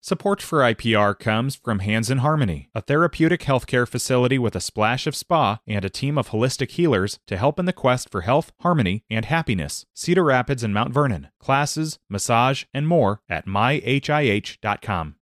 Support 0.00 0.40
for 0.40 0.60
IPR 0.60 1.18
comes 1.18 1.56
from 1.56 1.80
Hands 1.80 2.08
in 2.08 2.18
Harmony, 2.18 2.70
a 2.72 2.80
therapeutic 2.80 3.42
healthcare 3.42 3.86
facility 3.86 4.38
with 4.38 4.54
a 4.54 4.60
splash 4.60 5.06
of 5.08 5.16
spa 5.16 5.58
and 5.66 5.84
a 5.84 5.90
team 5.90 6.16
of 6.16 6.28
holistic 6.28 6.70
healers 6.70 7.18
to 7.26 7.36
help 7.36 7.58
in 7.58 7.66
the 7.66 7.72
quest 7.72 8.08
for 8.08 8.20
health, 8.20 8.52
harmony, 8.60 9.02
and 9.10 9.24
happiness. 9.24 9.86
Cedar 9.94 10.24
Rapids 10.24 10.62
and 10.62 10.72
Mount 10.72 10.94
Vernon. 10.94 11.28
Classes, 11.40 11.98
massage, 12.08 12.64
and 12.72 12.86
more 12.86 13.22
at 13.28 13.46
myhih.com. 13.46 15.16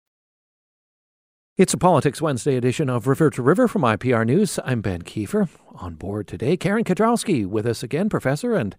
It's 1.55 1.71
a 1.71 1.77
Politics 1.77 2.19
Wednesday 2.19 2.55
edition 2.57 2.89
of 2.89 3.05
River 3.05 3.29
to 3.29 3.43
River 3.43 3.67
from 3.67 3.83
IPR 3.83 4.25
News. 4.25 4.57
I'm 4.65 4.81
Ben 4.81 5.03
Kiefer. 5.03 5.47
On 5.75 5.93
board 5.93 6.27
today, 6.27 6.57
Karen 6.57 6.83
Kedrowski 6.83 7.45
with 7.45 7.67
us 7.67 7.83
again, 7.83 8.09
professor 8.09 8.55
and 8.55 8.75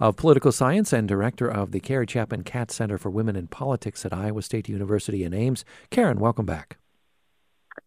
of 0.00 0.16
political 0.16 0.50
science 0.50 0.92
and 0.92 1.06
director 1.06 1.48
of 1.48 1.70
the 1.70 1.78
Carrie 1.78 2.04
Chapman 2.04 2.42
Catt 2.42 2.72
Center 2.72 2.98
for 2.98 3.10
Women 3.10 3.36
in 3.36 3.46
Politics 3.46 4.04
at 4.04 4.12
Iowa 4.12 4.42
State 4.42 4.68
University 4.68 5.22
in 5.22 5.32
Ames. 5.32 5.64
Karen, 5.90 6.18
welcome 6.18 6.46
back. 6.46 6.78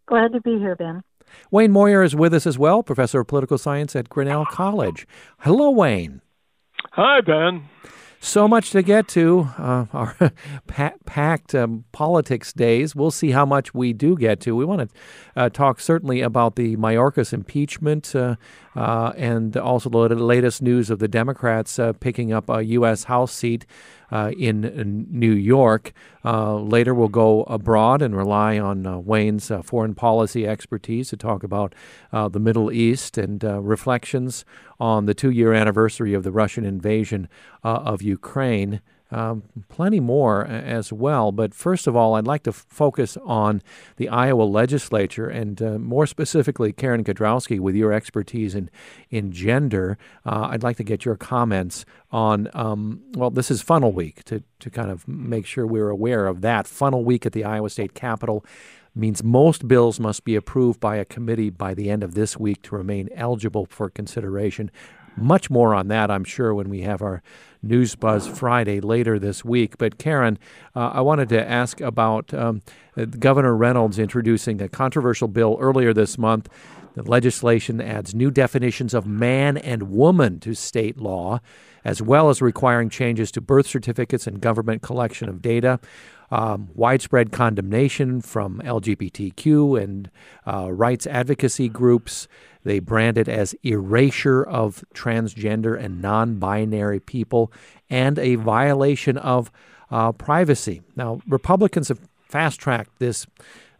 Glad 0.06 0.32
to 0.32 0.40
be 0.40 0.58
here, 0.58 0.78
Ben. 0.78 1.04
Wayne 1.52 1.74
Moyer 1.74 2.02
is 2.02 2.16
with 2.16 2.34
us 2.34 2.48
as 2.48 2.58
well, 2.58 2.82
professor 2.82 3.20
of 3.20 3.28
political 3.28 3.58
science 3.58 3.94
at 3.94 4.08
Grinnell 4.08 4.46
College. 4.46 5.06
Hello, 5.40 5.70
Wayne. 5.70 6.22
Hi, 6.94 7.20
Ben. 7.20 7.68
So 8.22 8.50
much 8.50 8.72
to 8.72 8.82
get 8.82 9.08
to. 9.10 9.50
Uh, 9.58 9.86
our 9.94 10.16
packed 11.06 11.56
um, 11.56 11.86
politics 11.94 12.52
days. 12.52 12.94
We'll 12.94 13.12
see 13.12 13.32
how 13.32 13.46
much 13.46 13.74
we 13.74 13.94
do 13.94 14.18
get 14.18 14.42
to. 14.42 14.56
We 14.56 14.66
want 14.66 14.90
to 14.90 14.96
uh, 15.38 15.50
talk 15.50 15.80
certainly 15.80 16.20
about 16.22 16.56
the 16.56 16.76
Mayorkas 16.76 17.34
impeachment 17.34 18.16
uh, 18.16 18.36
uh 18.76 19.14
and 19.16 19.56
also 19.58 19.90
the 19.90 20.16
latest 20.16 20.62
news 20.62 20.90
of 20.90 21.00
the 21.00 21.08
Democrats 21.08 21.80
uh, 21.80 21.94
picking 21.94 22.34
up 22.34 22.50
a 22.50 22.64
U.S. 22.64 23.06
House 23.06 23.32
seat 23.32 23.66
uh, 24.12 24.32
in, 24.38 24.66
in, 24.66 25.08
New 25.10 25.34
York. 25.34 25.94
Uh, 26.24 26.56
later, 26.56 26.94
we'll 26.94 27.08
go 27.08 27.44
abroad 27.44 28.02
and 28.02 28.16
rely 28.16 28.60
on 28.60 28.86
uh, 28.86 28.98
Wayne's 28.98 29.52
uh, 29.52 29.62
foreign 29.62 29.96
policy 29.96 30.48
expertise 30.48 31.10
to 31.10 31.18
talk 31.18 31.44
about 31.44 31.74
uh, 32.12 32.28
the 32.28 32.40
Middle 32.40 32.72
East 32.72 33.18
and 33.18 33.44
reflections 33.44 34.46
on 34.80 35.06
the 35.06 35.14
two 35.14 35.30
year 35.30 35.54
anniversary 35.54 36.14
of 36.14 36.24
the 36.24 36.32
Russian 36.32 36.66
invasion 36.66 37.28
of 37.64 38.02
Ukraine. 38.02 38.82
Um, 39.12 39.44
plenty 39.70 40.00
more 40.00 40.46
as 40.46 40.94
well. 40.94 41.32
But 41.32 41.56
first 41.56 41.88
of 41.88 41.96
all, 41.96 42.14
I'd 42.14 42.28
like 42.28 42.44
to 42.44 42.52
f- 42.52 42.66
focus 42.70 43.18
on 43.26 43.64
the 43.98 44.08
Iowa 44.08 44.44
legislature 44.44 45.28
and 45.28 45.60
uh, 45.62 45.80
more 45.80 46.06
specifically, 46.06 46.72
Karen 46.72 47.04
Kedrowski, 47.04 47.60
with 47.60 47.76
your 47.76 47.92
expertise 47.92 48.54
in, 48.54 48.70
in 49.10 49.32
gender. 49.32 49.98
Uh, 50.26 50.50
I'd 50.52 50.62
like 50.62 50.78
to 50.78 50.84
get 50.84 51.06
your 51.06 51.16
comments 51.16 51.86
on, 52.12 52.50
um, 52.54 53.02
well, 53.14 53.32
this 53.32 53.50
is 53.50 53.64
funnel 53.64 53.92
week 53.92 54.24
to, 54.26 54.44
to 54.60 54.70
kind 54.70 54.92
of 54.92 55.08
make 55.08 55.48
sure 55.48 55.66
we're 55.66 55.90
aware 55.90 56.28
of 56.28 56.42
that. 56.42 56.68
Funnel 56.68 57.04
week 57.04 57.26
at 57.26 57.32
the 57.32 57.44
Iowa 57.44 57.72
State 57.72 57.96
Capitol 57.96 58.46
means 58.96 59.24
most 59.24 59.68
bills 59.68 60.00
must 60.00 60.24
be 60.24 60.36
approved 60.36 60.80
by 60.80 60.98
a 60.98 61.06
committee 61.06 61.50
by 61.50 61.74
the 61.74 61.90
end 61.90 62.04
of 62.04 62.14
this 62.14 62.38
week 62.38 62.62
to 62.64 62.76
remain 62.76 63.10
eligible 63.16 63.66
for 63.70 63.90
consideration. 63.90 64.70
Much 65.18 65.50
more 65.50 65.74
on 65.74 65.88
that, 65.90 66.10
I'm 66.10 66.24
sure, 66.24 66.54
when 66.54 66.70
we 66.70 66.82
have 66.82 67.02
our 67.02 67.22
News 67.62 67.96
Buzz 67.96 68.28
Friday 68.28 68.80
later 68.80 69.20
this 69.20 69.44
week. 69.44 69.78
But 69.78 69.98
Karen, 69.98 70.40
uh, 70.76 70.92
I 70.94 71.02
wanted 71.02 71.30
to 71.30 71.50
ask 71.50 71.82
about 71.82 72.34
um, 72.34 72.62
Governor 73.20 73.56
Reynolds 73.56 74.00
introducing 74.00 74.62
a 74.62 74.70
controversial 74.70 75.28
bill 75.28 75.58
earlier 75.60 75.94
this 75.94 76.18
month. 76.18 76.50
The 76.96 77.04
legislation 77.04 77.82
adds 77.82 78.16
new 78.16 78.32
definitions 78.32 78.94
of 78.94 79.06
man 79.06 79.58
and 79.58 79.84
woman 79.84 80.40
to 80.42 80.54
state 80.54 80.98
law, 80.98 81.40
as 81.84 82.02
well 82.02 82.30
as 82.30 82.42
requiring 82.42 82.90
changes 82.90 83.32
to 83.32 83.42
birth 83.42 83.68
certificates 83.68 84.28
and 84.28 84.42
government 84.42 84.82
collection 84.82 85.30
of 85.30 85.42
data. 85.42 85.80
Um, 86.32 86.70
widespread 86.76 87.32
condemnation 87.32 88.22
from 88.22 88.62
LGBTQ 88.64 89.82
and 89.82 90.12
uh, 90.46 90.72
rights 90.72 91.08
advocacy 91.08 91.70
groups. 91.70 92.28
They 92.64 92.80
brand 92.80 93.18
it 93.18 93.28
as 93.28 93.56
erasure 93.64 94.44
of 94.44 94.84
transgender 94.94 95.80
and 95.80 96.02
non 96.02 96.36
binary 96.36 97.00
people 97.00 97.52
and 97.90 98.20
a 98.20 98.36
violation 98.36 99.18
of 99.18 99.52
uh, 99.92 100.12
privacy. 100.12 100.82
Now, 100.96 101.22
Republicans 101.28 101.88
have 101.88 102.00
fast 102.22 102.60
tracked 102.60 103.00
this 103.00 103.26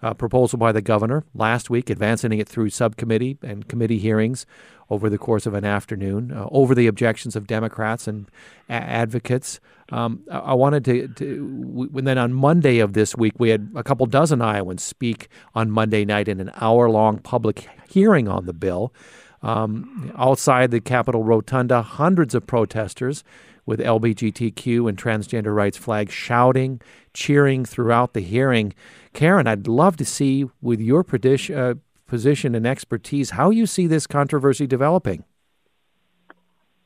uh, 0.02 0.14
proposal 0.14 0.58
by 0.58 0.72
the 0.72 0.82
governor 0.82 1.24
last 1.34 1.70
week, 1.70 1.90
advancing 1.90 2.34
it 2.34 2.48
through 2.48 2.70
subcommittee 2.70 3.38
and 3.42 3.68
committee 3.68 4.00
hearings 4.00 4.46
over 4.90 5.10
the 5.10 5.18
course 5.18 5.46
of 5.46 5.54
an 5.54 5.66
afternoon 5.66 6.32
uh, 6.32 6.48
over 6.52 6.74
the 6.74 6.88
objections 6.88 7.36
of 7.36 7.48
Democrats 7.48 8.08
and 8.08 8.28
a- 8.70 8.74
advocates. 8.74 9.60
Um, 9.92 10.24
I-, 10.32 10.40
I 10.40 10.54
wanted 10.54 10.86
to, 10.86 11.08
to 11.08 11.64
w- 11.72 12.02
then 12.02 12.18
on 12.18 12.34
Monday 12.34 12.80
of 12.80 12.94
this 12.94 13.16
week, 13.16 13.34
we 13.38 13.50
had 13.50 13.72
a 13.76 13.84
couple 13.84 14.06
dozen 14.06 14.42
Iowans 14.42 14.84
speak 14.84 15.28
on 15.54 15.70
Monday 15.70 16.06
night 16.06 16.28
in 16.28 16.40
an 16.40 16.52
hour 16.60 16.90
long 16.90 17.20
public 17.20 17.68
hearing 17.90 18.28
on 18.28 18.46
the 18.46 18.54
bill. 18.54 18.94
Um, 19.42 20.12
outside 20.18 20.72
the 20.72 20.82
Capitol 20.82 21.24
Rotunda, 21.24 21.82
hundreds 21.82 22.36
of 22.36 22.46
protesters 22.46 23.24
with 23.70 23.80
LGBTQ 23.80 24.90
and 24.90 24.98
transgender 24.98 25.56
rights 25.56 25.78
flags 25.78 26.12
shouting, 26.12 26.82
cheering 27.14 27.64
throughout 27.64 28.14
the 28.14 28.20
hearing. 28.20 28.74
Karen, 29.14 29.46
I'd 29.46 29.68
love 29.68 29.96
to 29.98 30.06
see, 30.06 30.50
with 30.60 30.82
your 30.82 31.06
uh, 31.08 31.76
position 32.08 32.56
and 32.56 32.66
expertise, 32.66 33.30
how 33.30 33.52
you 33.52 33.68
see 33.68 33.86
this 33.86 34.08
controversy 34.08 34.66
developing. 34.66 35.24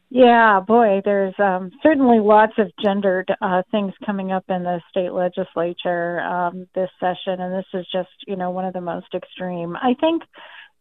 Yeah, 0.10 0.60
boy, 0.60 1.02
there's 1.06 1.34
um, 1.40 1.72
certainly 1.82 2.20
lots 2.20 2.54
of 2.58 2.70
gendered 2.84 3.34
uh, 3.42 3.64
things 3.72 3.94
coming 4.06 4.34
up 4.34 4.44
in 4.50 4.64
the 4.64 4.82
state 4.90 5.14
legislature 5.14 6.20
um, 6.20 6.68
this 6.76 6.90
session, 7.00 7.40
and 7.40 7.54
this 7.54 7.66
is 7.74 7.88
just, 7.94 8.10
you 8.28 8.36
know, 8.36 8.52
one 8.52 8.66
of 8.66 8.74
the 8.74 8.82
most 8.82 9.08
extreme. 9.16 9.78
I 9.78 9.96
think 10.02 10.24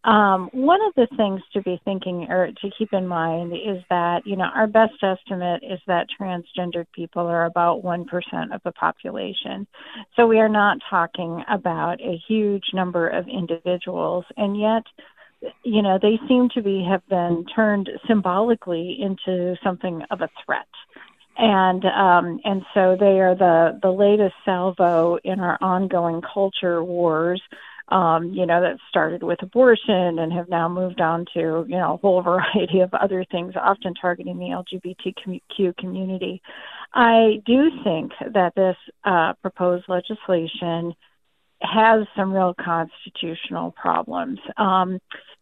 um, 0.05 0.51
one 0.53 0.81
of 0.83 0.95
the 0.97 1.07
things 1.17 1.41
to 1.53 1.63
be 1.63 1.81
thinking 1.85 2.27
or 2.29 2.49
to 2.49 2.71
keep 2.77 2.93
in 2.93 3.07
mind 3.07 3.53
is 3.53 3.83
that, 3.89 4.27
you 4.27 4.37
know, 4.37 4.49
our 4.55 4.67
best 4.67 4.95
estimate 5.01 5.63
is 5.63 5.79
that 5.87 6.09
transgendered 6.21 6.87
people 6.93 7.27
are 7.27 7.45
about 7.45 7.85
1% 7.85 8.07
of 8.53 8.61
the 8.65 8.73
population. 8.73 9.67
So 10.17 10.27
we 10.27 10.41
are 10.41 10.49
not 10.49 10.79
talking 10.91 11.45
about 11.49 12.01
a 12.01 12.21
huge 12.27 12.65
number 12.75 13.09
of 13.09 13.29
individuals. 13.29 14.25
And 14.37 14.59
yet, 14.59 14.83
you 15.63 15.83
know, 15.83 16.01
they 16.03 16.19
seem 16.27 16.49
to 16.55 16.63
be 16.63 16.85
have 16.89 17.07
been 17.09 17.45
turned 17.55 17.89
symbolically 18.09 18.99
into 19.01 19.57
something 19.63 20.03
of 20.11 20.21
a 20.21 20.31
threat 20.45 20.67
and 21.39 21.85
um, 21.87 22.41
and 22.45 22.63
so 22.75 22.95
they 22.99 23.19
are 23.19 23.35
the 23.35 23.79
the 23.81 23.91
latest 23.91 24.35
salvo 24.45 25.19
in 25.25 25.41
our 25.41 25.57
ongoing 25.63 26.21
culture 26.21 26.85
wars 26.85 27.41
um, 27.93 28.33
you 28.33 28.47
know, 28.47 28.63
that 28.63 28.79
started 28.89 29.23
with 29.23 29.43
abortion 29.43 30.19
and 30.19 30.33
have 30.33 30.49
now 30.49 30.67
moved 30.67 31.01
on 31.01 31.27
to, 31.35 31.67
you 31.69 31.77
know, 31.77 31.95
a 31.95 31.97
whole 31.99 32.23
variety 32.33 32.81
of 32.81 32.93
other 32.95 33.25
things, 33.31 33.55
often 33.55 33.95
targeting 33.95 34.39
the 34.39 34.47
LGBTQ 34.47 35.77
community. 35.77 36.41
I 36.95 37.43
do 37.45 37.71
think 37.85 38.13
that 38.33 38.55
this 38.55 38.77
uh, 39.05 39.35
proposed 39.43 39.85
legislation 39.89 40.95
has 41.61 42.07
some 42.17 42.33
real 42.33 42.55
constitutional 42.59 43.73
problems. 43.73 44.39
Um, 44.57 44.99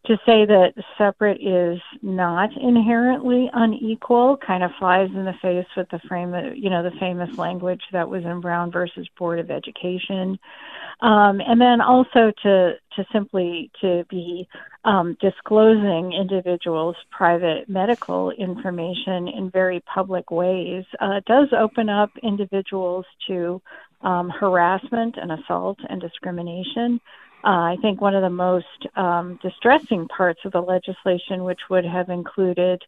to 0.06 0.16
say 0.24 0.46
that 0.46 0.72
separate 0.96 1.40
is 1.42 1.78
not 2.00 2.50
inherently 2.56 3.50
unequal 3.52 4.38
kind 4.38 4.64
of 4.64 4.70
flies 4.78 5.10
in 5.14 5.26
the 5.26 5.34
face 5.42 5.66
with 5.76 5.88
the 5.90 6.00
frame, 6.08 6.34
you 6.56 6.70
know, 6.70 6.82
the 6.82 6.96
famous 6.98 7.36
language 7.36 7.82
that 7.92 8.08
was 8.08 8.24
in 8.24 8.40
Brown 8.40 8.70
versus 8.70 9.06
Board 9.18 9.38
of 9.38 9.50
Education. 9.50 10.38
Um, 11.02 11.40
and 11.46 11.60
then 11.60 11.80
also 11.80 12.32
to 12.42 12.72
to 12.96 13.04
simply 13.12 13.70
to 13.82 14.04
be 14.08 14.48
um, 14.84 15.16
disclosing 15.20 16.12
individuals' 16.12 16.96
private 17.10 17.68
medical 17.68 18.30
information 18.30 19.28
in 19.28 19.50
very 19.50 19.80
public 19.80 20.30
ways 20.30 20.84
uh, 21.00 21.20
does 21.26 21.48
open 21.58 21.88
up 21.88 22.10
individuals 22.22 23.04
to 23.28 23.60
um, 24.02 24.30
harassment 24.30 25.16
and 25.20 25.32
assault 25.32 25.78
and 25.88 26.00
discrimination. 26.00 27.00
Uh, 27.42 27.72
I 27.72 27.76
think 27.80 28.00
one 28.00 28.14
of 28.14 28.22
the 28.22 28.30
most 28.30 28.66
um, 28.96 29.38
distressing 29.42 30.08
parts 30.08 30.40
of 30.44 30.52
the 30.52 30.60
legislation, 30.60 31.44
which 31.44 31.60
would 31.70 31.86
have 31.86 32.10
included 32.10 32.82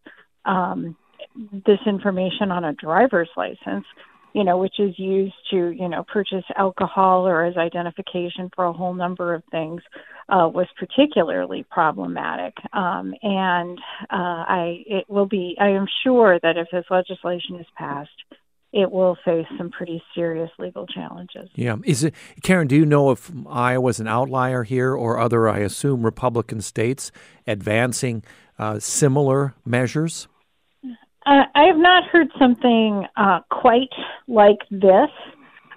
um, 0.44 0.96
this 1.66 1.80
information 1.86 2.50
on 2.50 2.64
a 2.64 2.74
driver's 2.74 3.30
license, 3.36 3.86
you 4.34 4.44
know, 4.44 4.58
which 4.58 4.78
is 4.78 4.98
used 4.98 5.34
to, 5.50 5.70
you 5.70 5.88
know, 5.88 6.04
purchase 6.04 6.44
alcohol 6.56 7.26
or 7.26 7.44
as 7.44 7.56
identification 7.56 8.50
for 8.54 8.64
a 8.64 8.72
whole 8.72 8.94
number 8.94 9.34
of 9.34 9.42
things, 9.50 9.82
uh, 10.28 10.48
was 10.48 10.66
particularly 10.78 11.64
problematic. 11.70 12.54
Um, 12.72 13.14
and 13.22 13.78
uh, 14.10 14.44
I, 14.48 14.84
it 14.86 15.04
will 15.08 15.26
be, 15.26 15.56
I 15.60 15.68
am 15.68 15.86
sure 16.02 16.38
that 16.42 16.56
if 16.56 16.68
this 16.72 16.84
legislation 16.90 17.56
is 17.56 17.66
passed, 17.76 18.10
it 18.72 18.90
will 18.90 19.16
face 19.24 19.46
some 19.58 19.70
pretty 19.70 20.02
serious 20.14 20.50
legal 20.58 20.86
challenges. 20.86 21.50
Yeah. 21.54 21.76
Is 21.84 22.04
it, 22.04 22.14
Karen, 22.42 22.68
do 22.68 22.76
you 22.76 22.86
know 22.86 23.10
if 23.10 23.30
Iowa's 23.48 24.00
an 24.00 24.08
outlier 24.08 24.62
here 24.62 24.94
or 24.94 25.18
other, 25.18 25.48
I 25.48 25.58
assume, 25.58 26.04
Republican 26.04 26.60
states 26.62 27.12
advancing 27.46 28.24
uh, 28.58 28.78
similar 28.78 29.54
measures? 29.64 30.28
Uh, 31.24 31.44
I 31.54 31.64
have 31.64 31.76
not 31.76 32.04
heard 32.04 32.28
something 32.38 33.06
uh, 33.16 33.40
quite 33.50 33.92
like 34.26 34.58
this, 34.70 35.10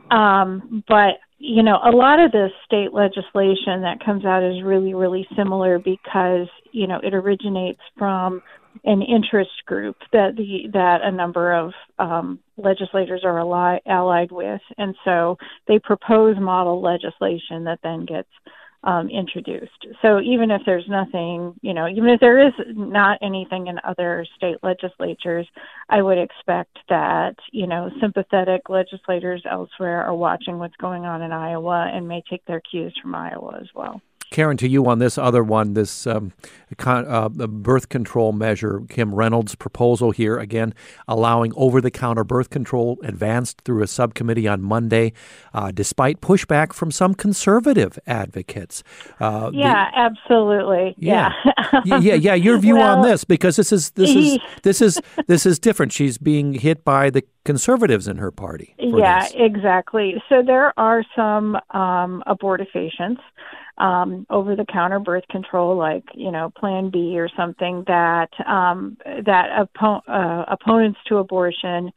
um, 0.10 0.84
but 0.88 1.20
you 1.38 1.64
know, 1.64 1.80
a 1.84 1.92
lot 1.92 2.20
of 2.20 2.32
the 2.32 2.50
state 2.66 2.94
legislation 2.94 3.82
that 3.82 4.04
comes 4.04 4.26
out 4.26 4.44
is 4.44 4.64
really, 4.64 4.94
really 4.94 5.28
similar 5.36 5.80
because, 5.80 6.48
you 6.72 6.88
know, 6.88 7.00
it 7.04 7.14
originates 7.14 7.82
from 7.98 8.42
an 8.84 9.02
interest 9.02 9.52
group 9.66 9.96
that 10.12 10.36
the 10.36 10.70
that 10.74 11.00
a 11.02 11.12
number 11.12 11.54
of 11.54 11.72
um, 12.00 12.40
legislators 12.58 13.22
are 13.24 13.40
ally, 13.40 13.78
allied 13.86 14.32
with, 14.32 14.62
and 14.78 14.96
so 15.06 15.38
they 15.68 15.80
propose 15.80 16.36
model 16.40 16.82
legislation 16.82 17.64
that 17.66 17.80
then 17.84 18.06
gets 18.06 18.30
um, 18.86 19.10
introduced. 19.10 19.88
So 20.02 20.22
even 20.22 20.52
if 20.52 20.62
there's 20.66 20.88
nothing, 20.88 21.56
you 21.62 21.74
know, 21.74 21.88
even 21.88 22.08
if 22.10 22.20
there 22.20 22.48
is 22.48 22.54
not 22.68 23.18
anything 23.22 23.68
in 23.68 23.80
other 23.84 24.26
state 24.38 24.58
legislatures, 24.64 25.48
I 25.90 26.02
would 26.02 26.20
expect 26.20 26.78
that, 26.90 27.36
you 27.52 27.68
know, 27.68 27.90
sympathetic 28.00 28.70
legislators 28.70 29.44
elsewhere 29.50 30.04
are 30.04 30.16
watching 30.16 30.60
what's 30.60 30.76
going 30.78 31.06
on 31.06 31.24
in 31.24 31.32
Iowa 31.32 31.90
and 31.92 32.08
may 32.08 32.24
take 32.30 32.46
their 32.46 32.62
cues 32.62 32.96
from 33.02 33.16
Iowa 33.16 33.58
as 33.60 33.68
well. 33.74 34.02
Karen, 34.36 34.58
to 34.58 34.68
you 34.68 34.86
on 34.86 35.00
this 35.00 35.18
other 35.18 35.46
one, 35.46 35.76
this 35.76 36.06
um, 36.06 36.34
con- 36.76 37.08
uh, 37.08 37.30
the 37.30 37.48
birth 37.48 37.88
control 37.88 38.34
measure, 38.34 38.82
Kim 38.90 39.16
Reynolds' 39.16 39.56
proposal 39.56 40.12
here 40.12 40.38
again, 40.38 40.74
allowing 41.08 41.54
over-the-counter 41.56 42.26
birth 42.26 42.50
control 42.50 42.98
advanced 43.02 43.62
through 43.62 43.82
a 43.82 43.88
subcommittee 43.88 44.46
on 44.46 44.62
Monday, 44.62 45.14
uh, 45.54 45.72
despite 45.72 46.20
pushback 46.20 46.74
from 46.74 46.92
some 46.92 47.16
conservative 47.16 47.98
advocates. 48.08 48.84
Uh, 49.22 49.52
yeah, 49.54 49.90
the, 49.92 50.00
absolutely. 50.00 50.96
Yeah, 50.98 51.32
yeah, 51.86 52.00
yeah, 52.00 52.14
yeah. 52.16 52.34
Your 52.46 52.58
view 52.58 52.76
well, 52.76 52.98
on 52.98 53.08
this, 53.08 53.24
because 53.24 53.56
this 53.56 53.72
is 53.72 53.92
this 53.92 54.14
is 54.14 54.38
this 54.64 54.82
is 54.82 55.00
this 55.28 55.46
is 55.46 55.60
different. 55.60 55.94
She's 55.94 56.18
being 56.18 56.56
hit 56.56 56.84
by 56.84 57.10
the 57.10 57.24
conservatives 57.46 58.06
in 58.06 58.18
her 58.18 58.32
party. 58.32 58.76
Yeah, 58.80 59.24
this. 59.24 59.32
exactly. 59.34 60.22
So 60.28 60.44
there 60.46 60.78
are 60.78 61.06
some 61.16 61.56
um, 61.72 62.22
abortifacients 62.28 63.22
um, 63.78 64.26
over 64.30 64.56
the 64.56 64.66
counter 64.66 65.00
birth 65.00 65.28
control 65.30 65.76
like 65.78 66.04
you 66.14 66.32
know 66.32 66.52
plan 66.58 66.90
b 66.90 67.20
or 67.20 67.30
something 67.36 67.84
that 67.88 68.30
um, 68.48 68.98
that 69.26 69.68
oppo- 69.76 70.02
uh, 70.08 70.46
opponents 70.48 71.00
to 71.08 71.18
abortion 71.18 71.92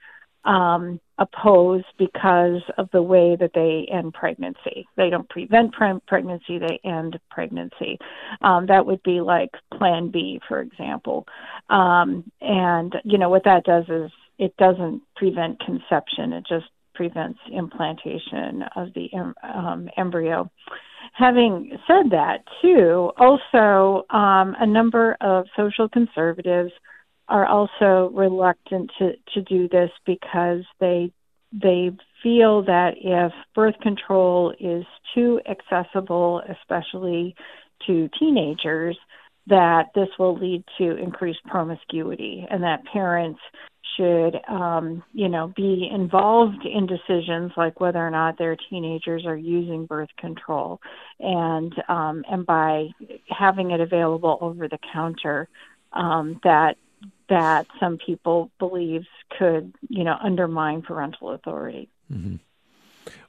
um, 0.45 1.01
oppose 1.19 1.83
because 1.99 2.63
of 2.79 2.89
the 2.93 3.03
way 3.03 3.37
that 3.39 3.51
they 3.55 3.87
end 3.93 4.15
pregnancy. 4.15 4.87
They 4.97 5.11
don't 5.11 5.29
prevent 5.29 5.73
pre- 5.73 6.01
pregnancy, 6.07 6.59
they 6.59 6.81
end 6.85 7.19
pregnancy. 7.31 7.99
Um, 8.41 8.67
that 8.67 8.87
would 8.87 9.03
be 9.03 9.21
like 9.21 9.51
Plan 9.77 10.11
B, 10.11 10.41
for 10.49 10.61
example. 10.61 11.27
Um, 11.69 12.31
and, 12.41 12.95
you 13.05 13.19
know, 13.19 13.29
what 13.29 13.45
that 13.45 13.65
does 13.65 13.85
is 13.89 14.11
it 14.39 14.57
doesn't 14.57 15.03
prevent 15.17 15.61
conception, 15.61 16.33
it 16.33 16.45
just 16.49 16.67
prevents 16.95 17.39
implantation 17.53 18.65
of 18.75 18.89
the 18.95 19.09
um, 19.43 19.89
embryo. 19.97 20.51
Having 21.15 21.79
said 21.87 22.11
that, 22.11 22.45
too, 22.63 23.11
also 23.19 24.05
um, 24.11 24.55
a 24.61 24.67
number 24.67 25.17
of 25.21 25.47
social 25.57 25.89
conservatives 25.89 26.73
are 27.29 27.47
also 27.47 28.11
reluctant 28.15 28.91
to, 28.99 29.13
to 29.35 29.43
do 29.43 29.69
this 29.69 29.91
because 30.07 30.63
they 30.81 31.13
they 31.51 31.91
feel 32.23 32.63
that 32.63 32.91
if 33.01 33.33
birth 33.55 33.75
control 33.81 34.53
is 34.61 34.85
too 35.15 35.41
accessible, 35.49 36.43
especially 36.47 37.35
to 37.87 38.11
teenagers, 38.19 38.99
that 39.47 39.87
this 39.95 40.09
will 40.19 40.39
lead 40.39 40.63
to 40.77 40.97
increased 40.97 41.43
promiscuity 41.47 42.47
and 42.51 42.63
that 42.63 42.85
parents 42.93 43.41
should, 43.97 44.41
um, 44.49 45.03
you 45.13 45.29
know, 45.29 45.53
be 45.57 45.89
involved 45.93 46.65
in 46.65 46.87
decisions 46.87 47.53
like 47.57 47.81
whether 47.81 47.99
or 47.99 48.11
not 48.11 48.39
their 48.39 48.57
teenagers 48.71 49.27
are 49.27 49.37
using 49.37 49.87
birth 49.87 50.11
control, 50.19 50.81
and 51.19 51.75
um, 51.89 52.25
and 52.31 52.47
by 52.47 52.89
having 53.29 53.71
it 53.71 53.81
available 53.81 54.39
over 54.41 54.69
the 54.69 54.79
counter, 54.93 55.49
um, 55.93 56.41
that 56.45 56.77
that 57.29 57.67
some 57.79 57.99
people 57.99 58.51
believe 58.59 59.05
could, 59.39 59.75
you 59.89 60.05
know, 60.05 60.17
undermine 60.23 60.83
parental 60.83 61.31
authority. 61.31 61.89
Mm-hmm. 62.13 62.37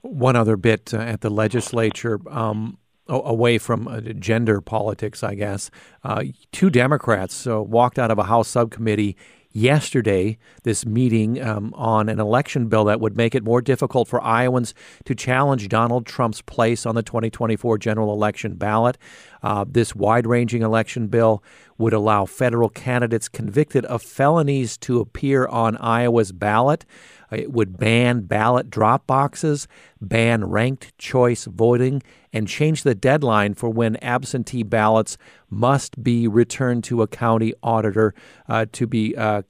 One 0.02 0.36
other 0.36 0.58
bit 0.58 0.94
uh, 0.94 0.98
at 0.98 1.22
the 1.22 1.30
legislature. 1.30 2.20
Um, 2.30 2.78
away 3.10 3.58
from 3.58 3.88
uh, 3.88 4.02
gender 4.02 4.62
politics, 4.62 5.24
I 5.24 5.34
guess. 5.34 5.72
Uh, 6.04 6.26
two 6.52 6.70
Democrats 6.70 7.48
uh, 7.48 7.62
walked 7.62 7.98
out 7.98 8.12
of 8.12 8.20
a 8.20 8.24
House 8.24 8.48
subcommittee 8.48 9.18
yesterday 9.52 10.38
this 10.64 10.86
meeting 10.86 11.42
um, 11.42 11.74
on 11.76 12.10
an 12.10 12.20
election 12.20 12.68
bill 12.68 12.86
that 12.86 13.00
would 13.00 13.18
make 13.18 13.34
it 13.34 13.44
more 13.44 13.62
difficult 13.62 14.08
for 14.08 14.22
Iowans 14.22 14.74
to 15.06 15.16
challenge 15.16 15.68
Donald 15.70 16.06
Trump's 16.06 16.42
place 16.42 16.86
on 16.86 16.96
the 16.96 17.04
2024 17.04 17.78
general 17.78 18.14
election 18.14 18.56
ballot. 18.56 18.98
Uh, 19.42 19.66
this 19.68 19.96
wide 19.96 20.28
ranging 20.28 20.62
election 20.62 21.08
bill 21.08 21.44
would 21.78 21.94
allow 21.94 22.26
federal 22.26 22.70
candidates 22.70 23.30
convicted 23.30 23.86
of 23.86 24.02
felonies 24.02 24.78
to 24.78 25.00
appear 25.00 25.48
on 25.48 25.78
Iowa's 25.78 26.32
ballot. 26.32 26.86
It 27.32 27.52
would 27.52 27.78
ban 27.78 28.22
ballot 28.22 28.70
drop 28.70 29.06
boxes, 29.08 29.68
ban 30.02 30.46
ranked 30.46 30.98
choice 30.98 31.46
voting, 31.46 32.02
and 32.34 32.48
change 32.48 32.84
the 32.84 32.96
deadline 32.96 33.54
for 33.54 33.70
when 33.70 33.96
absentee 33.98 34.64
ballots 34.64 35.18
must 35.50 36.04
be 36.04 36.28
returned 36.28 36.84
to 36.86 37.02
a 37.02 37.08
county 37.08 37.54
auditor 37.64 38.14
uh, 38.48 38.66
to 38.74 38.88
be 38.88 39.16
uh, 39.16 39.44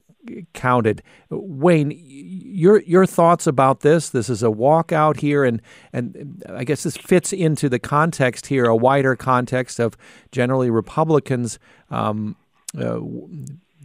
counted. 0.52 1.02
Wayne, 1.30 1.92
your 2.04 2.80
your 2.82 3.06
thoughts 3.06 3.46
about 3.46 3.80
this? 3.80 4.10
This 4.10 4.28
is 4.28 4.42
a 4.42 4.46
walkout 4.46 5.20
here, 5.20 5.44
and 5.44 5.62
and 5.92 6.42
I 6.48 6.64
guess 6.64 6.82
this 6.82 6.96
fits 6.96 7.32
into 7.32 7.68
the 7.68 7.78
context 7.78 8.46
here, 8.46 8.66
a 8.66 8.76
wider 8.76 9.16
context 9.16 9.78
of 9.78 9.96
generally 10.32 10.70
Republicans 10.70 11.58
um, 11.90 12.36
uh, 12.78 13.00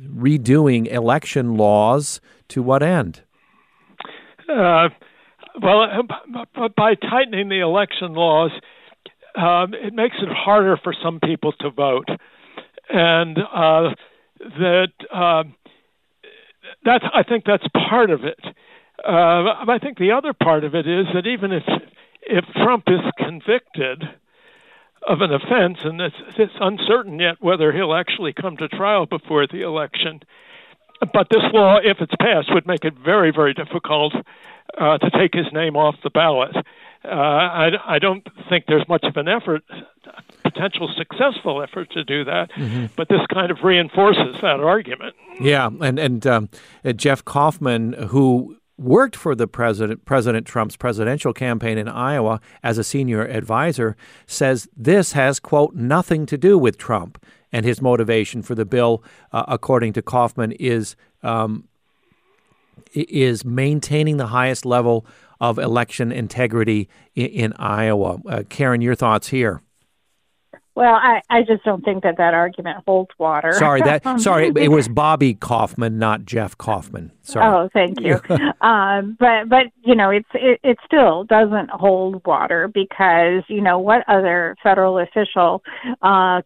redoing 0.03 0.87
election 0.87 1.55
laws 1.55 2.19
to 2.49 2.61
what 2.61 2.83
end? 2.83 3.21
Uh, 4.49 4.89
well, 5.61 5.87
by 6.75 6.95
tightening 6.95 7.49
the 7.49 7.61
election 7.61 8.13
laws, 8.13 8.51
um, 9.35 9.73
it 9.73 9.93
makes 9.93 10.15
it 10.21 10.29
harder 10.29 10.77
for 10.77 10.93
some 11.03 11.19
people 11.19 11.53
to 11.53 11.69
vote, 11.69 12.09
and 12.89 13.37
uh, 13.37 13.89
that 14.39 14.91
uh, 15.13 15.43
that's 16.83 17.06
I 17.13 17.23
think 17.23 17.44
that's 17.45 17.65
part 17.89 18.09
of 18.09 18.23
it. 18.23 18.39
Uh, 19.03 19.65
I 19.67 19.77
think 19.81 19.97
the 19.97 20.12
other 20.12 20.33
part 20.33 20.63
of 20.63 20.73
it 20.73 20.88
is 20.88 21.06
that 21.13 21.27
even 21.27 21.51
if 21.51 21.63
if 22.21 22.45
Trump 22.56 22.85
is 22.88 23.01
convicted 23.17 24.03
of 25.07 25.21
an 25.21 25.31
offense, 25.31 25.78
and 25.83 26.01
it's, 26.01 26.16
it's 26.37 26.54
uncertain 26.59 27.19
yet 27.19 27.35
whether 27.40 27.71
he'll 27.71 27.94
actually 27.94 28.33
come 28.33 28.57
to 28.57 28.68
trial 28.68 29.06
before 29.06 29.45
the 29.45 29.61
election, 29.61 30.21
but 31.13 31.28
this 31.30 31.44
law, 31.54 31.78
if 31.78 31.97
it's 31.99 32.16
passed, 32.19 32.51
would 32.54 32.66
make 32.66 32.83
it 32.83 32.94
very, 33.04 33.31
very 33.31 33.54
difficult 33.54 34.13
uh, 34.80 34.97
to 34.97 35.09
take 35.11 35.33
his 35.33 35.45
name 35.54 35.75
off 35.75 35.95
the 36.04 36.09
ballot. 36.09 36.56
Uh, 37.04 37.09
I, 37.09 37.69
I 37.87 37.99
don't 37.99 38.28
think 38.49 38.66
there's 38.68 38.87
much 38.90 39.04
of 39.04 39.16
an 39.18 39.28
effort, 39.28 39.63
potential 40.56 40.90
successful 40.97 41.62
effort 41.62 41.92
to 41.92 42.04
do 42.04 42.24
that, 42.24 42.52
mm-hmm. 42.52 42.85
but 42.95 43.09
this 43.09 43.21
kind 43.33 43.52
of 43.52 43.59
reinforces 43.64 44.35
that 44.42 44.59
argument. 44.59 45.16
Yeah, 45.40 45.69
and 45.81 46.00
and 46.00 46.26
um, 46.26 46.50
uh, 46.83 46.94
Jeff 46.94 47.24
Kaufman, 47.26 47.94
who 47.94 48.57
worked 48.78 49.16
for 49.16 49.35
the 49.35 49.47
president 49.47 50.06
President 50.06 50.47
Trump's 50.47 50.76
presidential 50.76 51.33
campaign 51.33 51.78
in 51.78 51.88
Iowa 51.88 52.40
as 52.64 52.78
a 52.78 52.83
senior 52.83 53.26
advisor, 53.26 53.95
says 54.28 54.68
this 54.76 55.12
has 55.12 55.40
quote 55.40 55.76
nothing 55.76 56.26
to 56.28 56.38
do 56.38 56.57
with 56.57 56.78
Trump 56.78 57.24
and 57.52 57.66
his 57.66 57.81
motivation 57.81 58.42
for 58.42 58.56
the 58.56 58.66
bill, 58.66 59.04
uh, 59.31 59.44
according 59.47 59.94
to 59.94 60.02
Kaufman, 60.02 60.52
is 60.54 60.95
um, 61.24 61.68
is 62.94 63.44
maintaining 63.44 64.18
the 64.18 64.28
highest 64.28 64.66
level 64.66 65.06
of 65.42 65.59
election 65.59 66.12
integrity 66.12 66.88
in, 67.14 67.26
in 67.28 67.54
Iowa. 67.54 68.19
Uh, 68.26 68.44
Karen, 68.47 68.81
your 68.81 68.95
thoughts 68.95 69.30
here? 69.30 69.62
Well, 70.75 70.94
I, 70.94 71.21
I 71.29 71.44
just 71.44 71.63
don't 71.63 71.85
think 71.85 72.03
that 72.03 72.17
that 72.17 72.33
argument 72.33 72.83
holds 72.85 73.11
water. 73.17 73.53
Sorry, 73.53 73.81
that 73.81 74.19
sorry, 74.19 74.51
it 74.57 74.69
was 74.69 74.89
Bobby 74.89 75.33
Kaufman, 75.33 75.97
not 75.97 76.25
Jeff 76.25 76.57
Kaufman. 76.57 77.13
Sorry. 77.21 77.45
Oh, 77.45 77.69
thank 77.71 78.01
you. 78.01 78.19
um, 78.61 79.15
but 79.17 79.47
but 79.47 79.67
you 79.83 79.95
know, 79.95 80.09
it's 80.09 80.27
it, 80.33 80.59
it 80.63 80.77
still 80.85 81.23
doesn't 81.23 81.69
hold 81.69 82.25
water 82.25 82.67
because 82.67 83.44
you 83.47 83.61
know 83.61 83.79
what 83.79 84.03
other 84.09 84.57
federal 84.61 84.99
official 84.99 85.63
uh, 86.01 86.41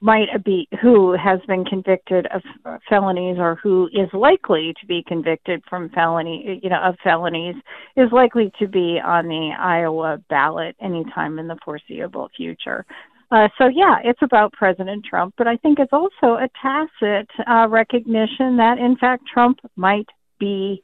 might 0.00 0.44
be 0.44 0.68
who 0.82 1.12
has 1.12 1.38
been 1.46 1.64
convicted 1.64 2.26
of 2.34 2.42
felonies 2.88 3.36
or 3.38 3.56
who 3.62 3.88
is 3.92 4.08
likely 4.12 4.74
to 4.80 4.86
be 4.86 5.04
convicted 5.06 5.62
from 5.68 5.88
felony 5.90 6.60
you 6.62 6.70
know 6.70 6.80
of 6.80 6.96
felonies 7.02 7.56
is 7.96 8.10
likely 8.12 8.52
to 8.58 8.68
be 8.68 9.00
on 9.04 9.26
the 9.26 9.50
Iowa 9.58 10.18
ballot 10.28 10.74
anytime 10.80 11.38
in 11.38 11.46
the 11.46 11.58
foreseeable 11.64 12.28
future. 12.36 12.84
Uh, 13.30 13.48
so 13.58 13.68
yeah, 13.68 13.96
it's 14.04 14.22
about 14.22 14.52
President 14.52 15.04
Trump, 15.04 15.34
but 15.36 15.46
I 15.46 15.56
think 15.56 15.78
it's 15.78 15.92
also 15.92 16.36
a 16.36 16.48
tacit 16.62 17.28
uh, 17.46 17.68
recognition 17.68 18.56
that 18.56 18.78
in 18.78 18.96
fact 18.96 19.24
Trump 19.32 19.58
might 19.76 20.08
be 20.38 20.82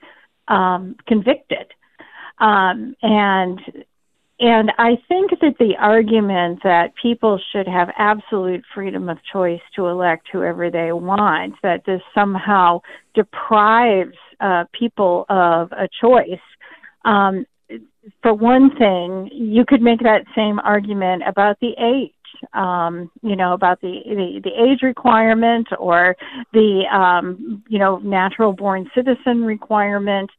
um, 0.49 0.97
convicted, 1.07 1.73
um, 2.39 2.95
and 3.03 3.61
and 4.41 4.73
I 4.79 4.97
think 5.09 5.31
that 5.41 5.55
the 5.59 5.75
argument 5.79 6.61
that 6.65 6.93
people 7.01 7.41
should 7.53 7.69
have 7.69 7.89
absolute 7.97 8.65
freedom 8.75 9.09
of 9.09 9.19
choice 9.33 9.61
to 9.77 9.87
elect 9.87 10.27
whoever 10.31 10.71
they 10.71 10.93
want, 10.93 11.55
that 11.63 11.85
this 11.87 12.03
somehow 12.15 12.81
deprives 13.15 14.17
uh, 14.41 14.65
people 14.79 15.25
of 15.29 15.71
a 15.73 15.89
choice, 16.01 16.41
um, 17.05 17.47
for 18.23 18.35
one 18.35 18.77
thing, 18.77 19.31
you 19.33 19.65
could 19.67 19.81
make 19.81 20.01
that 20.01 20.25
same 20.35 20.59
argument 20.59 21.23
about 21.27 21.59
the 21.61 21.73
age. 21.79 22.13
Um, 22.53 23.11
you 23.23 23.37
know 23.37 23.53
about 23.53 23.81
the, 23.81 24.01
the 24.05 24.41
the 24.43 24.51
age 24.51 24.83
requirement 24.83 25.69
or 25.79 26.17
the 26.53 26.83
um, 26.93 27.63
you 27.69 27.79
know 27.79 27.99
natural 27.99 28.53
born 28.53 28.91
citizen 28.95 29.45
requirement 29.45 30.31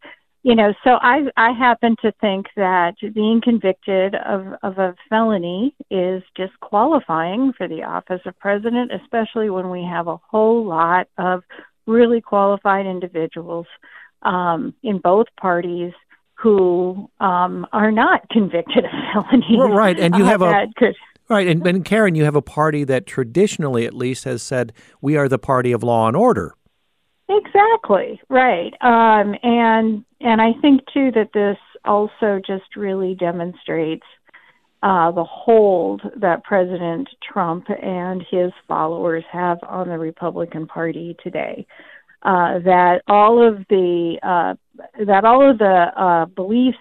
you 0.46 0.54
know, 0.54 0.76
so 0.84 0.92
I 1.02 1.22
I 1.38 1.54
happen 1.54 1.96
to 2.04 2.12
think 2.22 2.46
that 2.56 2.94
being 3.16 3.42
convicted 3.44 4.14
of 4.14 4.46
of 4.62 4.78
a 4.78 4.94
felony 5.10 5.74
is 5.90 6.22
disqualifying 6.36 7.52
for 7.58 7.68
the 7.68 7.82
office 7.82 8.22
of 8.28 8.38
president, 8.38 8.92
especially 8.94 9.50
when 9.50 9.72
we 9.72 9.84
have 9.84 10.08
a 10.08 10.18
whole 10.18 10.64
lot 10.64 11.08
of 11.18 11.42
really 11.88 12.22
qualified 12.22 12.86
individuals 12.86 13.66
um, 14.22 14.76
in 14.84 15.00
both 15.00 15.26
parties 15.42 15.94
who 16.36 17.10
um, 17.20 17.66
are 17.74 17.92
not 17.92 18.30
convicted 18.30 18.86
of 18.86 18.92
felonies. 19.14 19.58
Well, 19.58 19.70
right, 19.70 20.00
and 20.00 20.14
you 20.16 20.26
uh, 20.26 20.28
have 20.28 20.44
a 20.44 20.68
could, 20.78 20.96
right, 21.30 21.48
and, 21.48 21.66
and 21.66 21.84
Karen, 21.86 22.16
you 22.16 22.24
have 22.24 22.36
a 22.36 22.42
party 22.42 22.84
that 22.84 23.06
traditionally, 23.06 23.86
at 23.86 23.94
least, 23.94 24.24
has 24.26 24.44
said 24.44 24.74
we 25.02 25.18
are 25.18 25.28
the 25.28 25.40
party 25.40 25.72
of 25.72 25.84
law 25.84 26.08
and 26.08 26.16
order. 26.16 26.56
Exactly 27.28 28.22
right, 28.30 28.74
um, 28.82 29.36
and 29.42 30.06
and 30.22 30.42
I 30.42 30.54
think 30.62 30.82
too 30.94 31.12
that 31.16 31.30
this 31.34 31.58
also 31.84 32.40
just 32.46 32.76
really 32.76 33.16
demonstrates 33.16 34.06
uh, 34.84 35.12
the 35.12 35.24
hold 35.24 36.04
that 36.18 36.44
President 36.44 37.10
Trump 37.34 37.66
and 37.70 38.24
his 38.30 38.52
followers 38.68 39.24
have 39.32 39.58
on 39.64 39.88
the 39.88 39.98
Republican 39.98 40.68
Party 40.68 41.16
today. 41.24 41.66
Uh, 42.22 42.60
that 42.60 43.02
all 43.08 43.46
of 43.46 43.66
the 43.70 44.18
uh, 44.22 44.54
that 45.06 45.26
all 45.26 45.50
of 45.50 45.58
the 45.58 45.86
uh, 45.96 46.26
beliefs 46.26 46.78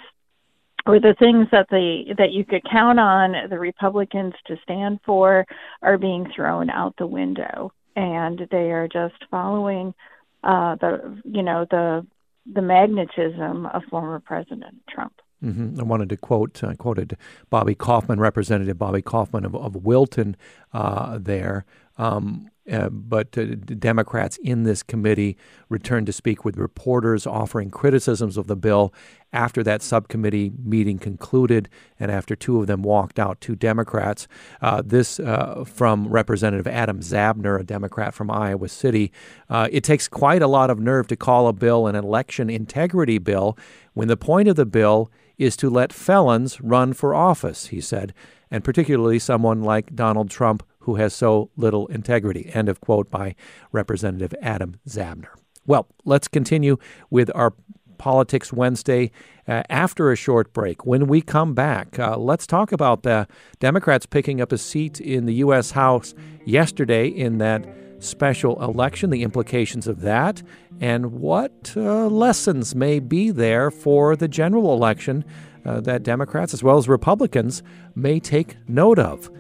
or 0.87 1.01
the 1.01 1.15
things 1.19 1.49
that 1.51 1.69
the 1.71 2.15
that 2.19 2.33
you 2.33 2.45
could 2.45 2.63
count 2.71 3.01
on 3.01 3.49
the 3.49 3.59
Republicans 3.59 4.35
to 4.47 4.57
stand 4.63 5.01
for 5.05 5.47
are 5.83 5.99
being 5.99 6.31
thrown 6.35 6.71
out 6.71 6.95
the 6.99 7.07
window, 7.07 7.73
and 7.97 8.47
they 8.51 8.71
are 8.71 8.89
just 8.89 9.17
following 9.31 9.95
uh, 10.43 10.77
the 10.77 11.21
you 11.25 11.43
know 11.43 11.67
the 11.71 12.07
the 12.53 12.63
magnetism 12.63 13.67
of 13.67 13.83
former 13.91 14.21
President 14.21 14.83
Trump. 14.89 15.15
Mm-hmm. 15.43 15.79
I 15.79 15.83
wanted 15.83 16.09
to 16.11 16.17
quote, 16.17 16.63
I 16.65 16.75
quoted 16.75 17.17
Bobby 17.51 17.75
Kaufman, 17.75 18.19
Representative 18.19 18.79
Bobby 18.79 19.03
Kaufman 19.03 19.45
of, 19.45 19.55
of 19.55 19.77
Wilton 19.77 20.37
uh, 20.73 21.19
there. 21.21 21.67
Um, 21.99 22.51
uh, 22.71 22.89
but 22.89 23.37
uh, 23.37 23.45
Democrats 23.45 24.39
in 24.39 24.63
this 24.65 24.83
committee 24.83 25.37
returned 25.69 26.07
to 26.07 26.13
speak 26.13 26.45
with 26.45 26.57
reporters, 26.57 27.27
offering 27.27 27.71
criticisms 27.71 28.39
of 28.39 28.47
the 28.47 28.57
bill 28.57 28.93
after 29.35 29.63
that 29.65 29.83
subcommittee 29.83 30.53
meeting 30.63 30.99
concluded, 30.99 31.69
and 31.99 32.11
after 32.11 32.35
two 32.37 32.61
of 32.61 32.67
them 32.67 32.83
walked 32.83 33.19
out, 33.19 33.41
two 33.41 33.57
Democrats. 33.57 34.27
Uh, 34.63 34.83
this 34.85 35.21
uh, 35.21 35.65
from 35.67 36.09
Representative 36.09 36.67
Adam 36.67 37.01
Zabner, 37.01 37.61
a 37.61 37.65
Democrat 37.65 38.15
from 38.15 38.31
Iowa 38.31 38.69
City. 38.69 39.13
Uh, 39.51 39.69
it 39.71 39.85
takes 39.85 40.09
quite 40.09 40.41
a 40.41 40.47
lot 40.47 40.71
of 40.71 40.79
nerve 40.79 41.09
to 41.09 41.17
call 41.17 41.49
a 41.49 41.53
bill 41.53 41.87
an 41.87 41.97
election 41.97 42.49
integrity 42.49 43.19
bill 43.19 43.59
when 43.93 44.09
the 44.09 44.17
point 44.17 44.49
of 44.49 44.57
the 44.57 44.65
bill 44.65 45.11
is 45.37 45.57
to 45.57 45.69
let 45.69 45.93
felons 45.93 46.61
run 46.61 46.93
for 46.93 47.15
office, 47.15 47.67
he 47.67 47.81
said, 47.81 48.15
and 48.51 48.63
particularly 48.63 49.19
someone 49.19 49.63
like 49.63 49.95
Donald 49.95 50.31
Trump 50.31 50.63
who 50.81 50.97
has 50.97 51.15
so 51.15 51.51
little 51.57 51.87
integrity. 51.89 52.51
End 52.53 52.69
of 52.69 52.81
quote 52.81 53.11
by 53.11 53.35
Representative 53.73 54.35
Adam 54.41 54.77
Zabner. 54.89 55.35
Well, 55.67 55.89
let's 56.05 56.29
continue 56.29 56.77
with 57.11 57.31
our 57.35 57.55
Politics 57.99 58.53
Wednesday 58.53 59.11
uh, 59.47 59.63
after 59.69 60.11
a 60.11 60.17
short 60.17 60.53
break. 60.53 60.87
When 60.87 61.07
we 61.07 61.21
come 61.21 61.55
back, 61.55 61.99
uh, 61.99 62.17
let's 62.17 62.47
talk 62.47 62.73
about 62.73 63.03
the 63.03 63.27
Democrats 63.61 64.07
picking 64.07 64.41
up 64.41 64.53
a 64.53 64.59
seat 64.59 65.01
in 65.01 65.27
the 65.27 65.35
U.S. 65.35 65.73
House 65.73 66.15
yesterday 66.45 67.09
in 67.09 67.39
that 67.39 67.67
special 68.01 68.63
election, 68.63 69.11
the 69.11 69.23
implications 69.23 69.87
of 69.87 70.01
that, 70.03 70.43
and 70.81 71.13
what 71.13 71.73
uh, 71.77 72.07
lessons 72.07 72.75
may 72.75 73.01
be 73.01 73.31
there 73.31 73.71
for 73.71 74.17
the 74.17 74.29
general 74.29 74.73
election 74.75 75.25
uh, 75.65 75.81
that 75.81 76.03
Democrats 76.03 76.53
as 76.53 76.63
well 76.63 76.77
as 76.77 76.89
Republicans 76.89 77.63
may 77.95 78.21
take 78.21 78.57
note 78.69 78.99
of. 78.99 79.31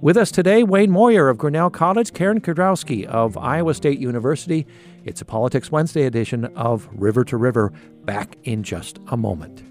With 0.00 0.16
us 0.16 0.30
today, 0.30 0.62
Wayne 0.62 0.90
Moyer 0.90 1.28
of 1.28 1.36
Grinnell 1.36 1.68
College, 1.68 2.14
Karen 2.14 2.40
Kedrowski 2.40 3.04
of 3.04 3.36
Iowa 3.36 3.74
State 3.74 3.98
University. 3.98 4.66
It's 5.04 5.20
a 5.20 5.24
Politics 5.24 5.72
Wednesday 5.72 6.04
edition 6.04 6.44
of 6.56 6.88
River 6.92 7.24
to 7.24 7.36
River. 7.36 7.72
Back 8.04 8.36
in 8.44 8.62
just 8.62 8.98
a 9.08 9.16
moment. 9.16 9.62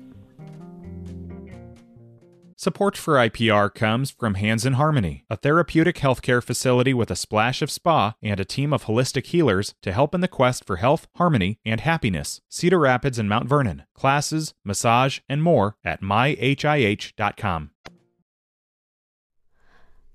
Support 2.55 2.97
for 2.97 3.13
IPR 3.13 3.73
comes 3.73 4.11
from 4.11 4.33
Hands 4.33 4.65
in 4.65 4.73
Harmony, 4.73 5.23
a 5.29 5.37
therapeutic 5.37 5.95
healthcare 5.95 6.43
facility 6.43 6.93
with 6.93 7.09
a 7.09 7.15
splash 7.15 7.61
of 7.61 7.71
spa 7.71 8.15
and 8.21 8.37
a 8.37 8.43
team 8.43 8.73
of 8.73 8.83
holistic 8.83 9.27
healers 9.27 9.75
to 9.81 9.93
help 9.93 10.13
in 10.13 10.19
the 10.19 10.27
quest 10.27 10.65
for 10.65 10.75
health, 10.75 11.07
harmony, 11.15 11.59
and 11.63 11.79
happiness. 11.79 12.41
Cedar 12.49 12.79
Rapids 12.79 13.17
and 13.17 13.29
Mount 13.29 13.47
Vernon. 13.47 13.83
Classes, 13.93 14.55
massage, 14.65 15.19
and 15.29 15.41
more 15.41 15.77
at 15.85 16.01
myhih.com. 16.01 17.71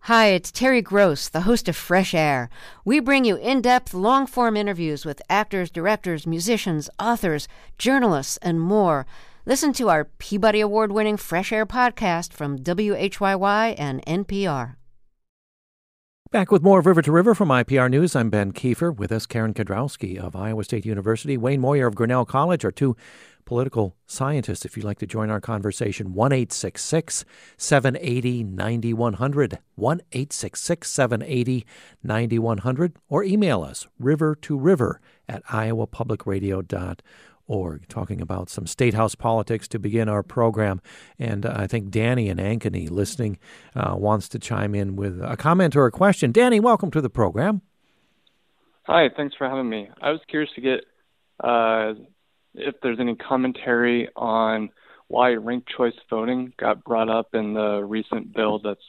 Hi, 0.09 0.27
it's 0.27 0.53
Terry 0.53 0.83
Gross, 0.83 1.31
the 1.31 1.49
host 1.49 1.67
of 1.67 1.75
Fresh 1.75 2.13
Air. 2.13 2.51
We 2.85 3.01
bring 3.01 3.25
you 3.25 3.37
in 3.37 3.63
depth, 3.63 3.95
long 3.95 4.27
form 4.27 4.55
interviews 4.55 5.07
with 5.07 5.23
actors, 5.31 5.71
directors, 5.71 6.27
musicians, 6.27 6.91
authors, 7.01 7.49
journalists, 7.79 8.37
and 8.43 8.61
more. 8.61 9.07
Listen 9.47 9.73
to 9.73 9.89
our 9.89 10.05
Peabody 10.05 10.61
Award 10.61 10.93
winning 10.93 11.17
Fresh 11.17 11.53
Air 11.53 11.65
podcast 11.65 12.35
from 12.35 12.59
WHYY 12.59 13.77
and 13.79 14.05
NPR. 14.05 14.77
Back 16.31 16.51
with 16.51 16.63
more 16.63 16.81
of 16.81 16.87
River 16.87 17.01
to 17.01 17.11
River 17.11 17.35
from 17.35 17.49
IPR 17.49 17.89
News. 17.89 18.15
I'm 18.15 18.29
Ben 18.29 18.53
Kiefer. 18.53 18.95
With 18.95 19.11
us, 19.11 19.25
Karen 19.25 19.55
Kedrowski 19.55 20.19
of 20.19 20.37
Iowa 20.37 20.65
State 20.65 20.85
University, 20.85 21.39
Wayne 21.39 21.63
Moyer 21.63 21.87
of 21.87 21.95
Grinnell 21.95 22.27
College, 22.27 22.63
are 22.67 22.73
two 22.73 22.95
political 23.45 23.97
scientist. 24.07 24.65
If 24.65 24.77
you'd 24.77 24.85
like 24.85 24.99
to 24.99 25.07
join 25.07 25.31
our 25.31 25.41
conversation, 25.41 26.15
1 26.15 26.51
780 26.51 28.45
9100. 28.45 29.59
1 29.75 30.01
780 30.11 31.67
9100. 32.03 32.97
Or 33.09 33.25
email 33.25 33.63
us, 33.63 33.87
river 33.99 34.35
to 34.43 34.59
river 34.59 35.01
at 35.29 35.45
iowapublicradio.org. 35.47 37.89
Talking 37.89 38.21
about 38.21 38.51
some 38.51 38.67
state 38.67 38.95
house 38.95 39.15
politics 39.15 39.69
to 39.69 39.79
begin 39.79 40.09
our 40.09 40.23
program. 40.23 40.81
And 41.19 41.47
uh, 41.47 41.55
I 41.57 41.67
think 41.67 41.91
Danny 41.91 42.29
and 42.29 42.41
Ankeny 42.41 42.91
listening 42.91 43.39
uh, 43.75 43.95
wants 43.97 44.29
to 44.31 44.39
chime 44.39 44.75
in 44.75 44.97
with 44.97 45.21
a 45.23 45.37
comment 45.37 45.77
or 45.77 45.87
a 45.87 45.91
question. 45.91 46.33
Danny, 46.33 46.61
welcome 46.61 46.91
to 46.91 47.01
the 47.01 47.11
program. 47.11 47.63
Hi, 48.87 49.09
thanks 49.17 49.35
for 49.37 49.49
having 49.49 49.69
me. 49.69 49.89
I 50.03 50.11
was 50.11 50.21
curious 50.29 50.51
to 50.57 50.61
get 50.61 50.81
uh, 51.41 51.95
if 52.55 52.75
there's 52.83 53.01
any 53.01 53.17
commentary 53.17 54.09
on 54.17 54.71
why 55.09 55.33
ranked 55.33 55.69
choice 55.77 55.95
voting 56.09 56.53
got 56.59 56.85
brought 56.85 57.09
up 57.09 57.35
in 57.35 57.55
the 57.55 57.85
recent 57.85 58.33
bill 58.33 58.59
that's 58.59 58.81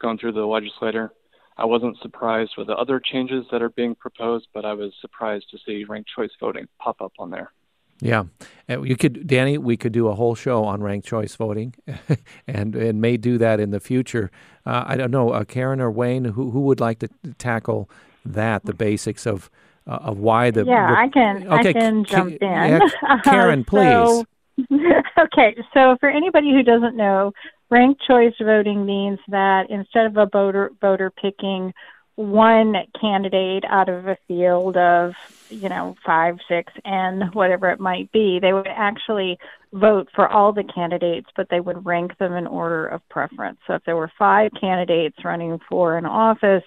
gone 0.00 0.18
through 0.18 0.32
the 0.32 0.44
legislature. 0.44 1.12
I 1.58 1.64
wasn't 1.64 1.96
surprised 2.02 2.52
with 2.58 2.66
the 2.66 2.74
other 2.74 3.00
changes 3.00 3.46
that 3.50 3.62
are 3.62 3.70
being 3.70 3.94
proposed, 3.94 4.48
but 4.52 4.64
I 4.64 4.74
was 4.74 4.92
surprised 5.00 5.46
to 5.50 5.58
see 5.64 5.84
ranked 5.84 6.10
choice 6.14 6.30
voting 6.38 6.68
pop 6.78 7.00
up 7.00 7.12
on 7.18 7.30
there. 7.30 7.52
Yeah, 7.98 8.24
you 8.68 8.94
could, 8.94 9.26
Danny. 9.26 9.56
We 9.56 9.78
could 9.78 9.92
do 9.92 10.08
a 10.08 10.14
whole 10.14 10.34
show 10.34 10.64
on 10.64 10.82
ranked 10.82 11.06
choice 11.06 11.34
voting, 11.34 11.74
and 12.46 12.76
and 12.76 13.00
may 13.00 13.16
do 13.16 13.38
that 13.38 13.58
in 13.58 13.70
the 13.70 13.80
future. 13.80 14.30
Uh, 14.66 14.84
I 14.86 14.96
don't 14.96 15.10
know, 15.10 15.30
uh, 15.30 15.44
Karen 15.44 15.80
or 15.80 15.90
Wayne, 15.90 16.26
who 16.26 16.50
who 16.50 16.60
would 16.60 16.78
like 16.78 16.98
to 16.98 17.08
tackle 17.38 17.88
that, 18.22 18.66
the 18.66 18.74
basics 18.74 19.26
of 19.26 19.50
uh, 19.86 19.98
of 20.02 20.18
why 20.18 20.50
the 20.50 20.64
yeah 20.64 20.94
I 20.96 21.08
can 21.08 21.46
okay, 21.48 21.70
I 21.70 21.72
can 21.72 22.04
jump 22.04 22.32
in. 22.32 22.38
Yeah, 22.40 22.80
Karen, 23.24 23.64
please. 23.64 23.84
so, 23.88 24.24
okay, 25.18 25.56
so 25.74 25.96
for 26.00 26.08
anybody 26.08 26.50
who 26.52 26.62
doesn't 26.62 26.96
know, 26.96 27.32
ranked 27.70 28.02
choice 28.06 28.34
voting 28.42 28.86
means 28.86 29.18
that 29.28 29.70
instead 29.70 30.06
of 30.06 30.16
a 30.16 30.26
voter 30.26 30.70
voter 30.80 31.10
picking 31.10 31.72
one 32.16 32.74
candidate 32.98 33.62
out 33.68 33.90
of 33.90 34.08
a 34.08 34.16
field 34.26 34.76
of 34.76 35.12
you 35.50 35.68
know 35.68 35.94
five 36.04 36.38
six 36.48 36.72
n 36.86 37.30
whatever 37.34 37.68
it 37.70 37.78
might 37.78 38.10
be 38.10 38.38
they 38.40 38.54
would 38.54 38.66
actually 38.66 39.38
vote 39.74 40.08
for 40.14 40.26
all 40.26 40.50
the 40.50 40.64
candidates 40.74 41.28
but 41.36 41.46
they 41.50 41.60
would 41.60 41.84
rank 41.84 42.16
them 42.16 42.32
in 42.32 42.46
order 42.46 42.86
of 42.86 43.06
preference 43.10 43.58
so 43.66 43.74
if 43.74 43.84
there 43.84 43.96
were 43.96 44.10
five 44.18 44.50
candidates 44.58 45.16
running 45.26 45.58
for 45.68 45.98
an 45.98 46.06
office 46.06 46.62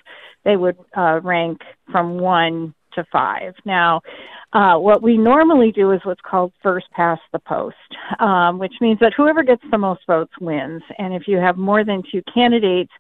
they 0.46 0.56
would 0.56 0.78
uh, 0.96 1.20
rank 1.24 1.62
from 1.92 2.20
one 2.20 2.76
to 3.00 3.06
five. 3.12 3.53
Now, 3.65 4.01
Uh, 4.51 4.77
what 4.88 5.03
we 5.03 5.15
normally 5.15 5.72
do 5.72 5.91
is 5.91 6.01
what's 6.06 6.29
called 6.29 6.51
first 6.63 6.88
past 7.00 7.22
the 7.32 7.44
post, 7.56 7.89
um, 8.20 8.58
which 8.58 8.74
means 8.82 9.00
that 9.00 9.13
whoever 9.15 9.44
gets 9.44 9.62
the 9.70 9.77
most 9.77 10.01
votes 10.08 10.34
wins. 10.41 10.82
And 10.98 11.13
if 11.13 11.27
you 11.27 11.38
have 11.38 11.56
more 11.56 11.84
than 11.84 12.01
two 12.12 12.24
candidates, 12.34 12.91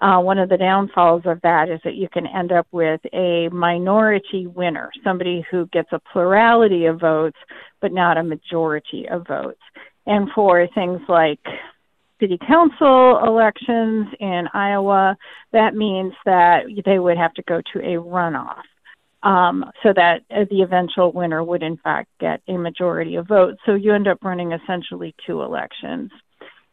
uh, 0.00 0.18
one 0.20 0.38
of 0.38 0.50
the 0.50 0.58
downfalls 0.58 1.22
of 1.24 1.40
that 1.40 1.70
is 1.70 1.80
that 1.84 1.94
you 1.94 2.08
can 2.10 2.26
end 2.26 2.52
up 2.52 2.66
with 2.72 3.00
a 3.14 3.48
minority 3.48 4.42
winner, 4.60 4.90
somebody 5.02 5.38
who 5.50 5.60
gets 5.76 5.90
a 5.92 6.02
plurality 6.12 6.84
of 6.84 7.00
votes, 7.00 7.38
but 7.80 7.90
not 7.90 8.18
a 8.18 8.22
majority 8.34 9.08
of 9.08 9.26
votes. 9.26 9.64
And 10.04 10.30
for 10.34 10.66
things 10.74 11.00
like 11.08 11.40
city 12.20 12.38
council 12.46 13.20
elections 13.24 14.08
in 14.20 14.46
Iowa, 14.52 15.16
that 15.52 15.74
means 15.74 16.12
that 16.26 16.66
they 16.84 16.98
would 16.98 17.16
have 17.16 17.32
to 17.38 17.42
go 17.44 17.62
to 17.72 17.78
a 17.78 17.94
runoff 17.96 18.68
um, 19.22 19.64
so 19.82 19.92
that 19.94 20.22
the 20.28 20.62
eventual 20.62 21.12
winner 21.12 21.42
would, 21.42 21.62
in 21.62 21.76
fact, 21.76 22.08
get 22.20 22.40
a 22.48 22.56
majority 22.56 23.16
of 23.16 23.26
votes. 23.26 23.58
So 23.66 23.74
you 23.74 23.94
end 23.94 24.08
up 24.08 24.22
running 24.22 24.52
essentially 24.52 25.14
two 25.26 25.42
elections. 25.42 26.10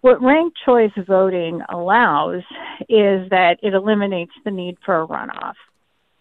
What 0.01 0.21
ranked 0.21 0.57
choice 0.63 0.91
voting 1.07 1.61
allows 1.69 2.43
is 2.81 3.27
that 3.29 3.57
it 3.63 3.73
eliminates 3.73 4.33
the 4.43 4.51
need 4.51 4.77
for 4.85 5.01
a 5.01 5.07
runoff. 5.07 5.55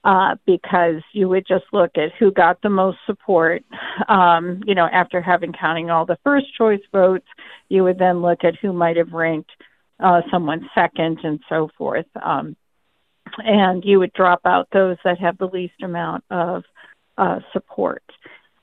Uh, 0.04 0.34
because 0.44 1.00
you 1.14 1.30
would 1.30 1.46
just 1.46 1.64
look 1.72 1.92
at 1.96 2.12
who 2.18 2.30
got 2.30 2.60
the 2.60 2.68
most 2.68 2.98
support. 3.06 3.64
Um, 4.06 4.60
you 4.66 4.74
know, 4.74 4.86
after 4.92 5.22
having 5.22 5.54
counting 5.58 5.88
all 5.88 6.04
the 6.04 6.18
first 6.22 6.44
choice 6.58 6.82
votes, 6.92 7.24
you 7.70 7.84
would 7.84 7.98
then 7.98 8.20
look 8.20 8.44
at 8.44 8.54
who 8.60 8.74
might 8.74 8.98
have 8.98 9.12
ranked 9.12 9.50
uh, 10.00 10.20
someone 10.30 10.68
second 10.74 11.20
and 11.24 11.40
so 11.48 11.70
forth. 11.78 12.04
Um, 12.22 12.54
and 13.38 13.84
you 13.84 13.98
would 13.98 14.12
drop 14.12 14.40
out 14.44 14.68
those 14.72 14.96
that 15.04 15.18
have 15.18 15.38
the 15.38 15.46
least 15.46 15.82
amount 15.82 16.24
of 16.30 16.64
uh, 17.18 17.40
support. 17.52 18.02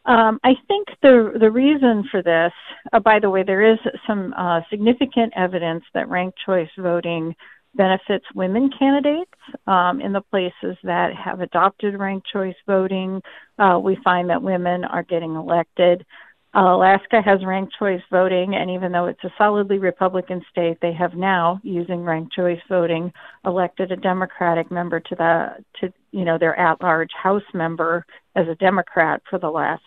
Um, 0.05 0.39
I 0.43 0.53
think 0.67 0.87
the 1.03 1.33
the 1.39 1.51
reason 1.51 2.05
for 2.09 2.23
this, 2.23 2.51
uh, 2.91 2.99
by 2.99 3.19
the 3.19 3.29
way, 3.29 3.43
there 3.43 3.71
is 3.71 3.77
some 4.07 4.33
uh, 4.35 4.61
significant 4.69 5.33
evidence 5.35 5.83
that 5.93 6.09
ranked 6.09 6.39
choice 6.45 6.69
voting 6.77 7.35
benefits 7.75 8.25
women 8.35 8.69
candidates 8.77 9.31
um, 9.67 10.01
in 10.01 10.11
the 10.11 10.21
places 10.21 10.75
that 10.83 11.13
have 11.15 11.39
adopted 11.41 11.97
ranked 11.97 12.27
choice 12.31 12.55
voting. 12.67 13.21
Uh, 13.57 13.79
we 13.81 13.97
find 14.03 14.29
that 14.29 14.41
women 14.41 14.83
are 14.83 15.03
getting 15.03 15.35
elected. 15.35 16.05
Uh, 16.53 16.75
Alaska 16.75 17.21
has 17.23 17.45
ranked 17.45 17.73
choice 17.79 18.01
voting, 18.11 18.55
and 18.55 18.69
even 18.69 18.91
though 18.91 19.05
it's 19.05 19.23
a 19.23 19.33
solidly 19.37 19.77
Republican 19.77 20.41
state, 20.51 20.77
they 20.81 20.91
have 20.91 21.13
now, 21.15 21.61
using 21.63 22.03
ranked 22.03 22.33
choice 22.33 22.59
voting, 22.67 23.11
elected 23.45 23.91
a 23.91 23.95
Democratic 23.95 24.69
member 24.69 24.99
to 24.99 25.15
the 25.15 25.47
to 25.79 25.93
you 26.11 26.25
know 26.25 26.37
their 26.37 26.57
at-large 26.59 27.11
House 27.21 27.43
member 27.53 28.05
as 28.35 28.47
a 28.49 28.55
Democrat 28.55 29.21
for 29.29 29.39
the 29.39 29.49
last 29.49 29.83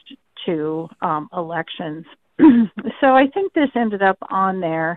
two 0.46 0.88
um, 1.02 1.28
elections. 1.36 2.06
so 3.00 3.08
I 3.08 3.26
think 3.32 3.52
this 3.52 3.70
ended 3.76 4.02
up 4.02 4.18
on 4.30 4.60
there. 4.60 4.96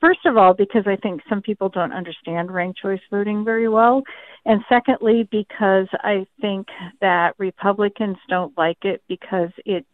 First 0.00 0.26
of 0.26 0.36
all, 0.36 0.52
because 0.52 0.84
I 0.86 0.96
think 0.96 1.22
some 1.30 1.40
people 1.40 1.70
don't 1.70 1.92
understand 1.92 2.52
ranked 2.52 2.78
choice 2.80 3.00
voting 3.10 3.42
very 3.42 3.68
well. 3.68 4.02
And 4.44 4.60
secondly, 4.68 5.26
because 5.30 5.88
I 5.94 6.26
think 6.42 6.66
that 7.00 7.34
Republicans 7.38 8.18
don't 8.28 8.56
like 8.58 8.84
it 8.84 9.02
because 9.08 9.48
it 9.64 9.86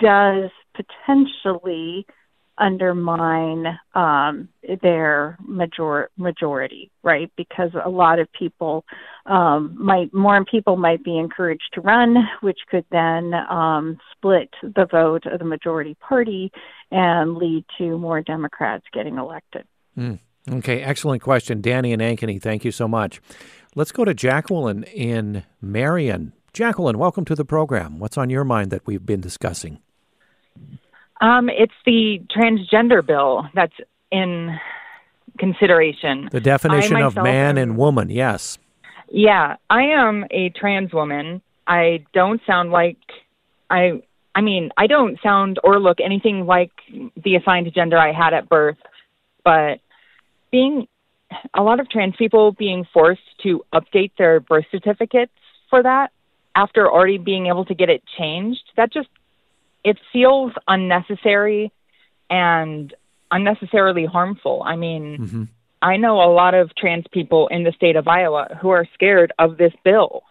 does 0.00 0.50
potentially 0.74 2.06
undermine 2.60 3.78
um, 3.94 4.48
their 4.82 5.38
major- 5.46 6.10
majority, 6.16 6.90
right? 7.02 7.32
Because 7.36 7.70
a 7.82 7.88
lot 7.88 8.18
of 8.18 8.28
people 8.32 8.84
um, 9.26 9.74
might, 9.78 10.12
more 10.12 10.44
people 10.44 10.76
might 10.76 11.02
be 11.02 11.18
encouraged 11.18 11.70
to 11.72 11.80
run, 11.80 12.16
which 12.42 12.58
could 12.70 12.84
then 12.92 13.32
um, 13.50 13.98
split 14.12 14.50
the 14.62 14.86
vote 14.90 15.24
of 15.26 15.38
the 15.38 15.44
majority 15.44 15.96
party 16.06 16.52
and 16.90 17.36
lead 17.36 17.64
to 17.78 17.98
more 17.98 18.20
Democrats 18.20 18.84
getting 18.92 19.16
elected. 19.16 19.64
Mm. 19.96 20.18
Okay, 20.50 20.82
excellent 20.82 21.22
question. 21.22 21.60
Danny 21.60 21.92
and 21.92 22.02
Ankeny, 22.02 22.40
thank 22.40 22.64
you 22.64 22.72
so 22.72 22.86
much. 22.86 23.20
Let's 23.74 23.92
go 23.92 24.04
to 24.04 24.14
Jacqueline 24.14 24.84
in 24.84 25.44
Marion. 25.60 26.32
Jacqueline, 26.52 26.98
welcome 26.98 27.24
to 27.26 27.34
the 27.34 27.44
program. 27.44 27.98
What's 27.98 28.18
on 28.18 28.30
your 28.30 28.44
mind 28.44 28.70
that 28.70 28.86
we've 28.86 29.04
been 29.04 29.20
discussing? 29.20 29.78
Um, 31.20 31.48
it's 31.48 31.72
the 31.84 32.22
transgender 32.34 33.04
bill 33.04 33.46
that's 33.54 33.74
in 34.10 34.58
consideration. 35.38 36.28
The 36.30 36.40
definition 36.40 36.96
of 37.02 37.16
man 37.16 37.58
and 37.58 37.76
woman, 37.76 38.10
yes. 38.10 38.58
Yeah, 39.10 39.56
I 39.68 39.82
am 39.82 40.24
a 40.30 40.50
trans 40.50 40.92
woman. 40.92 41.42
I 41.66 42.04
don't 42.12 42.40
sound 42.46 42.70
like 42.70 42.98
I 43.68 44.02
I 44.34 44.40
mean, 44.40 44.70
I 44.76 44.86
don't 44.86 45.18
sound 45.22 45.58
or 45.64 45.80
look 45.80 45.98
anything 46.00 46.46
like 46.46 46.70
the 47.22 47.36
assigned 47.36 47.70
gender 47.74 47.98
I 47.98 48.12
had 48.12 48.32
at 48.32 48.48
birth, 48.48 48.78
but 49.44 49.80
being 50.50 50.86
a 51.54 51.62
lot 51.62 51.80
of 51.80 51.88
trans 51.88 52.14
people 52.16 52.52
being 52.52 52.86
forced 52.92 53.22
to 53.42 53.64
update 53.72 54.12
their 54.18 54.40
birth 54.40 54.66
certificates 54.70 55.32
for 55.68 55.82
that 55.82 56.12
after 56.54 56.90
already 56.90 57.18
being 57.18 57.46
able 57.46 57.64
to 57.64 57.74
get 57.74 57.88
it 57.88 58.02
changed, 58.18 58.62
that 58.76 58.92
just 58.92 59.08
it 59.84 59.98
feels 60.12 60.52
unnecessary 60.68 61.72
and 62.28 62.94
unnecessarily 63.30 64.04
harmful. 64.04 64.62
I 64.64 64.76
mean, 64.76 65.18
mm-hmm. 65.18 65.44
I 65.82 65.96
know 65.96 66.20
a 66.22 66.30
lot 66.32 66.54
of 66.54 66.74
trans 66.74 67.04
people 67.10 67.48
in 67.48 67.64
the 67.64 67.72
state 67.72 67.96
of 67.96 68.06
Iowa 68.06 68.56
who 68.60 68.70
are 68.70 68.86
scared 68.94 69.32
of 69.38 69.56
this 69.56 69.72
bill. 69.84 70.22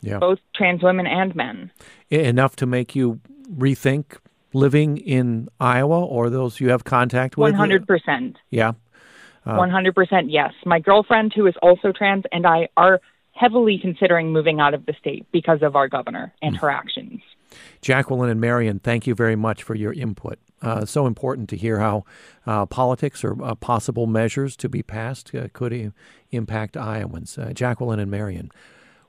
Yeah. 0.00 0.18
Both 0.18 0.38
trans 0.54 0.82
women 0.82 1.06
and 1.06 1.34
men. 1.34 1.70
Enough 2.08 2.56
to 2.56 2.66
make 2.66 2.94
you 2.94 3.20
rethink 3.54 4.16
living 4.52 4.96
in 4.96 5.48
Iowa 5.58 6.04
or 6.04 6.30
those 6.30 6.60
you 6.60 6.70
have 6.70 6.84
contact 6.84 7.36
with? 7.36 7.54
100%. 7.54 8.36
Yeah. 8.50 8.72
Uh, 9.46 9.58
100% 9.58 10.24
yes. 10.28 10.52
My 10.64 10.78
girlfriend, 10.80 11.32
who 11.34 11.46
is 11.46 11.54
also 11.62 11.92
trans, 11.92 12.24
and 12.32 12.46
I 12.46 12.68
are 12.76 13.00
heavily 13.32 13.78
considering 13.80 14.32
moving 14.32 14.60
out 14.60 14.74
of 14.74 14.86
the 14.86 14.94
state 14.98 15.26
because 15.32 15.62
of 15.62 15.76
our 15.76 15.88
governor 15.88 16.32
and 16.42 16.56
mm. 16.56 16.60
her 16.60 16.70
actions. 16.70 17.20
Jacqueline 17.80 18.30
and 18.30 18.40
Marion, 18.40 18.78
thank 18.78 19.06
you 19.06 19.14
very 19.14 19.36
much 19.36 19.62
for 19.62 19.74
your 19.74 19.92
input. 19.92 20.38
Uh, 20.62 20.84
so 20.84 21.06
important 21.06 21.48
to 21.48 21.56
hear 21.56 21.78
how 21.78 22.04
uh, 22.46 22.66
politics 22.66 23.24
or 23.24 23.42
uh, 23.42 23.54
possible 23.54 24.06
measures 24.06 24.56
to 24.56 24.68
be 24.68 24.82
passed 24.82 25.34
uh, 25.34 25.48
could 25.52 25.92
impact 26.30 26.76
Iowans. 26.76 27.38
Uh, 27.38 27.52
Jacqueline 27.52 27.98
and 27.98 28.10
Marion. 28.10 28.50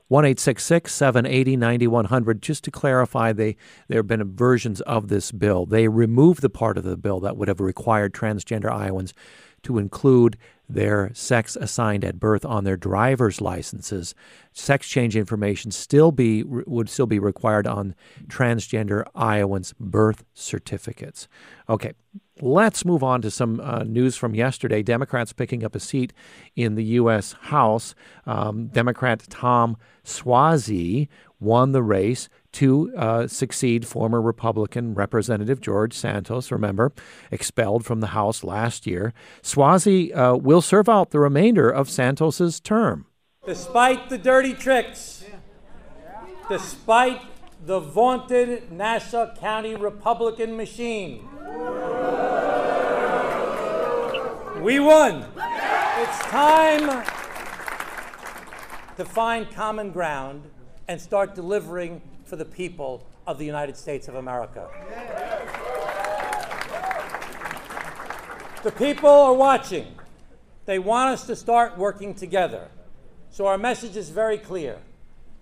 1 0.08 0.36
780 0.36 1.56
9100. 1.56 2.42
Just 2.42 2.64
to 2.64 2.70
clarify, 2.70 3.32
they, 3.32 3.56
there 3.88 3.98
have 3.98 4.06
been 4.06 4.34
versions 4.34 4.82
of 4.82 5.08
this 5.08 5.32
bill. 5.32 5.64
They 5.64 5.88
removed 5.88 6.42
the 6.42 6.50
part 6.50 6.76
of 6.76 6.84
the 6.84 6.98
bill 6.98 7.18
that 7.20 7.36
would 7.36 7.48
have 7.48 7.60
required 7.60 8.12
transgender 8.12 8.70
Iowans 8.70 9.14
to 9.62 9.78
include 9.78 10.36
their 10.74 11.10
sex 11.14 11.56
assigned 11.56 12.04
at 12.04 12.18
birth 12.18 12.44
on 12.44 12.64
their 12.64 12.76
driver's 12.76 13.40
licenses. 13.40 14.14
Sex 14.52 14.88
change 14.88 15.16
information 15.16 15.70
still 15.70 16.12
be 16.12 16.42
would 16.42 16.88
still 16.88 17.06
be 17.06 17.18
required 17.18 17.66
on 17.66 17.94
transgender 18.26 19.04
Iowans' 19.14 19.74
birth 19.78 20.24
certificates. 20.34 21.28
Okay, 21.68 21.92
let's 22.40 22.84
move 22.84 23.02
on 23.02 23.22
to 23.22 23.30
some 23.30 23.60
uh, 23.60 23.84
news 23.84 24.16
from 24.16 24.34
yesterday. 24.34 24.82
Democrats 24.82 25.32
picking 25.32 25.64
up 25.64 25.74
a 25.74 25.80
seat 25.80 26.12
in 26.56 26.74
the 26.74 26.84
U.S. 26.84 27.32
House. 27.32 27.94
Um, 28.26 28.68
Democrat 28.68 29.24
Tom 29.28 29.76
Suozzi 30.04 31.08
won 31.40 31.72
the 31.72 31.82
race 31.82 32.28
to 32.52 32.94
uh, 32.96 33.26
succeed 33.26 33.86
former 33.86 34.20
Republican 34.20 34.94
Representative 34.94 35.60
George 35.60 35.94
Santos, 35.94 36.50
remember, 36.50 36.92
expelled 37.30 37.84
from 37.84 38.00
the 38.00 38.08
House 38.08 38.44
last 38.44 38.86
year. 38.86 39.14
Suozzi 39.42 40.14
uh, 40.16 40.36
will 40.36 40.60
serve 40.60 40.88
out 40.88 41.10
the 41.10 41.20
remainder 41.20 41.70
of 41.70 41.88
Santos's 41.88 42.60
term. 42.60 43.06
Despite 43.46 44.08
the 44.08 44.18
dirty 44.18 44.54
tricks, 44.54 45.24
despite 46.48 47.22
the 47.64 47.80
vaunted 47.80 48.70
Nassau 48.70 49.34
County 49.36 49.74
Republican 49.74 50.56
machine, 50.56 51.28
we 54.60 54.78
won. 54.78 55.24
It's 55.36 56.18
time 56.26 57.04
to 58.96 59.04
find 59.04 59.50
common 59.50 59.90
ground 59.90 60.44
and 60.88 61.00
start 61.00 61.34
delivering 61.34 62.02
for 62.32 62.36
the 62.36 62.44
people 62.46 63.06
of 63.26 63.36
the 63.36 63.44
United 63.44 63.76
States 63.76 64.08
of 64.08 64.14
America. 64.14 64.66
The 68.62 68.72
people 68.72 69.10
are 69.10 69.34
watching. 69.34 69.88
They 70.64 70.78
want 70.78 71.10
us 71.10 71.26
to 71.26 71.36
start 71.36 71.76
working 71.76 72.14
together. 72.14 72.68
So 73.28 73.46
our 73.46 73.58
message 73.58 73.98
is 73.98 74.08
very 74.08 74.38
clear 74.38 74.78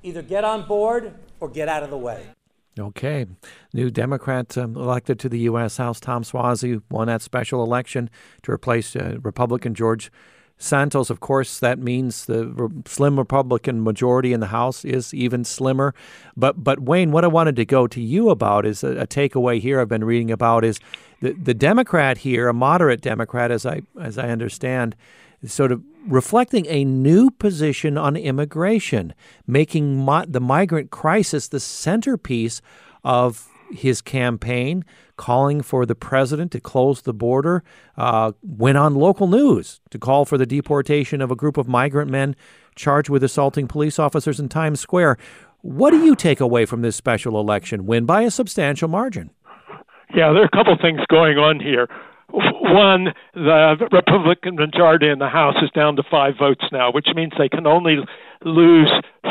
either 0.02 0.20
get 0.20 0.42
on 0.42 0.66
board 0.66 1.14
or 1.38 1.48
get 1.48 1.68
out 1.68 1.84
of 1.84 1.90
the 1.90 1.96
way. 1.96 2.26
Okay. 2.76 3.24
New 3.72 3.92
Democrat 3.92 4.58
um, 4.58 4.74
elected 4.74 5.20
to 5.20 5.28
the 5.28 5.38
U.S. 5.50 5.76
House, 5.76 6.00
Tom 6.00 6.24
Suozzi, 6.24 6.82
won 6.90 7.06
that 7.06 7.22
special 7.22 7.62
election 7.62 8.10
to 8.42 8.50
replace 8.50 8.96
uh, 8.96 9.18
Republican 9.22 9.74
George 9.74 10.10
Santos, 10.62 11.08
of 11.08 11.20
course, 11.20 11.58
that 11.58 11.78
means 11.78 12.26
the 12.26 12.70
slim 12.84 13.18
Republican 13.18 13.82
majority 13.82 14.34
in 14.34 14.40
the 14.40 14.48
House 14.48 14.84
is 14.84 15.14
even 15.14 15.42
slimmer. 15.42 15.94
But 16.36 16.62
but 16.62 16.80
Wayne, 16.80 17.12
what 17.12 17.24
I 17.24 17.28
wanted 17.28 17.56
to 17.56 17.64
go 17.64 17.86
to 17.86 18.00
you 18.00 18.28
about 18.28 18.66
is 18.66 18.84
a, 18.84 19.00
a 19.00 19.06
takeaway 19.06 19.58
here 19.58 19.80
I've 19.80 19.88
been 19.88 20.04
reading 20.04 20.30
about 20.30 20.62
is 20.62 20.78
the 21.22 21.32
the 21.32 21.54
Democrat 21.54 22.18
here, 22.18 22.46
a 22.46 22.52
moderate 22.52 23.00
Democrat, 23.00 23.50
as 23.50 23.64
I 23.64 23.80
as 23.98 24.18
I 24.18 24.28
understand, 24.28 24.96
sort 25.46 25.72
of 25.72 25.82
reflecting 26.06 26.66
a 26.66 26.84
new 26.84 27.30
position 27.30 27.96
on 27.96 28.14
immigration, 28.14 29.14
making 29.46 30.04
the 30.28 30.40
migrant 30.40 30.90
crisis 30.90 31.48
the 31.48 31.60
centerpiece 31.60 32.60
of 33.02 33.48
his 33.72 34.00
campaign, 34.00 34.84
calling 35.16 35.62
for 35.62 35.84
the 35.86 35.94
president 35.94 36.52
to 36.52 36.60
close 36.60 37.02
the 37.02 37.12
border, 37.12 37.62
uh, 37.96 38.32
went 38.42 38.78
on 38.78 38.94
local 38.94 39.26
news 39.26 39.80
to 39.90 39.98
call 39.98 40.24
for 40.24 40.38
the 40.38 40.46
deportation 40.46 41.20
of 41.20 41.30
a 41.30 41.36
group 41.36 41.56
of 41.56 41.68
migrant 41.68 42.10
men 42.10 42.34
charged 42.74 43.10
with 43.10 43.22
assaulting 43.22 43.68
police 43.68 43.98
officers 43.98 44.40
in 44.40 44.48
Times 44.48 44.80
Square. 44.80 45.18
What 45.62 45.90
do 45.90 46.04
you 46.04 46.16
take 46.16 46.40
away 46.40 46.64
from 46.64 46.82
this 46.82 46.96
special 46.96 47.38
election 47.38 47.84
win 47.86 48.06
by 48.06 48.22
a 48.22 48.30
substantial 48.30 48.88
margin? 48.88 49.30
Yeah, 50.14 50.32
there 50.32 50.42
are 50.42 50.46
a 50.46 50.56
couple 50.56 50.76
things 50.80 51.00
going 51.08 51.36
on 51.36 51.60
here. 51.60 51.86
One, 52.32 53.08
the 53.34 53.88
Republican 53.90 54.54
majority 54.54 55.08
in 55.08 55.18
the 55.18 55.28
House 55.28 55.56
is 55.62 55.70
down 55.72 55.96
to 55.96 56.02
five 56.10 56.34
votes 56.38 56.64
now, 56.72 56.92
which 56.92 57.08
means 57.14 57.32
they 57.36 57.48
can 57.48 57.66
only 57.66 57.96
lose 58.44 58.90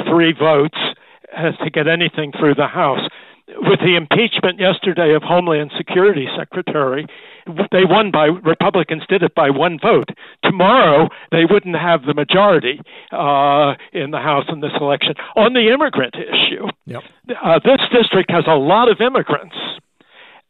three 0.10 0.34
votes 0.38 0.78
to 1.64 1.70
get 1.72 1.88
anything 1.88 2.32
through 2.38 2.56
the 2.56 2.68
House 2.68 3.08
with 3.58 3.80
the 3.80 3.96
impeachment 3.96 4.60
yesterday 4.60 5.14
of 5.14 5.24
Homeland 5.24 5.72
Security 5.78 6.28
Secretary, 6.38 7.08
they 7.72 7.86
won 7.86 8.12
by 8.12 8.26
Republicans 8.26 9.04
did 9.10 9.24
it 9.24 9.34
by 9.34 9.50
one 9.50 9.80
vote. 9.82 10.10
Tomorrow 10.44 11.10
they 11.32 11.46
wouldn't 11.46 11.76
have 11.76 12.06
the 12.06 12.14
majority 12.14 12.80
uh, 13.12 13.74
in 13.94 14.12
the 14.12 14.20
House 14.20 14.46
in 14.50 14.60
this 14.62 14.72
election 14.80 15.16
on 15.36 15.54
the 15.54 15.72
immigrant 15.74 16.16
issue. 16.16 16.68
Yep. 16.86 17.04
Uh, 17.42 17.60
this 17.64 17.82
district 17.92 18.30
has 18.32 18.44
a 18.48 18.56
lot 18.56 18.90
of 18.90 19.02
immigrants, 19.02 19.56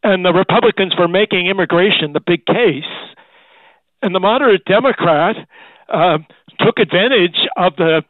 and 0.04 0.26
the 0.26 0.34
Republicans 0.34 0.94
were 0.98 1.08
making 1.08 1.48
immigration 1.48 2.14
the 2.14 2.22
big 2.26 2.46
case, 2.46 2.84
and 4.02 4.14
the 4.14 4.20
moderate 4.20 4.66
Democrat 4.66 5.36
uh, 5.90 6.18
took 6.60 6.80
advantage 6.80 7.48
of 7.58 7.76
the 7.78 8.04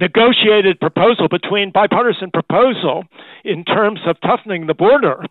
negotiated 0.00 0.80
proposal 0.80 1.28
between 1.28 1.70
bipartisan 1.72 2.30
proposal 2.30 3.04
in 3.44 3.64
terms 3.64 4.00
of 4.06 4.20
toughening 4.20 4.66
the 4.66 4.74
border, 4.74 5.24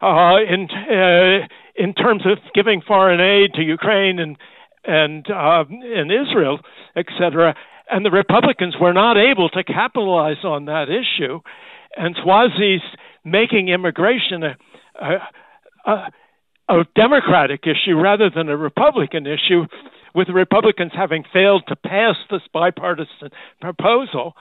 uh, 0.00 0.36
in 0.48 0.68
uh, 0.70 1.46
in 1.76 1.94
terms 1.94 2.22
of 2.26 2.38
giving 2.54 2.82
foreign 2.82 3.20
aid 3.20 3.54
to 3.54 3.62
Ukraine 3.62 4.18
and 4.18 4.36
and 4.84 5.30
uh, 5.30 5.64
and 5.68 6.10
Israel, 6.10 6.60
etc. 6.96 7.54
And 7.90 8.04
the 8.04 8.10
Republicans 8.10 8.74
were 8.80 8.92
not 8.92 9.16
able 9.16 9.48
to 9.50 9.64
capitalize 9.64 10.44
on 10.44 10.66
that 10.66 10.88
issue, 10.88 11.40
and 11.96 12.16
Suozzi's 12.16 12.82
making 13.24 13.68
immigration 13.68 14.42
a, 14.42 14.56
a, 15.00 15.90
a, 15.90 16.12
a 16.68 16.84
Democratic 16.96 17.64
issue 17.66 17.94
rather 17.94 18.30
than 18.30 18.48
a 18.48 18.56
Republican 18.56 19.26
issue 19.26 19.66
with 20.14 20.26
the 20.26 20.32
Republicans 20.32 20.92
having 20.94 21.24
failed 21.32 21.64
to 21.68 21.76
pass 21.76 22.16
this 22.30 22.42
bipartisan 22.52 23.30
proposal, 23.60 24.34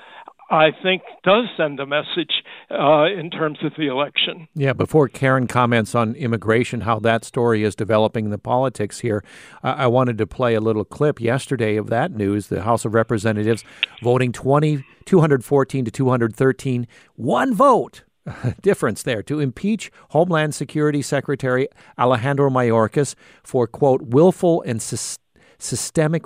I 0.52 0.72
think 0.84 1.04
does 1.24 1.46
send 1.56 1.80
a 1.80 1.86
message 1.86 2.44
uh, 2.70 3.06
in 3.06 3.30
terms 3.30 3.60
of 3.64 3.72
the 3.78 3.88
election. 3.88 4.50
Yeah, 4.54 4.74
before 4.74 5.08
Karen 5.08 5.48
comments 5.48 5.96
on 5.96 6.14
immigration, 6.16 6.82
how 6.82 7.00
that 7.00 7.24
story 7.24 7.64
is 7.64 7.74
developing 7.74 8.30
the 8.30 8.38
politics 8.38 9.00
here, 9.00 9.24
I-, 9.64 9.88
wanted 9.88 10.18
to 10.18 10.28
play 10.28 10.54
a 10.54 10.60
little 10.60 10.84
clip 10.84 11.22
yesterday 11.22 11.78
of 11.78 11.88
that 11.88 12.12
news. 12.12 12.48
The 12.48 12.64
House 12.64 12.84
of 12.84 12.94
Representatives 12.94 13.64
voting 14.04 14.34
20, 14.34 14.84
214 15.06 15.86
to 15.86 15.92
213, 15.92 16.88
one 17.16 17.54
vote 17.54 18.04
difference 18.62 19.04
there 19.04 19.24
to 19.24 19.40
impeach 19.40 19.90
Homeland 20.10 20.54
Security 20.54 21.02
Secretary 21.02 21.70
Alejandro 21.98 22.50
Mayorkas 22.50 23.16
for, 23.42 23.68
quote, 23.68 24.02
willful 24.02 24.62
and 24.64 24.82
systemic 24.82 25.22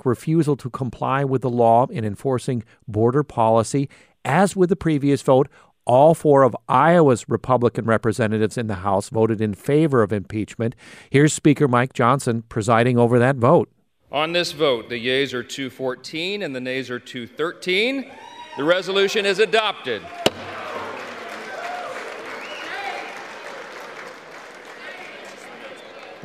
refusal 0.04 0.56
to 0.56 0.70
comply 0.70 1.24
with 1.24 1.42
the 1.42 1.50
law 1.50 1.86
in 1.86 2.04
enforcing 2.04 2.64
border 2.88 3.22
policy. 3.22 3.88
As 4.24 4.56
with 4.56 4.70
the 4.70 4.76
previous 4.76 5.22
vote, 5.22 5.48
all 5.84 6.14
four 6.14 6.42
of 6.42 6.56
Iowa's 6.68 7.28
Republican 7.28 7.84
representatives 7.84 8.58
in 8.58 8.66
the 8.66 8.76
House 8.76 9.08
voted 9.08 9.40
in 9.40 9.54
favor 9.54 10.02
of 10.02 10.12
impeachment. 10.12 10.74
Here's 11.10 11.32
Speaker 11.32 11.68
Mike 11.68 11.92
Johnson 11.92 12.42
presiding 12.48 12.98
over 12.98 13.18
that 13.18 13.36
vote. 13.36 13.70
On 14.10 14.32
this 14.32 14.52
vote, 14.52 14.88
the 14.88 14.98
yeas 14.98 15.32
are 15.32 15.42
214 15.42 16.42
and 16.42 16.54
the 16.54 16.60
nays 16.60 16.90
are 16.90 16.98
213. 16.98 18.10
The 18.56 18.64
resolution 18.64 19.26
is 19.26 19.38
adopted. 19.38 20.02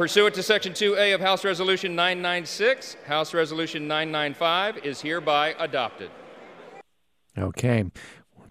Pursuant 0.01 0.33
to 0.33 0.41
Section 0.41 0.73
2A 0.73 1.13
of 1.13 1.21
House 1.21 1.45
Resolution 1.45 1.95
996, 1.95 2.97
House 3.05 3.35
Resolution 3.35 3.87
995 3.87 4.83
is 4.83 4.99
hereby 4.99 5.53
adopted. 5.59 6.09
Okay. 7.37 7.85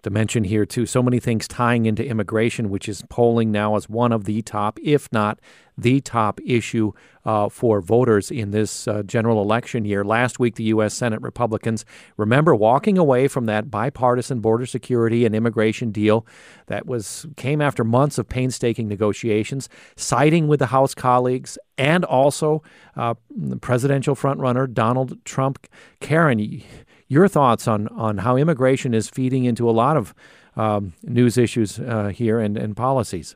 To 0.03 0.09
mention 0.09 0.45
here, 0.45 0.65
too, 0.65 0.85
so 0.85 1.03
many 1.03 1.19
things 1.19 1.49
tying 1.49 1.87
into 1.87 2.05
immigration, 2.05 2.69
which 2.69 2.87
is 2.87 3.03
polling 3.09 3.51
now 3.51 3.75
as 3.75 3.89
one 3.89 4.13
of 4.13 4.23
the 4.23 4.41
top, 4.41 4.79
if 4.81 5.11
not 5.11 5.41
the 5.81 5.99
top 6.01 6.39
issue 6.45 6.91
uh, 7.25 7.49
for 7.49 7.81
voters 7.81 8.31
in 8.31 8.51
this 8.51 8.87
uh, 8.87 9.03
general 9.03 9.41
election 9.41 9.85
year. 9.85 10.03
Last 10.03 10.39
week, 10.39 10.55
the 10.55 10.63
U.S. 10.65 10.93
Senate 10.93 11.21
Republicans, 11.21 11.85
remember, 12.17 12.55
walking 12.55 12.97
away 12.97 13.27
from 13.27 13.45
that 13.45 13.69
bipartisan 13.69 14.39
border 14.39 14.65
security 14.65 15.25
and 15.25 15.35
immigration 15.35 15.91
deal 15.91 16.25
that 16.67 16.85
was 16.85 17.25
came 17.35 17.61
after 17.61 17.83
months 17.83 18.17
of 18.17 18.27
painstaking 18.27 18.87
negotiations, 18.87 19.69
siding 19.95 20.47
with 20.47 20.59
the 20.59 20.67
House 20.67 20.95
colleagues 20.95 21.57
and 21.77 22.05
also 22.05 22.63
uh, 22.95 23.13
the 23.29 23.57
presidential 23.57 24.15
frontrunner 24.15 24.71
Donald 24.71 25.23
Trump. 25.25 25.67
Karen, 25.99 26.63
your 27.07 27.27
thoughts 27.27 27.67
on 27.67 27.87
on 27.89 28.19
how 28.19 28.35
immigration 28.37 28.93
is 28.93 29.09
feeding 29.09 29.45
into 29.45 29.69
a 29.69 29.71
lot 29.71 29.97
of 29.97 30.13
um, 30.55 30.93
news 31.03 31.37
issues 31.37 31.79
uh, 31.79 32.07
here 32.07 32.39
and, 32.39 32.57
and 32.57 32.75
policies. 32.75 33.35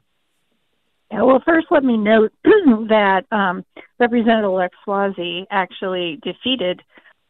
Yeah, 1.11 1.21
well, 1.21 1.41
first, 1.45 1.67
let 1.69 1.83
me 1.83 1.97
note 1.97 2.33
that 2.43 3.25
um, 3.31 3.63
Representative 3.99 4.51
Lex 4.51 4.75
Suozzi 4.87 5.45
actually 5.51 6.19
defeated 6.23 6.81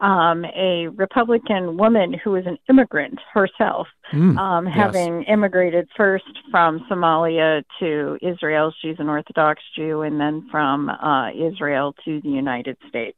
um, 0.01 0.45
a 0.45 0.88
Republican 0.89 1.77
woman 1.77 2.13
who 2.13 2.31
was 2.31 2.45
an 2.45 2.57
immigrant 2.69 3.19
herself, 3.33 3.88
mm, 4.13 4.38
um, 4.38 4.65
yes. 4.65 4.75
having 4.75 5.23
immigrated 5.23 5.88
first 5.95 6.25
from 6.51 6.85
Somalia 6.89 7.63
to 7.79 8.17
Israel. 8.21 8.73
She's 8.81 8.97
an 8.99 9.07
Orthodox 9.07 9.61
Jew, 9.75 10.01
and 10.01 10.19
then 10.19 10.47
from 10.51 10.89
uh, 10.89 11.31
Israel 11.31 11.95
to 12.03 12.21
the 12.21 12.29
United 12.29 12.77
States. 12.89 13.17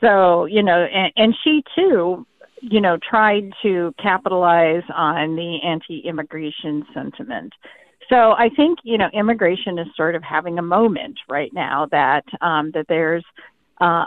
So, 0.00 0.46
you 0.46 0.62
know, 0.62 0.84
and, 0.84 1.12
and 1.16 1.34
she 1.44 1.62
too, 1.76 2.26
you 2.60 2.80
know, 2.80 2.98
tried 3.08 3.52
to 3.62 3.94
capitalize 4.02 4.82
on 4.94 5.36
the 5.36 5.58
anti 5.64 6.00
immigration 6.00 6.84
sentiment. 6.92 7.52
So 8.10 8.32
I 8.32 8.50
think 8.56 8.80
you 8.82 8.98
know 8.98 9.08
immigration 9.14 9.78
is 9.78 9.86
sort 9.96 10.14
of 10.14 10.22
having 10.22 10.58
a 10.58 10.62
moment 10.62 11.18
right 11.28 11.52
now 11.54 11.86
that 11.92 12.24
um, 12.40 12.72
that 12.74 12.86
there's 12.88 13.24
uh, 13.80 14.04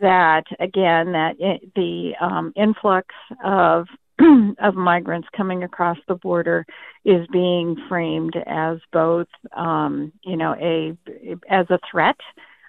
that 0.00 0.44
again 0.60 1.12
that 1.12 1.36
it, 1.38 1.74
the 1.74 2.12
um, 2.20 2.52
influx 2.56 3.14
of 3.44 3.86
of 4.60 4.74
migrants 4.74 5.28
coming 5.36 5.62
across 5.62 5.98
the 6.08 6.16
border 6.16 6.66
is 7.04 7.26
being 7.32 7.76
framed 7.88 8.34
as 8.46 8.78
both 8.92 9.28
um, 9.56 10.12
you 10.24 10.36
know 10.36 10.54
a 10.60 10.96
as 11.48 11.66
a 11.70 11.78
threat 11.90 12.18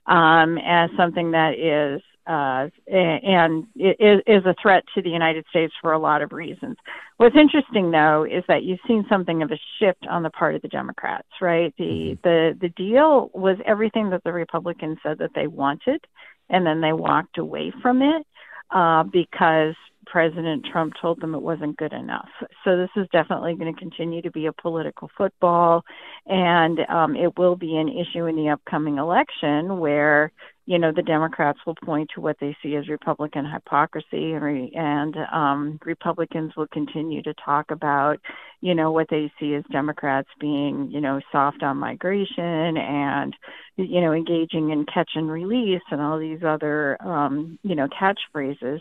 um, 0.05 0.57
as 0.59 0.89
something 0.95 1.31
that 1.31 1.55
is 1.57 2.01
uh, 2.27 2.67
and 2.87 3.67
is, 3.75 4.21
is 4.25 4.45
a 4.45 4.55
threat 4.61 4.83
to 4.95 5.01
the 5.01 5.09
United 5.09 5.45
States 5.49 5.73
for 5.81 5.93
a 5.93 5.99
lot 5.99 6.21
of 6.21 6.31
reasons. 6.31 6.75
What's 7.17 7.35
interesting, 7.35 7.91
though, 7.91 8.23
is 8.23 8.43
that 8.47 8.63
you've 8.63 8.79
seen 8.87 9.05
something 9.09 9.41
of 9.43 9.51
a 9.51 9.59
shift 9.79 10.05
on 10.09 10.23
the 10.23 10.29
part 10.29 10.55
of 10.55 10.61
the 10.61 10.67
Democrats. 10.67 11.27
Right, 11.41 11.73
the 11.77 11.83
mm-hmm. 11.83 12.21
the 12.23 12.57
the 12.59 12.69
deal 12.69 13.29
was 13.33 13.57
everything 13.65 14.09
that 14.09 14.23
the 14.23 14.33
Republicans 14.33 14.97
said 15.03 15.19
that 15.19 15.31
they 15.35 15.47
wanted, 15.47 16.03
and 16.49 16.65
then 16.65 16.81
they 16.81 16.93
walked 16.93 17.37
away 17.37 17.71
from 17.81 18.01
it 18.01 18.25
uh, 18.71 19.03
because 19.03 19.75
President 20.05 20.65
Trump 20.71 20.93
told 21.01 21.19
them 21.19 21.35
it 21.35 21.41
wasn't 21.41 21.77
good 21.77 21.93
enough. 21.93 22.29
So 22.63 22.77
this 22.77 22.89
is 22.95 23.07
definitely 23.11 23.55
going 23.55 23.73
to 23.73 23.79
continue 23.79 24.21
to 24.21 24.31
be 24.31 24.45
a 24.45 24.53
political 24.53 25.09
football, 25.17 25.83
and 26.25 26.79
um, 26.89 27.15
it 27.15 27.37
will 27.37 27.55
be 27.55 27.75
an 27.75 27.89
issue 27.89 28.25
in 28.25 28.35
the 28.35 28.49
upcoming 28.49 28.97
election 28.97 29.79
where 29.79 30.31
you 30.67 30.79
know, 30.79 30.91
the 30.91 31.03
Democrats 31.03 31.59
will 31.65 31.75
point 31.75 32.09
to 32.15 32.21
what 32.21 32.37
they 32.41 32.57
see 32.63 32.75
as 32.75 32.89
Republican 32.89 33.45
hypocrisy, 33.45 34.33
and, 34.33 34.73
and 34.73 35.15
um, 35.31 35.79
Republicans 35.85 36.53
will 36.57 36.67
continue 36.67 37.21
to 37.21 37.35
talk 37.35 37.69
about, 37.69 38.17
you 38.61 38.73
know, 38.73 38.91
what 38.91 39.07
they 39.11 39.31
see 39.39 39.53
as 39.53 39.63
Democrats 39.71 40.29
being, 40.39 40.89
you 40.91 40.99
know, 40.99 41.21
soft 41.31 41.61
on 41.61 41.77
migration 41.77 42.77
and, 42.77 43.35
you 43.75 44.01
know, 44.01 44.11
engaging 44.11 44.71
in 44.71 44.85
catch 44.91 45.11
and 45.13 45.29
release 45.29 45.83
and 45.91 46.01
all 46.01 46.17
these 46.17 46.41
other, 46.43 46.97
um, 47.05 47.59
you 47.61 47.75
know, 47.75 47.87
catchphrases. 47.87 48.79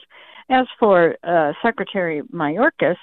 As 0.48 0.66
for 0.78 1.16
uh, 1.22 1.52
Secretary 1.62 2.22
Mayorkas, 2.32 2.96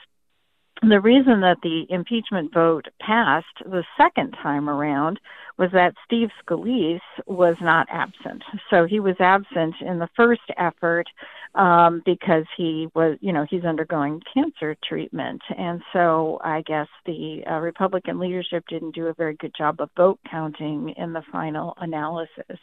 the 0.82 1.00
reason 1.00 1.42
that 1.42 1.58
the 1.62 1.86
impeachment 1.90 2.52
vote 2.52 2.88
passed 3.00 3.46
the 3.64 3.84
second 3.96 4.36
time 4.42 4.68
around 4.68 5.20
was 5.58 5.70
that 5.74 5.94
Steve 6.06 6.30
Scalise 6.44 7.00
was 7.28 7.56
not 7.62 7.88
absent. 7.90 8.44
So 8.70 8.86
he 8.86 9.00
was 9.00 9.16
absent 9.20 9.76
in 9.82 10.00
the 10.00 10.10
first 10.16 10.42
effort 10.58 11.08
um, 11.56 12.02
because 12.06 12.46
he 12.56 12.88
was, 12.96 13.18
you 13.22 13.34
know, 13.34 13.46
he's 13.50 13.66
undergoing 13.66 14.22
cancer 14.34 14.76
treatment. 14.88 15.42
And 15.58 15.82
so 15.94 16.40
I 16.44 16.62
guess 16.62 16.88
the 17.06 17.44
uh, 17.50 17.60
Republican 17.60 18.20
leadership 18.20 18.64
didn't 18.70 18.96
do 18.96 19.08
a 19.08 19.14
very 19.14 19.36
good 19.36 19.54
job 19.58 19.80
of 19.80 19.90
vote 19.98 20.20
counting 20.30 20.94
in 20.98 21.14
the 21.14 21.24
final 21.32 21.74
analysis. 21.78 22.60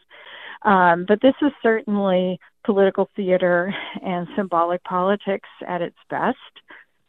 Um, 0.62 1.05
but 1.07 1.20
this 1.20 1.35
is 1.42 1.53
certainly 1.62 2.40
political 2.64 3.09
theater 3.14 3.72
and 4.05 4.27
symbolic 4.37 4.83
politics 4.85 5.48
at 5.66 5.83
its 5.83 5.96
best. 6.11 6.37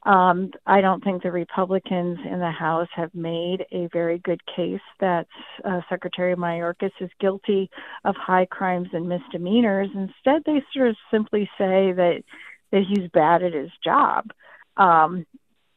Um, 0.03 0.51
I 0.65 0.79
don't 0.79 1.03
think 1.03 1.23
the 1.23 1.31
Republicans 1.31 2.19
in 2.25 2.39
the 2.39 2.51
House 2.51 2.87
have 2.95 3.13
made 3.13 3.65
a 3.71 3.89
very 3.91 4.19
good 4.19 4.41
case 4.45 4.79
that 4.99 5.27
uh, 5.65 5.81
Secretary 5.89 6.35
Mayorkas 6.35 6.91
is 7.01 7.09
guilty 7.19 7.69
of 8.05 8.15
high 8.15 8.45
crimes 8.45 8.87
and 8.93 9.09
misdemeanors. 9.09 9.89
Instead, 9.93 10.43
they 10.45 10.63
sort 10.73 10.89
of 10.89 10.95
simply 11.11 11.49
say 11.57 11.91
that 11.91 12.23
that 12.71 12.83
he's 12.87 13.09
bad 13.11 13.43
at 13.43 13.53
his 13.53 13.71
job. 13.83 14.25
Um, 14.77 15.25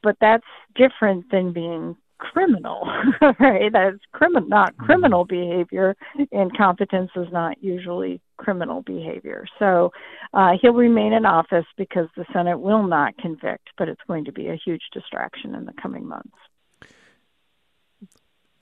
but 0.02 0.16
that's 0.20 0.44
different 0.74 1.30
than 1.30 1.52
being 1.52 1.96
criminal, 2.18 2.88
right? 3.40 3.72
That's 3.72 3.98
criminal, 4.12 4.48
not 4.48 4.72
mm-hmm. 4.74 4.84
criminal 4.84 5.24
behavior. 5.24 5.96
Incompetence 6.30 7.10
is 7.16 7.26
not 7.32 7.62
usually 7.62 8.20
criminal 8.42 8.82
behavior. 8.82 9.44
So 9.58 9.90
uh, 10.34 10.52
he'll 10.60 10.72
remain 10.72 11.12
in 11.12 11.24
office 11.24 11.66
because 11.76 12.08
the 12.16 12.24
Senate 12.32 12.58
will 12.58 12.86
not 12.86 13.16
convict, 13.18 13.68
but 13.78 13.88
it's 13.88 14.00
going 14.08 14.24
to 14.24 14.32
be 14.32 14.48
a 14.48 14.60
huge 14.64 14.82
distraction 14.92 15.54
in 15.54 15.64
the 15.64 15.74
coming 15.80 16.06
months. 16.06 16.36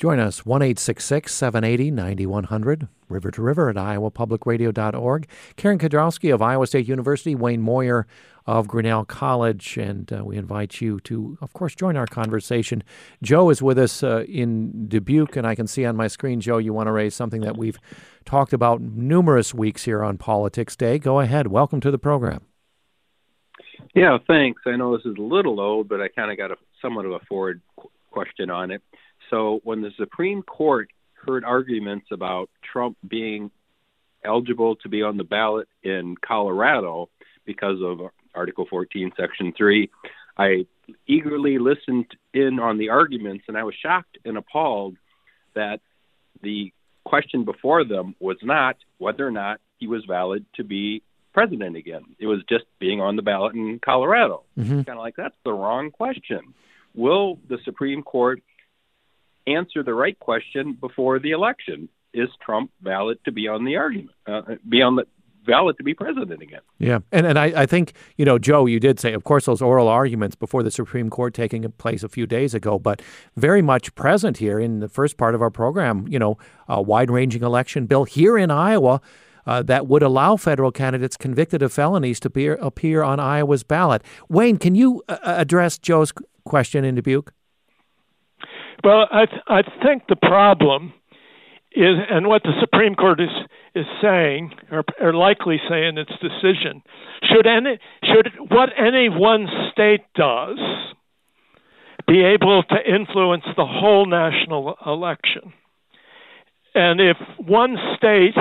Join 0.01 0.19
us, 0.19 0.47
1 0.47 0.77
780 0.77 1.91
9100, 1.91 2.89
river 3.11 3.31
to 3.33 3.43
river 3.43 3.69
at 3.69 3.77
iowapublicradio.org. 3.77 5.29
Karen 5.57 5.79
Kedrowski 5.79 6.33
of 6.33 6.41
Iowa 6.41 6.67
State 6.67 6.89
University, 6.89 7.35
Wayne 7.35 7.61
Moyer 7.61 8.07
of 8.47 8.67
Grinnell 8.67 9.05
College, 9.05 9.77
and 9.77 10.11
uh, 10.11 10.25
we 10.25 10.39
invite 10.39 10.81
you 10.81 11.01
to, 11.01 11.37
of 11.43 11.53
course, 11.53 11.75
join 11.75 11.99
our 11.99 12.07
conversation. 12.07 12.83
Joe 13.23 13.51
is 13.51 13.61
with 13.61 13.77
us 13.77 14.03
uh, 14.03 14.25
in 14.27 14.89
Dubuque, 14.89 15.37
and 15.37 15.47
I 15.47 15.55
can 15.55 15.67
see 15.67 15.85
on 15.85 15.97
my 15.97 16.09
screen, 16.09 16.41
Joe, 16.41 16.57
you 16.57 16.73
want 16.73 16.87
to 16.87 16.93
raise 16.93 17.15
something 17.15 17.43
that 17.43 17.59
we've 17.59 17.79
talked 18.25 18.55
about 18.55 18.81
numerous 18.81 19.53
weeks 19.53 19.85
here 19.85 20.03
on 20.03 20.17
Politics 20.17 20.77
Day. 20.77 20.99
Go 20.99 21.21
ahead. 21.21 21.49
Welcome 21.49 21.83
to 21.83 21.91
the 21.91 21.99
program. 21.99 22.41
Yeah, 23.95 24.17
thanks. 24.27 24.63
I 24.65 24.77
know 24.77 24.97
this 24.97 25.05
is 25.05 25.19
a 25.19 25.23
little 25.23 25.61
old, 25.61 25.91
but 25.91 26.01
I 26.01 26.09
kind 26.09 26.31
of 26.31 26.39
got 26.39 26.53
a 26.53 26.57
somewhat 26.81 27.05
of 27.05 27.13
a 27.13 27.21
forward 27.29 27.61
question 28.11 28.49
on 28.49 28.71
it. 28.71 28.81
So 29.31 29.61
when 29.65 29.81
the 29.81 29.93
Supreme 29.97 30.43
Court 30.43 30.91
heard 31.15 31.45
arguments 31.45 32.07
about 32.11 32.51
Trump 32.73 32.97
being 33.07 33.51
eligible 34.25 34.77
to 34.77 34.89
be 34.89 35.03
on 35.03 35.17
the 35.17 35.25
ballot 35.25 35.69
in 35.83 36.17
Colorado 36.17 37.09
because 37.47 37.79
of 37.83 38.01
Article 38.35 38.67
14, 38.69 39.13
Section 39.17 39.53
3, 39.57 39.89
I 40.37 40.67
eagerly 41.07 41.59
listened 41.59 42.07
in 42.35 42.59
on 42.59 42.79
the 42.79 42.91
arguments, 42.91 43.45
and 43.49 43.57
I 43.57 43.65
was 43.65 43.75
shocked 43.81 44.19
and 44.25 44.37
appalled 44.37 44.97
that 45.55 45.81
the 46.43 46.73
question 47.05 47.45
before 47.45 47.85
them 47.85 48.15
was 48.21 48.37
not 48.43 48.77
whether 48.99 49.27
or 49.27 49.31
not 49.31 49.61
he 49.79 49.87
was 49.87 50.05
valid 50.05 50.45
to 50.55 50.65
be 50.65 51.03
president 51.33 51.77
again. 51.77 52.05
It 52.19 52.27
was 52.27 52.41
just 52.49 52.65
being 52.79 53.01
on 53.01 53.17
the 53.17 53.23
ballot 53.23 53.55
in 53.55 53.79
Colorado. 53.79 54.45
Mm-hmm. 54.59 54.83
Kind 54.83 54.89
of 54.91 54.99
like 54.99 55.17
that's 55.17 55.37
the 55.45 55.53
wrong 55.53 55.91
question. 55.91 56.55
Will 56.95 57.39
the 57.49 57.59
Supreme 57.65 58.03
Court 58.03 58.43
answer 59.57 59.83
the 59.83 59.95
right 59.95 60.19
question 60.19 60.77
before 60.81 61.19
the 61.19 61.31
election. 61.33 61.89
Is 62.13 62.29
Trump 62.45 62.73
valid 62.83 63.19
to 63.25 63.33
be 63.33 63.47
on 63.47 63.65
the 63.65 63.77
argument, 63.77 64.17
uh, 64.27 64.43
be 64.69 64.83
on 64.83 64.97
the 64.97 65.05
valid 65.47 65.77
to 65.79 65.85
be 65.85 65.95
president 65.95 66.43
again? 66.43 66.61
Yeah, 66.79 66.99
and 67.13 67.25
and 67.25 67.39
I, 67.39 67.63
I 67.63 67.67
think 67.67 67.93
you 68.17 68.25
know, 68.25 68.39
Joe, 68.39 68.67
you 68.67 68.81
did 68.81 68.99
say, 68.99 69.13
of 69.13 69.23
course, 69.23 69.45
those 69.45 69.63
oral 69.63 69.87
arguments 69.87 70.35
before 70.35 70.63
the 70.63 70.73
Supreme 70.73 71.09
Court 71.09 71.35
taking 71.35 71.71
place 71.73 72.03
a 72.03 72.09
few 72.09 72.27
days 72.27 72.53
ago, 72.53 72.79
but 72.79 73.01
very 73.37 73.63
much 73.63 73.95
present 73.95 74.39
here 74.39 74.59
in 74.59 74.81
the 74.81 74.89
first 74.89 75.17
part 75.17 75.37
of 75.37 75.41
our 75.41 75.51
program. 75.51 76.07
You 76.09 76.19
know, 76.19 76.37
a 76.69 76.83
wide-ranging 76.83 77.43
election 77.43 77.87
bill 77.87 78.05
here 78.05 78.37
in 78.37 78.51
Iowa. 78.51 79.01
Uh, 79.47 79.63
that 79.63 79.87
would 79.87 80.03
allow 80.03 80.37
federal 80.37 80.71
candidates 80.71 81.17
convicted 81.17 81.63
of 81.63 81.73
felonies 81.73 82.21
to 82.21 82.29
appear, 82.29 82.55
appear 82.61 83.03
on 83.03 83.19
Iowa's 83.19 83.63
ballot. 83.63 84.03
Wayne, 84.29 84.59
can 84.59 84.75
you 84.75 85.03
uh, 85.09 85.17
address 85.25 85.79
Joe's 85.79 86.13
question 86.45 86.85
in 86.85 86.95
Dubuque? 86.95 87.33
Well, 88.83 89.07
I 89.11 89.27
th- 89.27 89.43
I 89.47 89.63
think 89.83 90.05
the 90.09 90.17
problem 90.17 90.93
is, 91.73 91.97
and 92.11 92.27
what 92.27 92.43
the 92.43 92.59
Supreme 92.61 92.95
Court 92.95 93.21
is 93.21 93.29
is 93.75 93.87
saying, 94.03 94.53
or, 94.73 94.85
or 95.01 95.13
likely 95.13 95.61
saying 95.69 95.91
in 95.91 95.99
its 95.99 96.13
decision, 96.21 96.83
should 97.25 97.47
any 97.47 97.79
should 98.05 98.31
what 98.49 98.71
any 98.79 99.09
one 99.09 99.47
state 99.71 100.03
does 100.15 100.59
be 102.07 102.23
able 102.23 102.63
to 102.65 102.77
influence 102.93 103.45
the 103.57 103.67
whole 103.67 104.07
national 104.07 104.77
election, 104.87 105.53
and 106.75 107.01
if 107.01 107.17
one 107.39 107.77
state 107.97 108.35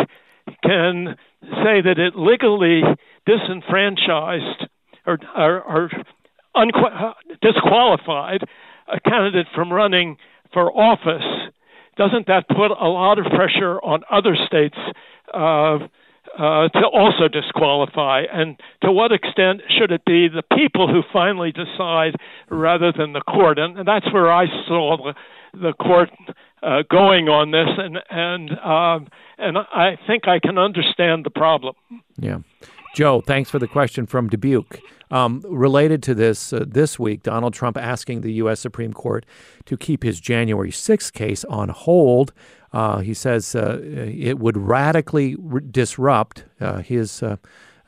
can 0.64 1.16
say 1.64 1.82
that 1.82 2.00
it 2.00 2.16
legally 2.16 2.82
disenfranchised 3.26 4.68
or, 5.06 5.20
or, 5.36 5.62
or 5.62 5.90
unqu- 6.56 7.02
uh, 7.02 7.14
disqualified 7.42 8.44
a 8.92 9.00
candidate 9.00 9.48
from 9.54 9.72
running 9.72 10.18
for 10.54 10.72
office, 10.72 11.52
doesn't 11.98 12.28
that 12.28 12.48
put 12.48 12.72
a 12.72 12.88
lot 12.88 13.20
of 13.20 13.26
pressure 13.26 13.80
on 13.82 14.04
other 14.10 14.36
states 14.48 14.78
uh, 15.34 15.80
uh, 16.38 16.70
to 16.70 16.88
also 16.94 17.28
disqualify? 17.28 18.24
And 18.32 18.60
to 18.84 18.92
what 18.92 19.12
extent 19.12 19.62
should 19.78 19.92
it 19.92 20.06
be 20.06 20.28
the 20.28 20.44
people 20.56 20.88
who 20.88 21.02
finally 21.12 21.52
decide 21.52 22.16
rather 22.50 22.92
than 22.92 23.14
the 23.14 23.22
court? 23.22 23.60
And, 23.60 23.78
and 23.78 23.88
that's 23.88 24.12
where 24.14 24.32
I 24.32 24.46
saw 24.68 24.98
the, 24.98 25.60
the 25.60 25.74
court 25.74 26.10
uh, 26.62 26.84
going 26.90 27.30
on 27.30 27.52
this, 27.52 27.70
and 27.78 27.98
and 28.10 28.52
um, 28.60 29.08
and 29.38 29.58
I 29.58 29.98
think 30.08 30.28
I 30.28 30.40
can 30.40 30.58
understand 30.58 31.26
the 31.26 31.30
problem. 31.30 31.76
Yeah. 32.18 32.40
Joe, 32.96 33.22
thanks 33.22 33.50
for 33.50 33.60
the 33.60 33.68
question 33.68 34.06
from 34.06 34.30
Dubuque. 34.30 34.82
Um, 35.12 35.42
related 35.48 36.04
to 36.04 36.14
this, 36.14 36.54
uh, 36.54 36.66
this 36.68 37.00
week, 37.00 37.24
Donald 37.24 37.54
Trump 37.54 37.78
asking 37.78 38.22
the 38.22 38.34
U.S. 38.34 38.60
Supreme 38.60 38.94
Court 38.94 39.26
to 39.66 39.76
keep 39.76 40.04
his 40.04 40.20
January 40.20 40.72
6th 40.72 41.14
case 41.14 41.44
on 41.46 41.70
hold. 41.70 42.32
Uh, 42.72 43.00
he 43.00 43.14
says 43.14 43.56
uh, 43.56 43.80
it 43.84 44.38
would 44.38 44.56
radically 44.56 45.36
re- 45.40 45.62
disrupt 45.70 46.46
uh, 46.62 46.80
his 46.80 47.24
uh, 47.24 47.38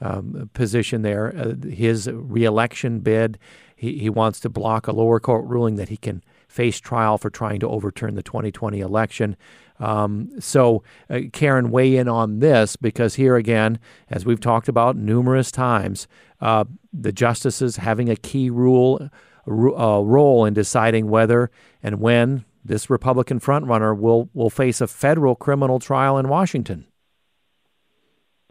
um, 0.01 0.49
position 0.53 1.03
there, 1.03 1.35
uh, 1.37 1.53
his 1.67 2.09
reelection 2.11 2.99
bid. 2.99 3.37
He, 3.75 3.99
he 3.99 4.09
wants 4.09 4.39
to 4.41 4.49
block 4.49 4.87
a 4.87 4.91
lower 4.91 5.19
court 5.19 5.45
ruling 5.45 5.75
that 5.75 5.89
he 5.89 5.97
can 5.97 6.23
face 6.47 6.79
trial 6.79 7.17
for 7.17 7.29
trying 7.29 7.59
to 7.59 7.69
overturn 7.69 8.15
the 8.15 8.23
2020 8.23 8.79
election. 8.79 9.37
Um, 9.81 10.29
so, 10.39 10.83
uh, 11.09 11.21
Karen, 11.33 11.71
weigh 11.71 11.97
in 11.97 12.07
on 12.07 12.39
this 12.39 12.75
because 12.75 13.15
here 13.15 13.35
again, 13.35 13.79
as 14.09 14.25
we've 14.25 14.39
talked 14.39 14.69
about 14.69 14.95
numerous 14.95 15.51
times, 15.51 16.07
uh, 16.39 16.65
the 16.93 17.11
justices 17.11 17.77
having 17.77 18.09
a 18.09 18.15
key 18.15 18.49
rule 18.49 19.09
uh, 19.47 20.01
role 20.03 20.45
in 20.45 20.53
deciding 20.53 21.09
whether 21.09 21.49
and 21.81 21.99
when 21.99 22.45
this 22.63 22.91
Republican 22.91 23.39
frontrunner 23.39 23.97
will 23.97 24.29
will 24.35 24.51
face 24.51 24.81
a 24.81 24.87
federal 24.87 25.35
criminal 25.35 25.79
trial 25.79 26.17
in 26.19 26.29
Washington. 26.29 26.85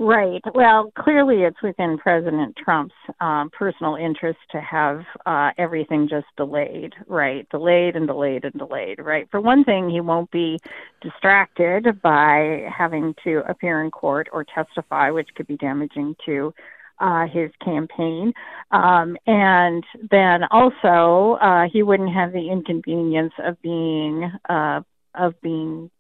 Right. 0.03 0.41
Well, 0.55 0.91
clearly 0.99 1.43
it's 1.43 1.63
within 1.63 1.99
President 1.99 2.57
Trump's 2.57 2.95
um, 3.21 3.51
personal 3.51 3.97
interest 3.97 4.39
to 4.51 4.59
have 4.59 5.03
uh, 5.27 5.51
everything 5.59 6.09
just 6.09 6.25
delayed, 6.39 6.95
right? 7.07 7.47
Delayed 7.51 7.97
and 7.97 8.07
delayed 8.07 8.45
and 8.45 8.55
delayed, 8.55 8.99
right? 8.99 9.29
For 9.31 9.43
one 9.43 9.63
thing, 9.63 9.91
he 9.91 10.01
won't 10.01 10.31
be 10.31 10.59
distracted 11.03 12.01
by 12.01 12.67
having 12.75 13.15
to 13.25 13.43
appear 13.47 13.85
in 13.85 13.91
court 13.91 14.29
or 14.33 14.43
testify, 14.43 15.11
which 15.11 15.29
could 15.37 15.47
be 15.47 15.59
damaging 15.59 16.17
to 16.25 16.55
uh, 16.99 17.27
his 17.27 17.51
campaign. 17.63 18.33
Um, 18.71 19.19
and 19.27 19.85
then 20.11 20.45
also, 20.51 21.37
uh, 21.43 21.65
he 21.71 21.83
wouldn't 21.83 22.15
have 22.15 22.33
the 22.33 22.49
inconvenience 22.51 23.35
of 23.45 23.61
being 23.61 24.33
uh, 24.49 24.81
of 25.15 25.39
being 25.43 25.91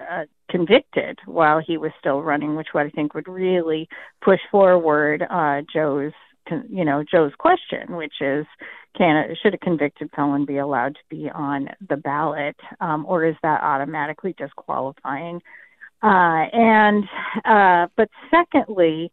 uh, 0.00 0.24
convicted 0.50 1.18
while 1.26 1.60
he 1.60 1.76
was 1.76 1.92
still 1.98 2.22
running, 2.22 2.56
which 2.56 2.68
what 2.72 2.86
I 2.86 2.90
think 2.90 3.14
would 3.14 3.28
really 3.28 3.88
push 4.22 4.40
forward 4.50 5.22
uh, 5.28 5.62
Joe's, 5.72 6.12
you 6.68 6.84
know, 6.84 7.04
Joe's 7.10 7.32
question, 7.38 7.96
which 7.96 8.14
is, 8.20 8.46
can 8.96 9.34
should 9.42 9.54
a 9.54 9.58
convicted 9.58 10.10
felon 10.14 10.44
be 10.44 10.58
allowed 10.58 10.94
to 10.94 11.00
be 11.08 11.28
on 11.30 11.68
the 11.88 11.96
ballot, 11.96 12.56
um, 12.80 13.04
or 13.08 13.24
is 13.24 13.34
that 13.42 13.62
automatically 13.62 14.34
disqualifying? 14.38 15.40
Uh, 16.02 16.46
and 16.52 17.04
uh, 17.44 17.86
but 17.96 18.08
secondly, 18.30 19.10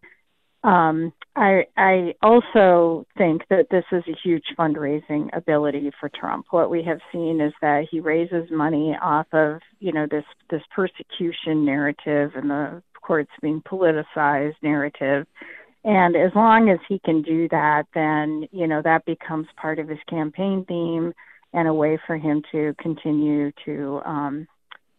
um, 0.64 1.12
I, 1.36 1.66
I 1.76 2.14
also 2.22 3.06
think 3.18 3.44
that 3.50 3.68
this 3.72 3.86
is 3.92 4.04
a 4.08 4.18
huge 4.24 4.44
fundraising 4.58 5.36
ability 5.36 5.92
for 6.00 6.10
Trump. 6.10 6.48
What 6.52 6.70
we 6.70 6.84
have 6.84 7.00
seen 7.12 7.42
is 7.42 7.54
that 7.62 7.88
he 7.90 8.00
raises 8.00 8.52
money 8.52 8.96
off 9.02 9.28
of, 9.34 9.62
you 9.80 9.92
know, 9.92 10.06
this 10.10 10.26
this 10.50 10.62
persecution 10.76 11.66
narrative 11.66 12.32
and 12.36 12.50
the 12.50 12.84
courts 13.02 13.32
being 13.42 13.62
politicized 13.62 14.56
narrative. 14.62 15.26
And 15.84 16.16
as 16.16 16.32
long 16.36 16.70
as 16.70 16.78
he 16.88 17.00
can 17.00 17.24
do 17.24 17.50
that, 17.50 17.86
then 17.96 18.48
you 18.52 18.68
know 18.68 18.82
that 18.84 19.06
becomes 19.06 19.48
part 19.58 19.80
of 19.80 19.88
his 19.88 20.00
campaign 20.08 20.64
theme 20.68 21.14
and 21.54 21.68
a 21.68 21.74
way 21.74 22.00
for 22.06 22.18
him 22.18 22.44
to 22.52 22.76
continue 22.80 23.52
to, 23.66 24.02
um, 24.06 24.48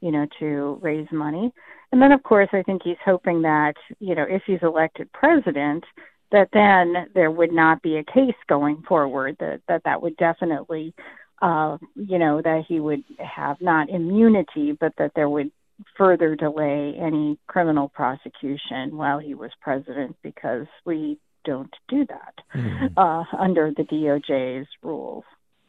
you 0.00 0.10
know, 0.10 0.26
to 0.38 0.78
raise 0.82 1.06
money. 1.12 1.52
And 1.92 2.00
then, 2.00 2.10
of 2.12 2.22
course, 2.22 2.48
I 2.52 2.62
think 2.62 2.82
he's 2.82 2.96
hoping 3.04 3.42
that, 3.42 3.74
you 4.00 4.14
know, 4.14 4.24
if 4.28 4.42
he's 4.46 4.62
elected 4.62 5.12
president, 5.12 5.84
that 6.32 6.48
then 6.52 7.08
there 7.14 7.30
would 7.30 7.52
not 7.52 7.82
be 7.82 7.96
a 7.96 8.04
case 8.04 8.34
going 8.48 8.82
forward, 8.88 9.36
that 9.38 9.60
that, 9.68 9.82
that 9.84 10.00
would 10.00 10.16
definitely, 10.16 10.94
uh, 11.42 11.76
you 11.94 12.18
know, 12.18 12.40
that 12.40 12.64
he 12.66 12.80
would 12.80 13.04
have 13.18 13.60
not 13.60 13.90
immunity, 13.90 14.72
but 14.72 14.94
that 14.96 15.12
there 15.14 15.28
would 15.28 15.52
further 15.96 16.34
delay 16.34 16.94
any 16.98 17.38
criminal 17.46 17.88
prosecution 17.88 18.96
while 18.96 19.18
he 19.18 19.34
was 19.34 19.50
president 19.60 20.16
because 20.22 20.66
we 20.86 21.18
don't 21.44 21.74
do 21.88 22.06
that 22.06 22.34
mm. 22.54 22.92
uh, 22.96 23.24
under 23.36 23.72
the 23.76 23.82
DOJ's 23.82 24.68
rules. 24.82 25.24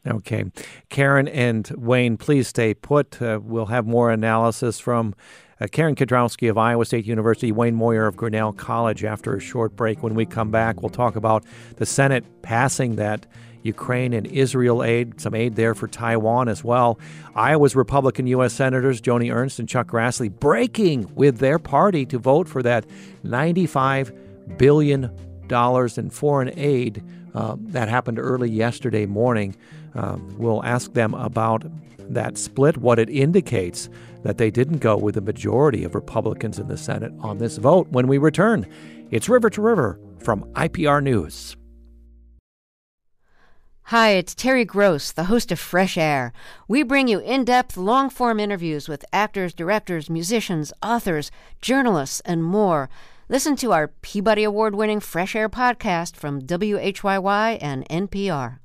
Okay. 0.06 0.44
Karen 0.90 1.26
and 1.28 1.70
Wayne, 1.76 2.16
please 2.16 2.48
stay 2.48 2.74
put. 2.74 3.20
Uh, 3.20 3.40
we'll 3.42 3.66
have 3.66 3.86
more 3.86 4.10
analysis 4.10 4.78
from 4.78 5.14
uh, 5.64 5.66
Karen 5.68 5.94
Kedrowski 5.94 6.50
of 6.50 6.58
Iowa 6.58 6.84
State 6.84 7.06
University, 7.06 7.50
Wayne 7.50 7.74
Moyer 7.74 8.06
of 8.06 8.16
Grinnell 8.16 8.52
College 8.52 9.02
after 9.02 9.34
a 9.34 9.40
short 9.40 9.74
break. 9.74 10.02
When 10.02 10.14
we 10.14 10.26
come 10.26 10.50
back, 10.50 10.82
we'll 10.82 10.90
talk 10.90 11.16
about 11.16 11.42
the 11.76 11.86
Senate 11.86 12.24
passing 12.42 12.96
that 12.96 13.26
Ukraine 13.62 14.12
and 14.12 14.26
Israel 14.26 14.84
aid, 14.84 15.22
some 15.22 15.34
aid 15.34 15.56
there 15.56 15.74
for 15.74 15.88
Taiwan 15.88 16.48
as 16.48 16.62
well. 16.62 16.98
Iowa's 17.34 17.74
Republican 17.74 18.26
U.S. 18.26 18.52
Senators 18.52 19.00
Joni 19.00 19.34
Ernst 19.34 19.58
and 19.58 19.66
Chuck 19.66 19.86
Grassley 19.86 20.30
breaking 20.30 21.10
with 21.14 21.38
their 21.38 21.58
party 21.58 22.04
to 22.06 22.18
vote 22.18 22.46
for 22.46 22.62
that 22.62 22.84
$95 23.24 24.58
billion 24.58 25.10
in 25.96 26.10
foreign 26.10 26.58
aid. 26.58 27.02
Uh, 27.34 27.56
that 27.58 27.88
happened 27.88 28.18
early 28.18 28.50
yesterday 28.50 29.06
morning. 29.06 29.56
Um, 29.94 30.36
we'll 30.36 30.62
ask 30.62 30.92
them 30.92 31.14
about 31.14 31.64
that 31.98 32.36
split, 32.36 32.76
what 32.76 32.98
it 32.98 33.08
indicates 33.08 33.88
that 34.24 34.38
they 34.38 34.50
didn't 34.50 34.78
go 34.78 34.96
with 34.96 35.14
the 35.14 35.20
majority 35.20 35.84
of 35.84 35.94
Republicans 35.94 36.58
in 36.58 36.66
the 36.66 36.76
Senate 36.76 37.12
on 37.20 37.38
this 37.38 37.58
vote 37.58 37.86
when 37.90 38.08
we 38.08 38.18
return. 38.18 38.66
It's 39.10 39.28
River 39.28 39.50
to 39.50 39.62
River 39.62 40.00
from 40.18 40.44
IPR 40.54 41.02
News. 41.02 41.56
Hi, 43.88 44.12
it's 44.12 44.34
Terry 44.34 44.64
Gross, 44.64 45.12
the 45.12 45.24
host 45.24 45.52
of 45.52 45.60
Fresh 45.60 45.98
Air. 45.98 46.32
We 46.66 46.82
bring 46.82 47.06
you 47.06 47.18
in 47.18 47.44
depth, 47.44 47.76
long 47.76 48.08
form 48.08 48.40
interviews 48.40 48.88
with 48.88 49.04
actors, 49.12 49.52
directors, 49.52 50.08
musicians, 50.08 50.72
authors, 50.82 51.30
journalists, 51.60 52.20
and 52.20 52.42
more. 52.42 52.88
Listen 53.28 53.56
to 53.56 53.72
our 53.72 53.88
Peabody 53.88 54.42
Award 54.42 54.74
winning 54.74 55.00
Fresh 55.00 55.36
Air 55.36 55.50
podcast 55.50 56.16
from 56.16 56.40
WHYY 56.40 57.58
and 57.60 57.86
NPR. 57.90 58.58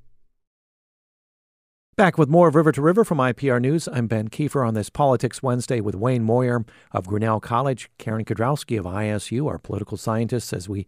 Back 2.00 2.18
with 2.18 2.30
more 2.30 2.48
of 2.48 2.56
River 2.56 2.72
to 2.72 2.82
River 2.82 3.04
from 3.04 3.18
IPR 3.18 3.60
News. 3.60 3.90
I'm 3.92 4.08
Ben 4.08 4.30
Kieffer 4.30 4.66
on 4.66 4.74
this 4.74 4.90
Politics 4.90 5.44
Wednesday 5.44 5.82
with 5.82 5.96
Wayne 5.96 6.24
Moyer 6.24 6.64
of 6.94 7.06
Grinnell 7.06 7.42
College, 7.42 7.92
Karen 7.98 8.24
Kedrowski 8.24 8.80
of 8.80 8.86
ISU, 8.86 9.48
our 9.50 9.58
political 9.58 9.98
scientists, 9.98 10.54
as 10.54 10.70
we 10.70 10.88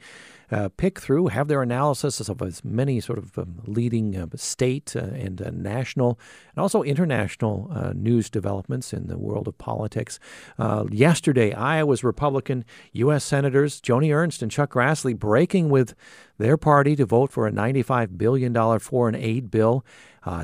uh, 0.51 0.69
pick 0.77 1.01
through, 1.01 1.27
have 1.27 1.49
their 1.49 1.61
analysis 1.61 2.29
of 2.29 2.41
as 2.41 2.63
many 2.63 3.01
sort 3.01 3.17
of 3.17 3.37
um, 3.37 3.61
leading 3.65 4.15
uh, 4.15 4.27
state 4.35 4.95
uh, 4.95 4.99
and 4.99 5.41
uh, 5.41 5.49
national 5.51 6.17
and 6.55 6.61
also 6.61 6.81
international 6.81 7.69
uh, 7.73 7.91
news 7.93 8.29
developments 8.29 8.93
in 8.93 9.07
the 9.07 9.17
world 9.17 9.49
of 9.49 9.57
politics. 9.57 10.17
Uh, 10.57 10.85
yesterday, 10.91 11.53
Iowa's 11.53 12.05
Republican 12.05 12.63
U.S. 12.93 13.25
Senators 13.25 13.81
Joni 13.81 14.15
Ernst 14.15 14.41
and 14.41 14.49
Chuck 14.49 14.73
Grassley 14.73 15.17
breaking 15.17 15.69
with 15.69 15.93
their 16.37 16.57
party 16.57 16.95
to 16.95 17.05
vote 17.05 17.31
for 17.31 17.47
a 17.47 17.51
$95 17.51 18.17
billion 18.17 18.79
foreign 18.79 19.15
aid 19.15 19.51
bill, 19.51 19.85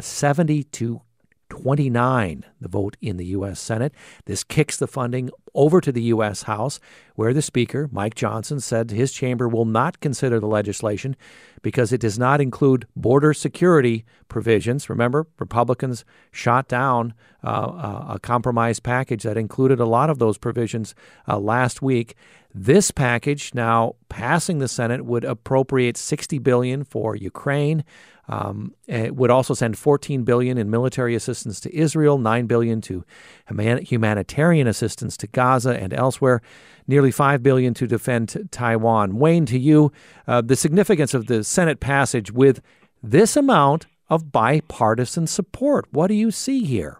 70 0.01 0.63
to 0.63 1.01
29, 1.49 2.45
the 2.59 2.67
vote 2.67 2.97
in 3.01 3.17
the 3.17 3.25
U.S. 3.27 3.59
Senate. 3.59 3.93
This 4.25 4.43
kicks 4.43 4.77
the 4.77 4.87
funding 4.87 5.29
over 5.53 5.79
to 5.81 5.91
the 5.91 6.03
U.S. 6.03 6.43
House, 6.43 6.79
where 7.15 7.33
the 7.33 7.41
Speaker, 7.41 7.89
Mike 7.91 8.15
Johnson, 8.15 8.59
said 8.59 8.91
his 8.91 9.11
chamber 9.11 9.47
will 9.47 9.65
not 9.65 9.99
consider 9.99 10.39
the 10.39 10.47
legislation 10.47 11.15
because 11.61 11.91
it 11.91 12.01
does 12.01 12.19
not 12.19 12.41
include 12.41 12.87
border 12.95 13.33
security 13.33 14.05
provisions. 14.27 14.89
Remember, 14.89 15.27
Republicans 15.39 16.05
shot 16.31 16.67
down 16.67 17.13
uh, 17.43 17.47
uh 17.47 18.05
a 18.15 18.19
compromise 18.19 18.79
package 18.79 19.23
that 19.23 19.37
included 19.37 19.79
a 19.79 19.85
lot 19.85 20.09
of 20.09 20.19
those 20.19 20.37
provisions 20.37 20.95
uh, 21.27 21.39
last 21.39 21.81
week. 21.81 22.15
This 22.53 22.91
package, 22.91 23.53
now 23.53 23.95
passing 24.09 24.59
the 24.59 24.67
Senate, 24.67 25.05
would 25.05 25.23
appropriate 25.23 25.97
60 25.97 26.39
billion 26.39 26.83
for 26.83 27.15
Ukraine, 27.15 27.83
um, 28.29 28.73
it 28.87 29.15
would 29.15 29.29
also 29.29 29.53
send 29.53 29.77
14 29.77 30.23
billion 30.23 30.57
in 30.57 30.69
military 30.69 31.15
assistance 31.15 31.59
to 31.61 31.75
Israel, 31.75 32.17
9 32.17 32.45
billion 32.45 32.81
to 32.81 33.05
humanitarian 33.49 34.67
assistance 34.67 35.15
to 35.17 35.27
Gaza 35.27 35.71
and 35.71 35.93
elsewhere, 35.93 36.41
nearly 36.87 37.11
5 37.11 37.41
billion 37.41 37.73
to 37.75 37.87
defend 37.87 38.49
Taiwan. 38.51 39.17
Wayne, 39.17 39.45
to 39.45 39.57
you, 39.57 39.91
uh, 40.27 40.41
the 40.41 40.55
significance 40.55 41.13
of 41.13 41.27
the 41.27 41.43
Senate 41.43 41.79
passage 41.79 42.31
with 42.31 42.61
this 43.01 43.37
amount 43.37 43.87
of 44.09 44.31
bipartisan 44.31 45.27
support. 45.27 45.85
What 45.91 46.07
do 46.07 46.13
you 46.13 46.31
see 46.31 46.63
here? 46.65 46.99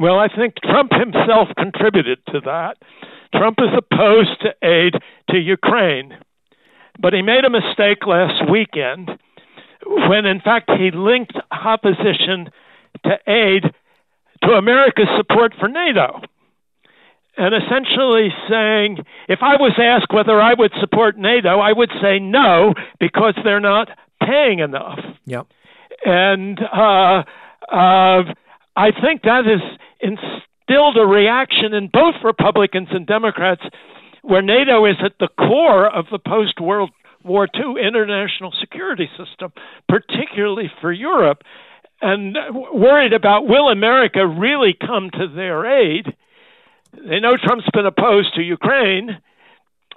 Well, 0.00 0.18
I 0.18 0.28
think 0.28 0.54
Trump 0.62 0.92
himself 0.92 1.48
contributed 1.56 2.18
to 2.32 2.40
that. 2.40 2.76
Trump 3.34 3.58
is 3.60 3.70
opposed 3.76 4.40
to 4.40 4.54
aid 4.66 4.94
to 5.30 5.38
Ukraine, 5.38 6.16
but 7.00 7.12
he 7.12 7.22
made 7.22 7.44
a 7.44 7.50
mistake 7.50 8.06
last 8.06 8.50
weekend 8.50 9.10
when 9.86 10.26
in 10.26 10.40
fact 10.40 10.70
he 10.70 10.90
linked 10.90 11.36
opposition 11.50 12.50
to 13.04 13.18
aid 13.26 13.62
to 14.42 14.50
America's 14.52 15.08
support 15.16 15.54
for 15.58 15.68
NATO. 15.68 16.20
And 17.38 17.54
essentially 17.54 18.30
saying, 18.48 19.04
if 19.28 19.40
I 19.42 19.56
was 19.56 19.72
asked 19.78 20.12
whether 20.12 20.40
I 20.40 20.54
would 20.54 20.72
support 20.80 21.18
NATO, 21.18 21.60
I 21.60 21.72
would 21.72 21.90
say 22.00 22.18
no 22.18 22.72
because 22.98 23.34
they're 23.44 23.60
not 23.60 23.88
paying 24.22 24.60
enough. 24.60 24.98
Yep. 25.26 25.46
And 26.04 26.58
uh, 26.60 27.24
uh, 27.70 28.22
I 28.74 28.90
think 29.02 29.22
that 29.22 29.44
has 29.44 29.60
instilled 30.00 30.96
a 30.96 31.06
reaction 31.06 31.74
in 31.74 31.88
both 31.92 32.14
Republicans 32.24 32.88
and 32.90 33.06
Democrats 33.06 33.62
where 34.22 34.42
NATO 34.42 34.86
is 34.86 34.96
at 35.04 35.12
the 35.20 35.28
core 35.28 35.86
of 35.88 36.06
the 36.10 36.18
post 36.18 36.60
World 36.60 36.90
War 37.26 37.48
II 37.54 37.74
international 37.82 38.52
security 38.60 39.08
system, 39.16 39.52
particularly 39.88 40.70
for 40.80 40.92
Europe, 40.92 41.42
and 42.00 42.36
worried 42.72 43.12
about 43.12 43.46
will 43.46 43.68
America 43.68 44.26
really 44.26 44.74
come 44.78 45.10
to 45.10 45.28
their 45.28 45.66
aid. 45.66 46.14
They 46.92 47.20
know 47.20 47.36
Trump's 47.36 47.68
been 47.72 47.86
opposed 47.86 48.34
to 48.34 48.42
Ukraine, 48.42 49.18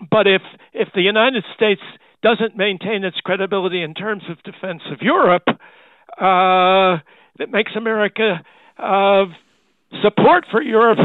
but 0.10 0.28
if 0.28 0.42
if 0.74 0.90
the 0.94 1.02
United 1.02 1.44
States 1.56 1.82
doesn't 2.22 2.58
maintain 2.58 3.04
its 3.04 3.18
credibility 3.22 3.82
in 3.82 3.94
terms 3.94 4.24
of 4.30 4.42
defense 4.44 4.82
of 4.92 5.02
Europe, 5.02 5.48
uh, 5.48 6.98
that 7.38 7.50
makes 7.50 7.72
America 7.76 8.42
uh, 8.78 9.26
support 10.02 10.46
for 10.52 10.62
Europe 10.62 11.00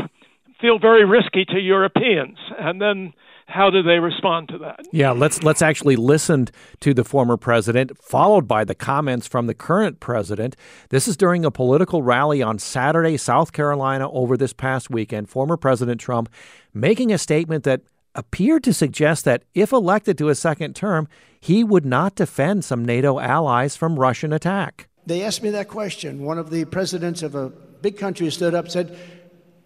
feel 0.61 0.79
very 0.79 1.05
risky 1.05 1.45
to 1.45 1.59
Europeans, 1.59 2.39
and 2.59 2.81
then 2.81 3.13
how 3.46 3.70
do 3.70 3.83
they 3.83 3.98
respond 3.98 4.48
to 4.48 4.59
that? 4.59 4.80
Yeah, 4.92 5.12
let's 5.12 5.42
let's 5.42 5.62
actually 5.62 5.96
listen 5.96 6.48
to 6.80 6.94
the 6.94 7.04
former 7.04 7.37
president, 7.37 7.96
followed 8.02 8.48
by 8.48 8.64
the 8.64 8.74
comments 8.74 9.26
from 9.26 9.46
the 9.46 9.54
current 9.54 10.00
president. 10.00 10.57
This 10.88 11.07
is 11.07 11.16
during 11.16 11.44
a 11.44 11.50
political 11.50 12.02
rally 12.02 12.42
on 12.42 12.59
Saturday, 12.59 13.16
South 13.16 13.52
Carolina, 13.52 14.11
over 14.11 14.37
this 14.37 14.52
past 14.52 14.90
weekend. 14.90 15.28
Former 15.28 15.57
President 15.57 16.01
Trump 16.01 16.30
making 16.72 17.12
a 17.12 17.18
statement 17.18 17.64
that 17.64 17.82
appeared 18.14 18.64
to 18.64 18.72
suggest 18.72 19.24
that 19.24 19.42
if 19.55 19.72
elected 19.72 20.16
to 20.18 20.28
a 20.28 20.34
second 20.34 20.74
term, 20.74 21.09
he 21.40 21.62
would 21.62 21.84
not 21.84 22.14
defend 22.14 22.64
some 22.64 22.84
NATO 22.84 23.18
allies 23.18 23.76
from 23.76 23.99
Russian 23.99 24.32
attack. 24.32 24.88
They 25.07 25.22
asked 25.22 25.42
me 25.42 25.51
that 25.51 25.68
question. 25.68 26.22
One 26.22 26.38
of 26.38 26.51
the 26.51 26.64
presidents 26.64 27.22
of 27.22 27.34
a 27.34 27.51
big 27.51 27.99
country 27.99 28.30
stood 28.30 28.55
up 28.55 28.64
and 28.66 28.72
said, 28.72 28.99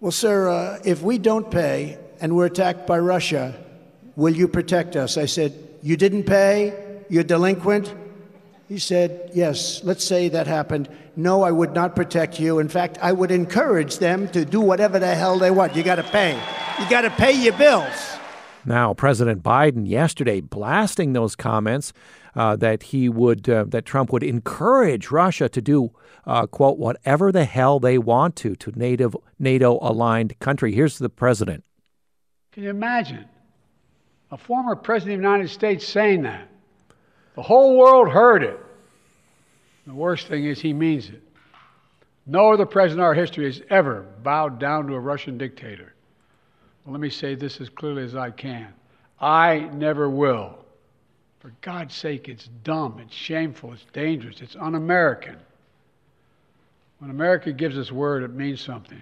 Well, 0.01 0.11
sir, 0.11 0.49
uh, 0.49 0.79
if 0.85 1.03
we 1.03 1.19
don't 1.19 1.51
pay 1.51 1.99
and 2.21 2.35
we're 2.35 2.47
attacked 2.47 2.87
by 2.87 2.99
Russia, 2.99 3.55
will 4.19 4.35
you 4.35 4.49
protect 4.49 4.97
us? 4.97 5.17
I 5.17 5.25
said, 5.25 5.55
You 5.81 5.97
didn't 5.97 6.25
pay? 6.25 7.05
You're 7.09 7.25
delinquent? 7.25 7.95
He 8.69 8.79
said, 8.79 9.31
Yes, 9.33 9.83
let's 9.85 10.05
say 10.05 10.29
that 10.29 10.47
happened. 10.47 10.91
No, 11.17 11.43
I 11.43 11.53
would 11.53 11.73
not 11.73 11.97
protect 11.97 12.39
you. 12.39 12.59
In 12.59 12.69
fact, 12.69 12.99
I 13.01 13.13
would 13.13 13.31
encourage 13.31 13.99
them 13.99 14.29
to 14.31 14.45
do 14.45 14.61
whatever 14.61 14.99
the 14.99 15.15
hell 15.15 15.39
they 15.39 15.51
want. 15.51 15.75
You 15.75 15.83
got 15.83 15.97
to 15.97 16.03
pay. 16.03 16.39
You 16.79 16.91
got 16.91 17.03
to 17.03 17.11
pay 17.11 17.33
your 17.33 17.55
bills. 17.55 18.19
Now, 18.65 18.93
President 18.93 19.43
Biden 19.43 19.89
yesterday 19.89 20.41
blasting 20.41 21.13
those 21.13 21.35
comments 21.35 21.93
uh, 22.35 22.57
that 22.57 22.83
he 22.83 23.09
would 23.09 23.49
uh, 23.49 23.65
that 23.69 23.87
Trump 23.87 24.13
would 24.13 24.23
encourage 24.25 25.11
Russia 25.11 25.49
to 25.49 25.63
do 25.63 25.91
uh, 26.27 26.47
quote 26.47 26.77
whatever 26.77 27.33
the 27.33 27.45
hell 27.45 27.79
they 27.79 27.99
want 27.99 28.37
to 28.37 28.57
to 28.57 28.73
native 28.77 29.17
NATO 29.39 29.79
aligned 29.81 30.39
country. 30.41 30.73
Here's 30.73 30.99
the 30.99 31.09
president. 31.09 31.65
Can 32.53 32.65
you 32.65 32.71
imagine 32.71 33.25
a 34.31 34.37
former 34.37 34.77
president 34.77 35.17
of 35.17 35.23
the 35.23 35.29
United 35.29 35.49
States 35.49 35.87
saying 35.87 36.23
that? 36.23 36.49
The 37.35 37.43
whole 37.43 37.77
world 37.79 38.09
heard 38.09 38.43
it. 38.43 38.59
The 39.87 39.95
worst 39.95 40.27
thing 40.27 40.45
is 40.45 40.61
he 40.61 40.73
means 40.73 41.09
it. 41.09 41.23
No 42.27 42.53
other 42.53 42.67
president 42.67 43.01
in 43.01 43.05
our 43.05 43.15
history 43.15 43.47
has 43.47 43.63
ever 43.71 44.03
bowed 44.23 44.59
down 44.59 44.87
to 44.89 44.95
a 44.95 45.01
Russian 45.01 45.39
dictator. 45.39 45.95
Well, 46.85 46.93
let 46.93 47.01
me 47.01 47.09
say 47.11 47.35
this 47.35 47.61
as 47.61 47.71
clearly 47.71 48.03
as 48.03 48.15
I 48.15 48.31
can. 48.31 48.73
I 49.21 49.61
never 49.73 50.11
will. 50.11 50.59
For 51.41 51.53
God's 51.63 51.95
sake, 51.95 52.29
it's 52.29 52.49
dumb, 52.65 52.99
it's 52.99 53.15
shameful, 53.15 53.73
it's 53.73 53.85
dangerous, 53.93 54.41
it's 54.41 54.57
un 54.57 54.75
American. 54.75 55.37
When 56.99 57.11
America 57.11 57.53
gives 57.53 57.79
us 57.79 57.93
word, 57.93 58.25
it 58.25 58.35
means 58.35 58.61
something. 58.61 59.01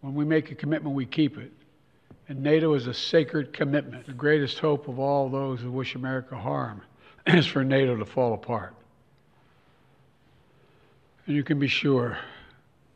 When 0.00 0.14
we 0.14 0.24
make 0.24 0.50
a 0.50 0.54
commitment, 0.54 0.94
we 0.94 1.04
keep 1.04 1.36
it. 1.36 1.52
And 2.28 2.42
NATO 2.42 2.74
is 2.74 2.86
a 2.86 2.94
sacred 2.94 3.54
commitment. 3.54 4.06
The 4.06 4.12
greatest 4.12 4.58
hope 4.58 4.86
of 4.86 4.98
all 4.98 5.30
those 5.30 5.60
who 5.60 5.72
wish 5.72 5.94
America 5.94 6.36
harm 6.36 6.82
is 7.26 7.46
for 7.46 7.64
NATO 7.64 7.96
to 7.96 8.04
fall 8.04 8.34
apart. 8.34 8.74
And 11.26 11.34
you 11.34 11.42
can 11.42 11.58
be 11.58 11.68
sure 11.68 12.18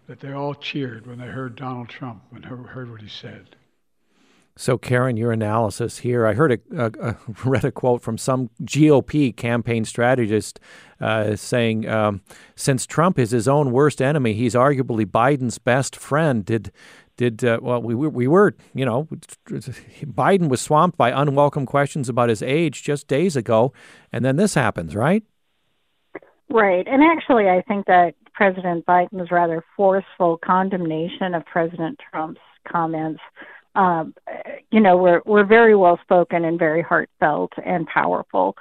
that 0.07 0.21
they 0.21 0.33
all 0.33 0.55
cheered 0.55 1.07
when 1.07 1.19
they 1.19 1.27
heard 1.27 1.57
Donald 1.57 1.89
Trump 1.89 2.23
and 2.35 2.45
heard 2.45 2.91
what 2.91 3.01
he 3.01 3.09
said. 3.09 3.57
So, 4.55 4.77
Karen, 4.77 5.17
your 5.17 5.33
analysis 5.33 5.99
here. 5.99 6.27
I 6.27 6.35
heard 6.35 6.53
a, 6.53 6.59
a, 6.77 6.93
a 7.01 7.17
read 7.45 7.65
a 7.65 7.73
quote 7.73 8.03
from 8.03 8.19
some 8.19 8.51
GOP 8.63 9.35
campaign 9.35 9.87
strategist 9.87 10.61
uh, 11.01 11.37
saying, 11.37 11.89
um, 11.89 12.21
"Since 12.55 12.85
Trump 12.87 13.19
is 13.19 13.31
his 13.31 13.49
own 13.49 13.73
worst 13.73 14.03
enemy, 14.03 14.35
he's 14.35 14.55
arguably 14.55 15.07
Biden's 15.07 15.57
best 15.57 15.97
friend." 15.97 16.45
Did 16.45 16.71
did 17.17 17.45
uh, 17.45 17.59
well? 17.63 17.83
We, 17.83 17.95
we 17.95 18.27
were, 18.27 18.55
you 18.75 18.85
know, 18.85 19.09
Biden 19.47 20.49
was 20.49 20.61
swamped 20.61 20.97
by 20.97 21.11
unwelcome 21.11 21.67
questions 21.67 22.09
about 22.09 22.29
his 22.29 22.43
age 22.43 22.83
just 22.83 23.07
days 23.07 23.37
ago, 23.37 23.73
and 24.13 24.25
then 24.25 24.37
this 24.37 24.55
happens, 24.55 24.95
right? 24.95 25.23
Right, 26.51 26.87
and 26.87 27.03
actually, 27.03 27.49
I 27.49 27.63
think 27.63 27.87
that 27.87 28.15
President 28.35 28.85
Biden's 28.87 29.31
rather 29.31 29.65
forceful 29.77 30.39
condemnation 30.45 31.35
of 31.35 31.45
President 31.47 31.99
Trump's 32.11 32.41
comments 32.71 33.21
um, 33.75 34.15
you 34.71 34.81
know, 34.81 34.97
were 34.97 35.23
were 35.25 35.45
very 35.45 35.75
well 35.75 35.99
spoken 36.03 36.45
and 36.45 36.59
very 36.59 36.83
heartfelt 36.83 37.53
and 37.65 37.87
powerful. 37.87 38.57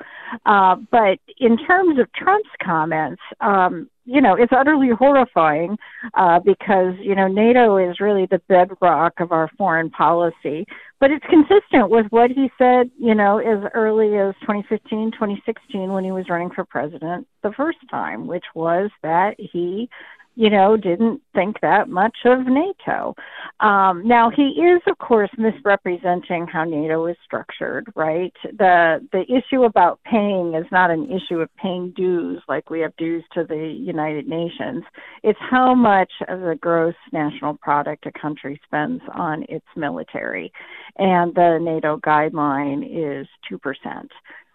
Uh, 0.45 0.75
but 0.91 1.19
in 1.39 1.57
terms 1.57 1.99
of 1.99 2.11
Trump's 2.13 2.49
comments, 2.63 3.21
um, 3.41 3.89
you 4.05 4.21
know, 4.21 4.35
it's 4.35 4.51
utterly 4.55 4.89
horrifying 4.89 5.77
uh, 6.15 6.39
because 6.39 6.93
you 6.99 7.15
know 7.15 7.27
NATO 7.27 7.77
is 7.77 7.99
really 7.99 8.25
the 8.25 8.41
bedrock 8.47 9.13
of 9.19 9.31
our 9.31 9.49
foreign 9.57 9.89
policy. 9.89 10.65
But 10.99 11.11
it's 11.11 11.25
consistent 11.25 11.89
with 11.89 12.05
what 12.11 12.29
he 12.29 12.51
said, 12.57 12.91
you 12.97 13.15
know, 13.15 13.39
as 13.39 13.69
early 13.73 14.17
as 14.17 14.35
2015, 14.41 15.11
2016, 15.13 15.91
when 15.91 16.03
he 16.03 16.11
was 16.11 16.29
running 16.29 16.51
for 16.51 16.63
president 16.63 17.27
the 17.41 17.51
first 17.57 17.79
time, 17.89 18.27
which 18.27 18.45
was 18.53 18.91
that 19.01 19.35
he 19.39 19.89
you 20.35 20.49
know, 20.49 20.77
didn't 20.77 21.21
think 21.35 21.59
that 21.61 21.89
much 21.89 22.15
of 22.25 22.39
NATO. 22.45 23.13
Um, 23.59 24.07
now 24.07 24.29
he 24.29 24.43
is, 24.43 24.81
of 24.87 24.97
course, 24.97 25.29
misrepresenting 25.37 26.47
how 26.47 26.63
NATO 26.63 27.05
is 27.07 27.17
structured. 27.25 27.91
Right. 27.95 28.33
The 28.43 29.05
the 29.11 29.23
issue 29.23 29.63
about 29.63 29.99
paying 30.05 30.53
is 30.55 30.65
not 30.71 30.89
an 30.89 31.09
issue 31.11 31.39
of 31.41 31.49
paying 31.57 31.91
dues 31.95 32.41
like 32.47 32.69
we 32.69 32.79
have 32.79 32.95
dues 32.95 33.23
to 33.33 33.43
the 33.43 33.75
United 33.77 34.27
Nations. 34.27 34.83
It's 35.23 35.39
how 35.49 35.75
much 35.75 36.11
of 36.27 36.39
the 36.39 36.57
gross 36.59 36.95
national 37.11 37.55
product 37.57 38.05
a 38.05 38.11
country 38.11 38.59
spends 38.65 39.01
on 39.13 39.43
its 39.49 39.65
military, 39.75 40.51
and 40.97 41.35
the 41.35 41.59
NATO 41.61 41.97
guideline 41.97 42.83
is 42.85 43.27
two 43.47 43.57
percent. 43.57 44.11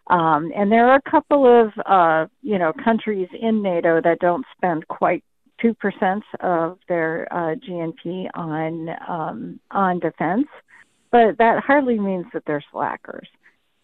Um, 0.08 0.52
and 0.56 0.70
there 0.70 0.88
are 0.88 1.00
a 1.04 1.10
couple 1.10 1.44
of, 1.46 1.72
uh, 1.84 2.26
you 2.40 2.58
know, 2.58 2.72
countries 2.84 3.28
in 3.40 3.60
NATO 3.60 4.00
that 4.02 4.20
don't 4.20 4.46
spend 4.56 4.86
quite 4.86 5.24
2% 5.62 6.20
of 6.40 6.78
their 6.88 7.26
uh, 7.30 7.54
GNP 7.56 8.28
on 8.34 8.88
um, 9.08 9.60
on 9.70 9.98
defense, 10.00 10.46
but 11.10 11.38
that 11.38 11.62
hardly 11.64 11.98
means 11.98 12.26
that 12.32 12.42
they're 12.46 12.64
slackers. 12.72 13.28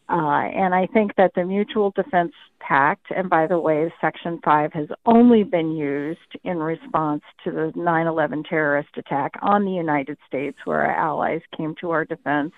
Uh, 0.09 0.49
and 0.55 0.75
I 0.75 0.87
think 0.93 1.15
that 1.17 1.33
the 1.35 1.45
Mutual 1.45 1.91
Defense 1.93 2.33
Pact, 2.61 3.07
and 3.17 3.31
by 3.31 3.47
the 3.47 3.59
way, 3.59 3.93
Section 4.01 4.41
5 4.45 4.73
has 4.75 4.89
only 5.07 5.43
been 5.43 5.75
used 5.75 6.21
in 6.45 6.59
response 6.59 7.23
to 7.45 7.51
the 7.51 7.73
9 7.75 8.07
11 8.07 8.43
terrorist 8.45 8.91
attack 8.97 9.33
on 9.41 9.65
the 9.65 9.71
United 9.71 10.19
States, 10.27 10.59
where 10.65 10.83
our 10.83 10.95
allies 10.95 11.41
came 11.57 11.75
to 11.81 11.91
our 11.93 12.05
defense 12.05 12.53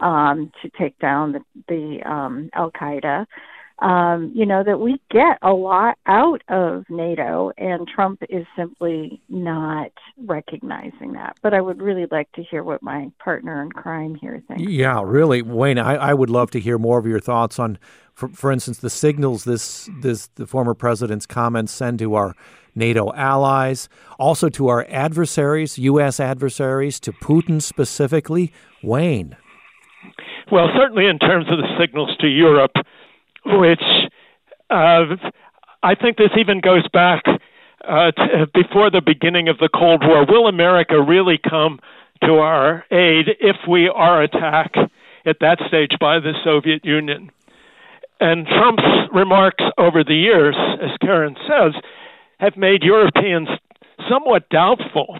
um, 0.00 0.50
to 0.62 0.70
take 0.78 0.98
down 0.98 1.32
the, 1.32 1.40
the 1.68 2.10
um, 2.10 2.50
Al 2.54 2.70
Qaeda 2.70 3.24
um, 3.80 4.32
you 4.34 4.44
know, 4.44 4.62
that 4.62 4.78
we 4.78 5.00
get 5.10 5.38
a 5.42 5.52
lot 5.52 5.96
out 6.06 6.42
of 6.48 6.84
NATO, 6.90 7.50
and 7.56 7.88
Trump 7.88 8.22
is 8.28 8.46
simply 8.56 9.22
not 9.28 9.90
recognizing 10.26 11.12
that. 11.12 11.36
But 11.42 11.54
I 11.54 11.62
would 11.62 11.80
really 11.80 12.06
like 12.10 12.30
to 12.32 12.42
hear 12.42 12.62
what 12.62 12.82
my 12.82 13.10
partner 13.18 13.62
in 13.62 13.72
crime 13.72 14.14
here 14.14 14.42
thinks. 14.46 14.70
Yeah, 14.70 15.02
really, 15.02 15.40
Wayne, 15.40 15.78
I, 15.78 15.94
I 15.94 16.14
would 16.14 16.28
love 16.28 16.50
to 16.52 16.60
hear 16.60 16.78
more 16.78 16.98
of 16.98 17.06
your 17.06 17.20
thoughts 17.20 17.58
on, 17.58 17.78
for, 18.12 18.28
for 18.28 18.52
instance, 18.52 18.78
the 18.78 18.90
signals 18.90 19.44
this 19.44 19.88
this 20.00 20.28
the 20.34 20.46
former 20.46 20.74
president's 20.74 21.24
comments 21.24 21.72
send 21.72 22.00
to 22.00 22.14
our 22.14 22.34
NATO 22.74 23.12
allies, 23.14 23.88
also 24.18 24.50
to 24.50 24.68
our 24.68 24.86
adversaries, 24.90 25.78
U.S. 25.78 26.20
adversaries, 26.20 27.00
to 27.00 27.12
Putin 27.12 27.62
specifically. 27.62 28.52
Wayne. 28.82 29.36
Well, 30.52 30.68
certainly 30.76 31.06
in 31.06 31.18
terms 31.18 31.46
of 31.50 31.58
the 31.58 31.68
signals 31.78 32.16
to 32.20 32.26
Europe 32.26 32.72
which 33.44 33.82
uh, 34.70 35.16
I 35.82 35.94
think 35.94 36.16
this 36.16 36.30
even 36.38 36.60
goes 36.60 36.86
back 36.92 37.22
uh, 37.86 38.10
to 38.12 38.46
before 38.52 38.90
the 38.90 39.02
beginning 39.04 39.48
of 39.48 39.58
the 39.58 39.68
Cold 39.72 40.02
War. 40.04 40.24
Will 40.26 40.46
America 40.46 41.00
really 41.00 41.38
come 41.38 41.80
to 42.24 42.34
our 42.34 42.84
aid 42.90 43.26
if 43.40 43.56
we 43.68 43.88
are 43.88 44.22
attacked 44.22 44.76
at 45.24 45.36
that 45.40 45.58
stage 45.68 45.92
by 45.98 46.20
the 46.20 46.34
Soviet 46.44 46.84
Union? 46.84 47.30
And 48.20 48.46
Trump's 48.46 49.10
remarks 49.14 49.64
over 49.78 50.04
the 50.04 50.14
years, 50.14 50.54
as 50.82 50.90
Karen 51.00 51.36
says, 51.48 51.72
have 52.38 52.56
made 52.56 52.82
Europeans 52.82 53.48
somewhat 54.08 54.48
doubtful. 54.50 55.18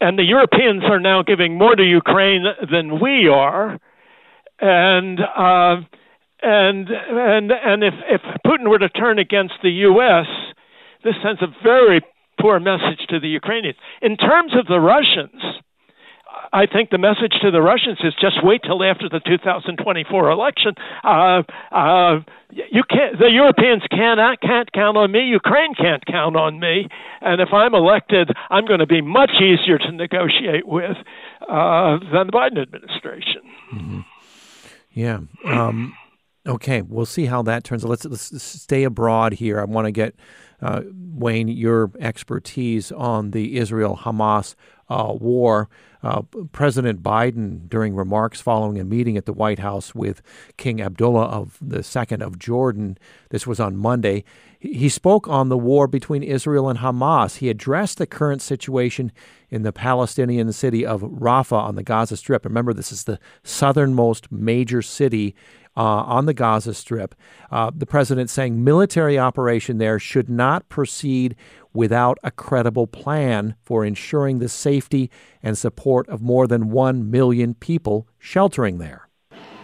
And 0.00 0.18
the 0.18 0.24
Europeans 0.24 0.84
are 0.84 1.00
now 1.00 1.22
giving 1.22 1.58
more 1.58 1.74
to 1.74 1.82
Ukraine 1.82 2.44
than 2.70 3.00
we 3.00 3.28
are. 3.28 3.78
And 4.60 5.18
uh, 5.20 5.80
and 6.42 6.88
and 6.90 7.50
and 7.50 7.84
if 7.84 7.94
if 8.08 8.20
Putin 8.46 8.68
were 8.68 8.78
to 8.78 8.88
turn 8.88 9.18
against 9.18 9.54
the 9.62 9.70
U.S., 9.70 10.26
this 11.04 11.14
sends 11.22 11.42
a 11.42 11.48
very 11.62 12.00
poor 12.40 12.60
message 12.60 13.06
to 13.08 13.20
the 13.20 13.28
Ukrainians. 13.28 13.76
In 14.02 14.16
terms 14.16 14.52
of 14.54 14.66
the 14.66 14.78
Russians, 14.78 15.40
I 16.52 16.66
think 16.66 16.90
the 16.90 16.98
message 16.98 17.32
to 17.42 17.50
the 17.50 17.60
Russians 17.60 17.98
is 18.04 18.14
just 18.20 18.42
wait 18.42 18.62
till 18.62 18.82
after 18.82 19.08
the 19.08 19.20
2024 19.20 20.30
election. 20.30 20.74
Uh, 21.02 21.42
uh, 21.72 22.20
you 22.50 22.82
can't. 22.88 23.18
The 23.18 23.30
Europeans 23.30 23.82
cannot 23.90 24.40
can't 24.40 24.70
count 24.72 24.96
on 24.96 25.10
me. 25.10 25.24
Ukraine 25.26 25.74
can't 25.74 26.04
count 26.06 26.36
on 26.36 26.60
me. 26.60 26.88
And 27.20 27.40
if 27.40 27.52
I'm 27.52 27.74
elected, 27.74 28.30
I'm 28.50 28.66
going 28.66 28.80
to 28.80 28.86
be 28.86 29.00
much 29.00 29.32
easier 29.40 29.78
to 29.78 29.92
negotiate 29.92 30.66
with 30.66 30.96
uh, 31.48 31.98
than 32.12 32.26
the 32.26 32.32
Biden 32.32 32.60
administration. 32.60 33.42
Mm-hmm. 33.74 34.00
Yeah. 34.92 35.18
Um, 35.46 35.94
Okay, 36.46 36.82
we'll 36.82 37.06
see 37.06 37.26
how 37.26 37.42
that 37.42 37.64
turns 37.64 37.84
out. 37.84 37.90
Let's, 37.90 38.04
let's 38.04 38.42
stay 38.42 38.84
abroad 38.84 39.34
here. 39.34 39.60
I 39.60 39.64
want 39.64 39.86
to 39.86 39.90
get, 39.90 40.14
uh, 40.62 40.82
Wayne, 40.92 41.48
your 41.48 41.90
expertise 41.98 42.92
on 42.92 43.32
the 43.32 43.56
Israel 43.56 43.98
Hamas 44.02 44.54
uh, 44.88 45.12
war. 45.18 45.68
Uh, 46.04 46.22
President 46.52 47.02
Biden, 47.02 47.68
during 47.68 47.96
remarks 47.96 48.40
following 48.40 48.78
a 48.78 48.84
meeting 48.84 49.16
at 49.16 49.26
the 49.26 49.32
White 49.32 49.58
House 49.58 49.92
with 49.92 50.22
King 50.56 50.80
Abdullah 50.80 51.24
of 51.24 51.58
the 51.60 51.82
Second 51.82 52.22
of 52.22 52.38
Jordan, 52.38 52.96
this 53.30 53.44
was 53.44 53.58
on 53.58 53.76
Monday. 53.76 54.22
He 54.60 54.88
spoke 54.88 55.26
on 55.26 55.48
the 55.48 55.58
war 55.58 55.88
between 55.88 56.22
Israel 56.22 56.68
and 56.68 56.78
Hamas. 56.78 57.38
He 57.38 57.48
addressed 57.48 57.98
the 57.98 58.06
current 58.06 58.40
situation 58.40 59.10
in 59.50 59.62
the 59.62 59.72
Palestinian 59.72 60.52
city 60.52 60.86
of 60.86 61.02
Rafah 61.02 61.60
on 61.60 61.74
the 61.74 61.82
Gaza 61.82 62.16
Strip. 62.16 62.44
Remember, 62.44 62.72
this 62.72 62.92
is 62.92 63.04
the 63.04 63.18
southernmost 63.42 64.30
major 64.30 64.82
city 64.82 65.34
uh, 65.76 65.82
on 65.82 66.26
the 66.26 66.34
Gaza 66.34 66.74
Strip. 66.74 67.14
Uh, 67.50 67.70
the 67.74 67.86
president 67.86 68.30
saying 68.30 68.64
military 68.64 69.18
operation 69.18 69.78
there 69.78 69.98
should 69.98 70.28
not 70.28 70.68
proceed 70.68 71.36
without 71.72 72.18
a 72.22 72.30
credible 72.30 72.86
plan 72.86 73.54
for 73.62 73.84
ensuring 73.84 74.38
the 74.38 74.48
safety 74.48 75.10
and 75.42 75.58
support 75.58 76.08
of 76.08 76.22
more 76.22 76.46
than 76.46 76.70
1 76.70 77.10
million 77.10 77.54
people 77.54 78.08
sheltering 78.18 78.78
there. 78.78 79.08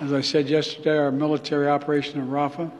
As 0.00 0.12
I 0.12 0.20
said 0.20 0.48
yesterday, 0.48 0.98
our 0.98 1.12
military 1.12 1.68
operation 1.68 2.20
in 2.20 2.28
Rafah, 2.28 2.70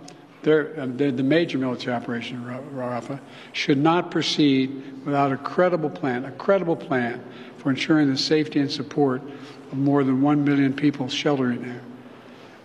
uh, 0.44 0.86
the 0.86 1.22
major 1.22 1.56
military 1.56 1.96
operation 1.96 2.36
in 2.36 2.44
Rafah, 2.74 3.20
should 3.52 3.78
not 3.78 4.10
proceed 4.10 4.82
without 5.04 5.32
a 5.32 5.36
credible 5.36 5.90
plan, 5.90 6.24
a 6.24 6.32
credible 6.32 6.76
plan 6.76 7.24
for 7.56 7.70
ensuring 7.70 8.10
the 8.10 8.18
safety 8.18 8.58
and 8.58 8.70
support 8.70 9.22
of 9.70 9.78
more 9.78 10.04
than 10.04 10.20
1 10.20 10.44
million 10.44 10.74
people 10.74 11.08
sheltering 11.08 11.62
there. 11.62 11.80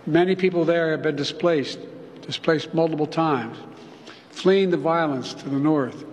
Many 0.08 0.34
people 0.36 0.64
there 0.64 0.90
have 0.92 1.02
been 1.02 1.16
displaced, 1.16 1.78
displaced 2.22 2.72
multiple 2.72 3.06
times, 3.06 3.58
fleeing 4.30 4.70
the 4.70 4.78
violence 4.78 5.34
to 5.34 5.48
the 5.50 5.58
north 5.58 6.06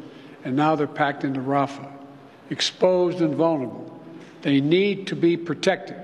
and 0.44 0.54
now 0.56 0.76
they're 0.76 0.86
packed 0.86 1.24
into 1.24 1.40
Rafah, 1.40 1.92
exposed 2.50 3.22
and 3.22 3.36
vulnerable. 3.36 4.00
They 4.42 4.60
need 4.60 5.08
to 5.08 5.16
be 5.16 5.38
protected. 5.38 5.98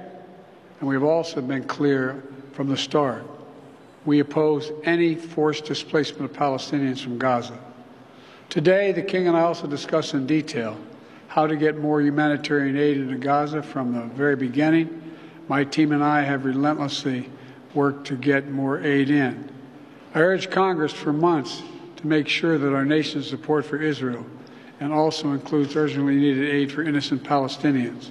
And 0.80 0.90
we've 0.90 1.04
also 1.04 1.42
been 1.42 1.66
clear 1.66 2.24
from 2.54 2.70
the 2.70 2.78
start. 2.78 3.24
We 4.06 4.20
oppose 4.20 4.72
any 4.84 5.14
forced 5.14 5.66
displacement 5.66 6.32
of 6.32 6.36
Palestinians 6.36 7.00
from 7.04 7.20
Gaza. 7.20 7.60
Today, 8.50 8.94
the 8.94 9.04
King 9.04 9.28
and 9.28 9.36
I 9.36 9.42
also 9.42 9.68
discussed 9.68 10.14
in 10.14 10.26
detail 10.26 10.76
how 11.28 11.46
to 11.46 11.58
get 11.58 11.78
more 11.78 12.02
humanitarian 12.02 12.78
aid 12.78 12.98
into 12.98 13.18
Gaza 13.18 13.62
from 13.62 13.94
the 13.94 14.06
very 14.16 14.38
beginning. 14.38 15.18
My 15.50 15.66
team 15.66 15.92
and 15.92 16.04
I 16.04 16.22
have 16.22 16.46
relentlessly 16.46 17.30
worked 17.74 18.08
to 18.08 18.16
get 18.16 18.50
more 18.50 18.82
aid 18.82 19.10
in. 19.10 19.50
I 20.14 20.20
urged 20.20 20.52
Congress 20.52 20.92
for 20.92 21.14
months 21.14 21.64
to 21.98 22.08
make 22.08 22.28
sure 22.28 22.58
that 22.58 22.74
our 22.74 22.86
nation's 22.86 23.30
support 23.30 23.66
for 23.66 23.82
Israel 23.82 24.26
and 24.80 24.92
also 24.92 25.32
includes 25.32 25.76
urgently 25.76 26.16
needed 26.16 26.50
aid 26.50 26.72
for 26.72 26.82
innocent 26.84 27.24
Palestinians. 27.24 28.10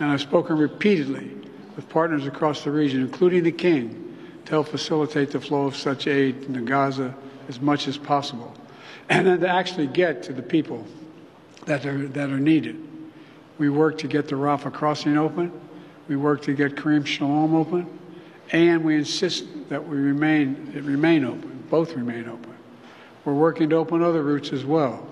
And 0.00 0.10
I've 0.10 0.20
spoken 0.20 0.58
repeatedly 0.58 1.30
with 1.76 1.88
partners 1.88 2.26
across 2.26 2.64
the 2.64 2.70
region, 2.70 3.00
including 3.00 3.44
the 3.44 3.52
King, 3.52 4.16
to 4.44 4.50
help 4.50 4.68
facilitate 4.68 5.30
the 5.30 5.40
flow 5.40 5.66
of 5.66 5.76
such 5.76 6.06
aid 6.06 6.42
into 6.42 6.60
Gaza 6.60 7.14
as 7.48 7.60
much 7.60 7.86
as 7.88 7.96
possible, 7.96 8.52
and 9.08 9.26
then 9.26 9.40
to 9.40 9.48
actually 9.48 9.86
get 9.86 10.22
to 10.24 10.32
the 10.32 10.42
people 10.42 10.84
that 11.66 11.86
are, 11.86 12.08
that 12.08 12.30
are 12.30 12.40
needed. 12.40 12.76
We 13.58 13.70
work 13.70 13.98
to 13.98 14.08
get 14.08 14.28
the 14.28 14.34
Rafah 14.34 14.72
crossing 14.72 15.16
open. 15.16 15.52
We 16.08 16.16
work 16.16 16.42
to 16.42 16.54
get 16.54 16.74
Kerem 16.74 17.06
Shalom 17.06 17.54
open. 17.54 17.86
And 18.52 18.84
we 18.84 18.96
insist 18.96 19.44
that 19.70 19.86
we 19.86 19.96
remain, 19.96 20.72
it 20.74 20.84
remain 20.84 21.24
open, 21.24 21.64
both 21.70 21.94
remain 21.94 22.28
open. 22.28 22.54
We're 23.24 23.34
working 23.34 23.70
to 23.70 23.76
open 23.76 24.02
other 24.02 24.22
routes 24.22 24.52
as 24.52 24.64
well. 24.64 25.08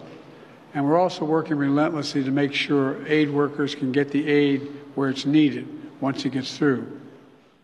And 0.75 0.85
we're 0.85 0.99
also 0.99 1.25
working 1.25 1.57
relentlessly 1.57 2.23
to 2.23 2.31
make 2.31 2.53
sure 2.53 3.05
aid 3.07 3.31
workers 3.31 3.75
can 3.75 3.93
get 3.93 4.11
the 4.11 4.29
aid 4.29 4.69
where 4.95 5.09
it's 5.09 5.25
needed 5.25 5.67
once 6.01 6.25
it 6.25 6.31
gets 6.31 6.57
through. 6.57 7.01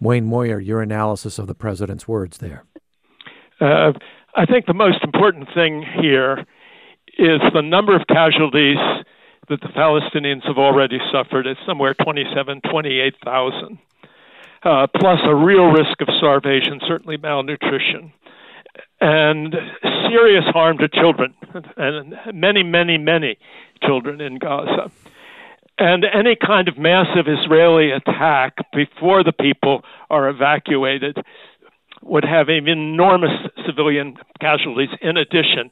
Wayne 0.00 0.24
Moyer, 0.24 0.60
your 0.60 0.82
analysis 0.82 1.38
of 1.38 1.46
the 1.46 1.54
president's 1.54 2.08
words 2.08 2.38
there. 2.38 2.64
Uh, 3.60 3.92
I 4.34 4.44
think 4.46 4.66
the 4.66 4.74
most 4.74 5.02
important 5.02 5.48
thing 5.54 5.84
here 6.00 6.44
is 7.18 7.40
the 7.54 7.62
number 7.62 7.94
of 7.94 8.06
casualties 8.06 8.76
that 9.48 9.60
the 9.60 9.68
Palestinians 9.68 10.44
have 10.46 10.58
already 10.58 10.98
suffered. 11.12 11.46
It's 11.46 11.60
somewhere 11.66 11.94
27, 11.94 12.60
28,000, 12.70 13.78
uh, 14.66 14.86
plus 14.98 15.20
a 15.24 15.34
real 15.34 15.66
risk 15.66 16.00
of 16.00 16.08
starvation, 16.18 16.80
certainly 16.86 17.16
malnutrition 17.16 18.12
and 19.00 19.54
serious 20.08 20.44
harm 20.46 20.78
to 20.78 20.88
children, 20.88 21.34
and 21.76 22.14
many, 22.34 22.62
many, 22.62 22.98
many 22.98 23.38
children 23.82 24.20
in 24.20 24.38
Gaza. 24.38 24.90
And 25.78 26.04
any 26.04 26.36
kind 26.36 26.68
of 26.68 26.78
massive 26.78 27.26
Israeli 27.28 27.90
attack 27.90 28.56
before 28.72 29.22
the 29.22 29.32
people 29.32 29.82
are 30.08 30.28
evacuated 30.28 31.18
would 32.02 32.24
have 32.24 32.48
enormous 32.48 33.32
civilian 33.66 34.16
casualties 34.40 34.88
in 35.02 35.16
addition. 35.16 35.70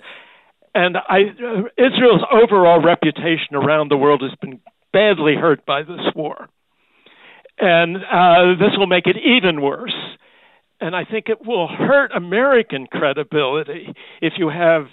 And 0.75 0.99
I, 0.99 1.21
uh, 1.23 1.63
Israel's 1.79 2.23
overall 2.31 2.83
reputation 2.83 3.55
around 3.55 3.91
the 3.91 3.97
world 3.97 4.23
has 4.23 4.35
been 4.41 4.61
badly 4.93 5.37
hurt 5.37 5.65
by 5.65 5.83
this 5.83 6.13
war. 6.15 6.49
And 7.59 7.97
uh, 7.97 8.55
this 8.59 8.77
will 8.77 8.87
make 8.87 9.07
it 9.07 9.17
even 9.17 9.61
worse 9.61 9.95
and 10.81 10.95
I 10.95 11.05
think 11.05 11.29
it 11.29 11.45
will 11.47 11.67
hurt 11.67 12.13
American 12.15 12.87
credibility 12.87 13.89
if 14.21 14.35
you 14.37 14.51
have 14.51 14.87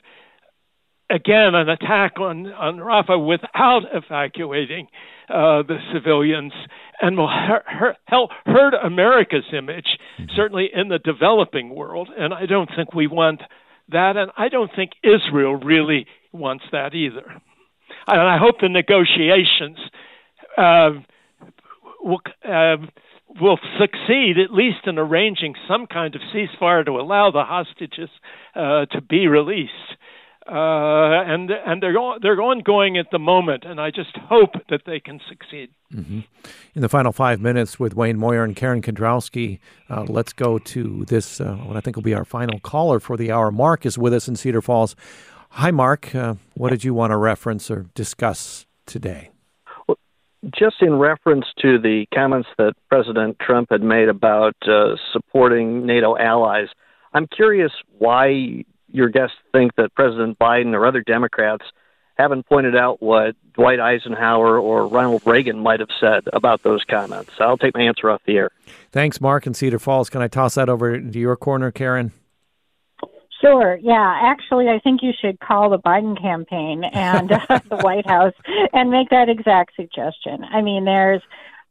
again 1.09 1.53
an 1.53 1.67
attack 1.67 2.19
on 2.19 2.47
on 2.47 2.77
Rafah 2.77 3.25
without 3.25 3.81
evacuating 3.93 4.87
uh, 5.29 5.63
the 5.63 5.79
civilians, 5.93 6.53
and 7.01 7.17
will 7.17 7.27
hurt, 7.27 7.63
hurt, 7.65 7.97
hurt 8.45 8.73
America's 8.83 9.45
image, 9.53 9.97
mm-hmm. 10.19 10.25
certainly 10.35 10.69
in 10.73 10.89
the 10.89 10.99
developing 10.99 11.75
world. 11.75 12.09
And 12.17 12.33
I 12.33 12.45
don't 12.45 12.69
think 12.75 12.93
we 12.93 13.07
want 13.07 13.41
that, 13.89 14.17
and 14.17 14.31
I 14.37 14.49
don't 14.49 14.71
think 14.75 14.91
Israel 15.03 15.55
really 15.55 16.05
wants 16.31 16.65
that 16.71 16.93
either. 16.93 17.25
And 18.07 18.21
I 18.21 18.37
hope 18.37 18.59
the 18.61 18.69
negotiations 18.69 19.77
uh, 20.57 20.91
will. 22.03 22.21
Uh, 22.47 22.77
will 23.39 23.59
succeed 23.79 24.37
at 24.37 24.51
least 24.53 24.85
in 24.85 24.97
arranging 24.97 25.55
some 25.67 25.87
kind 25.87 26.15
of 26.15 26.21
ceasefire 26.33 26.85
to 26.85 26.91
allow 26.91 27.31
the 27.31 27.43
hostages 27.43 28.09
uh, 28.55 28.85
to 28.87 29.01
be 29.01 29.27
released. 29.27 29.71
Uh, 30.47 31.21
and 31.21 31.51
and 31.51 31.83
they're 31.83 31.95
they're 32.19 32.41
ongoing 32.41 32.97
at 32.97 33.05
the 33.11 33.19
moment, 33.19 33.63
and 33.63 33.79
I 33.79 33.91
just 33.91 34.17
hope 34.17 34.55
that 34.69 34.81
they 34.87 34.99
can 34.99 35.21
succeed. 35.29 35.69
Mm-hmm. 35.93 36.21
In 36.73 36.81
the 36.81 36.89
final 36.89 37.11
five 37.11 37.39
minutes 37.39 37.79
with 37.79 37.95
Wayne 37.95 38.17
Moyer 38.17 38.43
and 38.43 38.55
Karen 38.55 38.81
Kedrowski, 38.81 39.59
uh, 39.87 40.03
let's 40.09 40.33
go 40.33 40.57
to 40.57 41.05
this. 41.05 41.39
Uh, 41.39 41.53
what 41.57 41.77
I 41.77 41.79
think 41.79 41.95
will 41.95 42.03
be 42.03 42.15
our 42.15 42.25
final 42.25 42.59
caller 42.59 42.99
for 42.99 43.17
the 43.17 43.31
hour. 43.31 43.51
Mark 43.51 43.85
is 43.85 43.99
with 43.99 44.15
us 44.15 44.27
in 44.27 44.35
Cedar 44.35 44.63
Falls. 44.63 44.95
Hi, 45.51 45.69
Mark. 45.69 46.15
Uh, 46.15 46.35
what 46.55 46.69
did 46.69 46.83
you 46.83 46.95
want 46.95 47.11
to 47.11 47.17
reference 47.17 47.69
or 47.69 47.85
discuss 47.93 48.65
today? 48.87 49.29
Just 50.49 50.81
in 50.81 50.97
reference 50.97 51.45
to 51.61 51.77
the 51.77 52.05
comments 52.13 52.49
that 52.57 52.73
President 52.89 53.37
Trump 53.39 53.69
had 53.69 53.81
made 53.83 54.09
about 54.09 54.55
uh, 54.67 54.95
supporting 55.13 55.85
NATO 55.85 56.17
allies, 56.17 56.67
I'm 57.13 57.27
curious 57.27 57.71
why 57.99 58.65
your 58.87 59.09
guests 59.09 59.37
think 59.51 59.75
that 59.75 59.93
President 59.93 60.39
Biden 60.39 60.73
or 60.73 60.85
other 60.85 61.01
Democrats 61.01 61.65
haven't 62.17 62.45
pointed 62.45 62.75
out 62.75 63.01
what 63.01 63.35
Dwight 63.53 63.79
Eisenhower 63.79 64.59
or 64.59 64.87
Ronald 64.87 65.23
Reagan 65.25 65.59
might 65.59 65.79
have 65.79 65.89
said 65.99 66.23
about 66.33 66.63
those 66.63 66.83
comments. 66.83 67.31
I'll 67.39 67.57
take 67.57 67.73
my 67.73 67.81
answer 67.81 68.09
off 68.09 68.21
the 68.25 68.37
air. 68.37 68.49
Thanks, 68.91 69.21
Mark 69.21 69.45
and 69.45 69.55
Cedar 69.55 69.79
Falls. 69.79 70.09
Can 70.09 70.21
I 70.21 70.27
toss 70.27 70.55
that 70.55 70.69
over 70.69 70.99
to 70.99 71.19
your 71.19 71.35
corner, 71.35 71.71
Karen? 71.71 72.11
Sure. 73.41 73.77
Yeah. 73.81 74.19
Actually, 74.21 74.69
I 74.69 74.79
think 74.79 75.01
you 75.01 75.11
should 75.19 75.39
call 75.39 75.69
the 75.69 75.79
Biden 75.79 76.19
campaign 76.19 76.83
and 76.83 77.31
uh, 77.49 77.59
the 77.69 77.77
White 77.77 78.07
House 78.07 78.33
and 78.73 78.91
make 78.91 79.09
that 79.09 79.29
exact 79.29 79.75
suggestion. 79.75 80.43
I 80.43 80.61
mean, 80.61 80.85
there's 80.85 81.21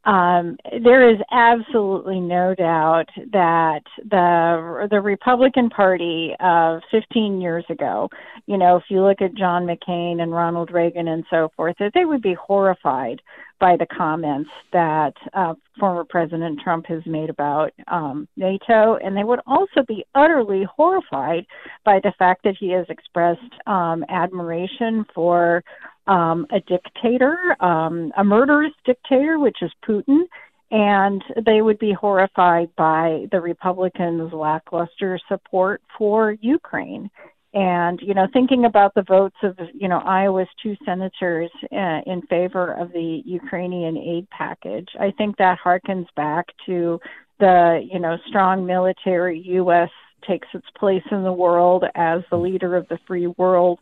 um, 0.05 0.57
there 0.83 1.09
is 1.09 1.19
absolutely 1.31 2.19
no 2.19 2.55
doubt 2.55 3.09
that 3.31 3.83
the 3.97 4.87
the 4.89 4.99
Republican 4.99 5.69
Party 5.69 6.35
of 6.39 6.81
15 6.89 7.39
years 7.39 7.63
ago, 7.69 8.09
you 8.47 8.57
know, 8.57 8.77
if 8.77 8.83
you 8.89 9.03
look 9.03 9.21
at 9.21 9.35
John 9.35 9.67
McCain 9.67 10.21
and 10.21 10.31
Ronald 10.31 10.71
Reagan 10.71 11.07
and 11.07 11.23
so 11.29 11.51
forth, 11.55 11.75
that 11.79 11.91
they 11.93 12.05
would 12.05 12.21
be 12.21 12.33
horrified 12.33 13.21
by 13.59 13.77
the 13.77 13.85
comments 13.85 14.49
that 14.73 15.13
uh, 15.33 15.53
former 15.79 16.03
President 16.03 16.59
Trump 16.61 16.87
has 16.87 17.05
made 17.05 17.29
about 17.29 17.71
um, 17.87 18.27
NATO, 18.35 18.95
and 18.95 19.15
they 19.15 19.23
would 19.23 19.39
also 19.45 19.83
be 19.87 20.03
utterly 20.15 20.65
horrified 20.75 21.45
by 21.85 21.99
the 22.03 22.11
fact 22.17 22.43
that 22.43 22.57
he 22.59 22.71
has 22.71 22.87
expressed 22.89 23.39
um, 23.67 24.03
admiration 24.09 25.05
for 25.13 25.63
um, 26.07 26.45
a 26.51 26.59
dictator, 26.61 27.37
um, 27.59 28.11
a 28.17 28.23
murderous 28.23 28.73
dictator, 28.85 29.39
which 29.39 29.57
is 29.61 29.71
Putin, 29.87 30.23
and 30.71 31.23
they 31.45 31.61
would 31.61 31.79
be 31.79 31.93
horrified 31.93 32.69
by 32.77 33.25
the 33.31 33.41
Republicans' 33.41 34.33
lackluster 34.33 35.19
support 35.27 35.81
for 35.97 36.31
Ukraine. 36.41 37.09
And, 37.53 37.99
you 38.01 38.13
know, 38.13 38.27
thinking 38.31 38.63
about 38.63 38.93
the 38.95 39.03
votes 39.03 39.35
of, 39.43 39.57
you 39.73 39.89
know, 39.89 39.99
Iowa's 39.99 40.47
two 40.63 40.77
senators 40.85 41.51
uh, 41.73 41.99
in 42.05 42.21
favor 42.29 42.71
of 42.73 42.93
the 42.93 43.21
Ukrainian 43.25 43.97
aid 43.97 44.29
package, 44.29 44.87
I 44.97 45.11
think 45.17 45.35
that 45.37 45.59
harkens 45.63 46.07
back 46.15 46.45
to 46.67 47.01
the, 47.41 47.85
you 47.91 47.99
know, 47.99 48.17
strong 48.29 48.65
military 48.65 49.41
U.S. 49.47 49.89
takes 50.25 50.47
its 50.53 50.67
place 50.77 51.03
in 51.11 51.23
the 51.23 51.33
world 51.33 51.83
as 51.95 52.21
the 52.29 52.37
leader 52.37 52.77
of 52.77 52.87
the 52.87 52.99
free 53.05 53.27
world 53.27 53.79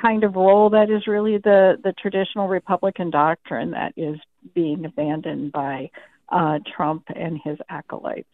kind 0.00 0.24
of 0.24 0.36
role 0.36 0.70
that 0.70 0.90
is 0.90 1.06
really 1.06 1.38
the, 1.38 1.76
the 1.82 1.92
traditional 1.92 2.48
Republican 2.48 3.10
doctrine 3.10 3.72
that 3.72 3.92
is 3.96 4.18
being 4.54 4.84
abandoned 4.84 5.52
by 5.52 5.90
uh, 6.30 6.58
Trump 6.76 7.04
and 7.14 7.40
his 7.42 7.58
acolytes. 7.68 8.28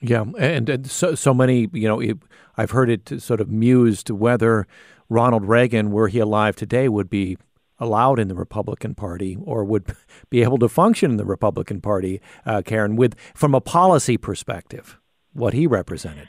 Yeah, 0.00 0.24
and, 0.38 0.68
and 0.68 0.90
so 0.90 1.14
so 1.14 1.32
many, 1.32 1.68
you 1.72 1.88
know, 1.88 2.02
I've 2.56 2.72
heard 2.72 2.90
it 2.90 3.22
sort 3.22 3.40
of 3.40 3.48
mused 3.48 4.10
whether 4.10 4.66
Ronald 5.08 5.46
Reagan, 5.46 5.90
were 5.92 6.08
he 6.08 6.18
alive 6.18 6.56
today, 6.56 6.88
would 6.88 7.08
be 7.08 7.38
allowed 7.78 8.18
in 8.18 8.28
the 8.28 8.34
Republican 8.34 8.94
Party 8.94 9.36
or 9.42 9.64
would 9.64 9.94
be 10.30 10.42
able 10.42 10.58
to 10.58 10.68
function 10.68 11.12
in 11.12 11.16
the 11.16 11.24
Republican 11.24 11.80
Party, 11.80 12.20
uh, 12.44 12.62
Karen, 12.64 12.96
with 12.96 13.14
from 13.34 13.54
a 13.54 13.60
policy 13.60 14.16
perspective, 14.16 14.98
what 15.32 15.54
he 15.54 15.66
represented. 15.66 16.28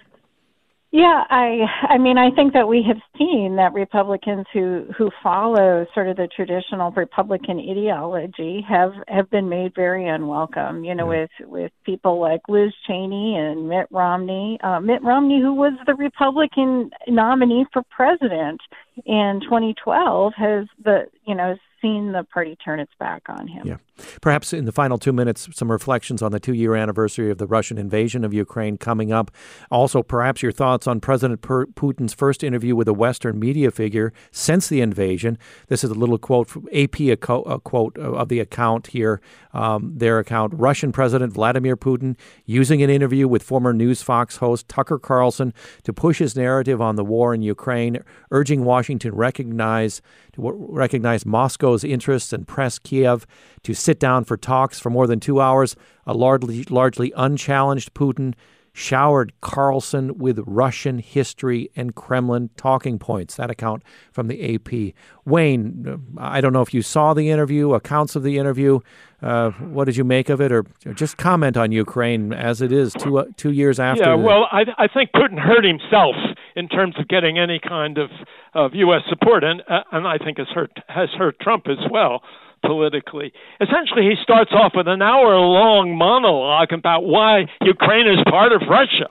Yeah, 0.98 1.26
I 1.30 1.66
I 1.89 1.98
mean 1.98 2.18
I 2.18 2.32
think 2.32 2.54
that 2.54 2.70
we 2.70 2.82
have 2.88 3.02
seen 3.18 3.58
that 3.58 3.74
Republicans 3.74 4.46
who 4.54 4.86
who 4.98 5.12
follow 5.22 5.86
sort 5.93 6.08
of 6.08 6.16
the 6.16 6.30
traditional 6.34 6.91
Republican 6.91 7.60
ideology 7.60 8.66
have 8.66 8.93
have 9.10 9.30
been 9.30 9.50
made 9.50 9.76
very 9.76 10.08
unwelcome. 10.08 10.86
You 10.86 10.96
know, 10.96 11.06
with 11.06 11.32
with 11.41 11.74
people 11.86 12.22
like 12.22 12.39
Liz 12.48 12.72
Cheney 12.88 13.36
and 13.36 13.68
Mitt 13.68 13.88
Romney. 13.91 14.58
Uh, 14.64 14.80
Mitt 14.80 15.04
Romney, 15.04 15.41
who 15.41 15.54
was 15.54 15.74
the 15.86 15.96
Republican 15.96 16.91
nominee 17.10 17.66
for 17.74 17.82
president 17.89 18.62
in 19.06 19.41
2012, 19.43 20.32
has 20.38 20.66
the 20.82 21.08
you 21.26 21.36
know 21.36 21.58
seen 21.86 22.12
the 22.12 22.24
party 22.24 22.56
turn 22.56 22.80
its 22.80 22.94
back 23.00 23.24
on 23.30 23.48
him. 23.48 23.68
Yeah. 23.68 23.78
Perhaps 24.22 24.52
in 24.54 24.66
the 24.66 24.72
final 24.72 24.98
two 24.98 25.14
minutes, 25.14 25.48
some 25.54 25.72
reflections 25.72 26.22
on 26.22 26.32
the 26.32 26.40
two 26.40 26.54
year 26.54 26.76
anniversary 26.76 27.32
of 27.32 27.38
the 27.38 27.48
Russian 27.48 27.78
invasion 27.78 28.26
of 28.26 28.34
Ukraine 28.34 28.78
coming 28.78 29.14
up. 29.14 29.32
Also, 29.72 30.04
perhaps 30.04 30.42
your 30.42 30.52
thoughts 30.52 30.86
on 30.86 31.00
President 31.00 31.42
Putin's 31.42 32.14
first 32.14 32.44
interview 32.44 32.76
with 32.76 32.88
a 32.88 32.94
Western 32.94 33.40
media 33.40 33.72
figure 33.72 34.12
since 34.32 34.68
the 34.68 34.82
invasion. 34.82 35.38
This 35.68 35.84
is 35.84 35.92
a 35.92 35.94
little 35.94 36.18
quote 36.18 36.50
from 36.50 36.68
AP, 36.74 37.00
a, 37.02 37.16
quote 37.16 37.98
of 37.98 38.28
the 38.28 38.40
account 38.40 38.88
here, 38.88 39.22
um, 39.54 39.94
their 39.96 40.20
account. 40.20 40.54
Russian 40.56 40.92
President 40.92 41.32
Vladimir 41.32 41.78
Putin 41.78 42.18
using 42.46 42.82
an 42.82 42.90
interview 42.90 43.28
with 43.28 43.44
former 43.44 43.74
Newsfox 43.74 44.38
host 44.40 44.68
Tucker 44.68 45.00
Carlson 45.00 45.54
to 45.84 45.94
push 45.94 46.20
his 46.20 46.36
narrative 46.36 46.82
on 46.82 46.96
the 46.96 47.06
war 47.06 47.34
in 47.34 47.42
Ukraine, 47.42 48.00
urging 48.32 48.66
Washington 48.66 49.16
recognize 49.16 50.02
to 50.36 50.52
recognize 50.70 51.26
Moscow's 51.26 51.84
interests 51.84 52.34
and 52.34 52.48
press 52.48 52.80
Kiev 52.80 53.26
to 53.64 53.74
sit 53.74 54.00
down 54.00 54.24
for 54.24 54.38
talks 54.38 54.80
for 54.80 54.90
more 54.90 55.08
than 55.08 55.20
two 55.20 55.42
hours. 55.42 55.76
A 56.06 56.14
largely, 56.14 56.64
largely 56.70 57.12
unchallenged 57.16 57.94
Putin 57.94 58.34
showered 58.78 59.32
Carlson 59.40 60.18
with 60.18 60.38
Russian 60.46 61.00
history 61.00 61.70
and 61.78 61.96
Kremlin 61.96 62.50
talking 62.58 63.00
points. 63.00 63.36
That 63.36 63.50
account 63.50 63.84
from 64.12 64.28
the 64.28 64.56
AP. 64.56 64.94
Wayne, 65.24 66.04
I 66.18 66.42
don't 66.42 66.52
know 66.52 66.62
if 66.62 66.74
you 66.74 66.82
saw 66.82 67.14
the 67.14 67.30
interview, 67.30 67.74
accounts 67.74 68.18
of 68.18 68.24
the 68.24 68.38
interview. 68.38 68.82
Uh, 69.26 69.50
what 69.74 69.86
did 69.86 69.98
you 69.98 70.04
make 70.04 70.30
of 70.30 70.40
it, 70.40 70.52
or 70.52 70.64
just 70.94 71.18
comment 71.18 71.58
on 71.58 71.72
Ukraine 71.72 72.32
as 72.32 72.62
it 72.62 72.72
is 72.72 72.94
two 72.94 73.18
uh, 73.18 73.26
two 73.38 73.52
years 73.52 73.80
after? 73.80 74.04
Yeah, 74.04 74.14
well, 74.14 74.48
I, 74.52 74.66
I 74.78 74.88
think 74.88 75.10
Putin 75.14 75.40
hurt 75.40 75.66
himself 75.66 76.16
in 76.56 76.70
terms 76.70 76.94
of 77.00 77.08
getting 77.08 77.40
any 77.40 77.60
kind 77.60 77.98
of 77.98 78.12
of 78.54 78.76
U.S. 78.76 79.02
support, 79.10 79.44
and 79.44 79.64
uh, 79.68 79.82
and 79.92 80.08
I 80.08 80.20
think 80.20 80.38
has 80.38 80.48
hurt 80.54 80.72
has 80.88 81.10
hurt 81.18 81.40
Trump 81.40 81.66
as 81.68 81.80
well 81.90 82.22
politically. 82.64 83.34
Essentially, 83.60 84.04
he 84.04 84.14
starts 84.22 84.52
off 84.54 84.74
with 84.76 84.88
an 84.88 85.02
hour 85.02 85.36
long 85.38 85.98
monologue 85.98 86.72
about 86.72 87.02
why 87.06 87.46
Ukraine 87.62 88.08
is 88.08 88.20
part 88.30 88.52
of 88.52 88.62
Russia, 88.70 89.10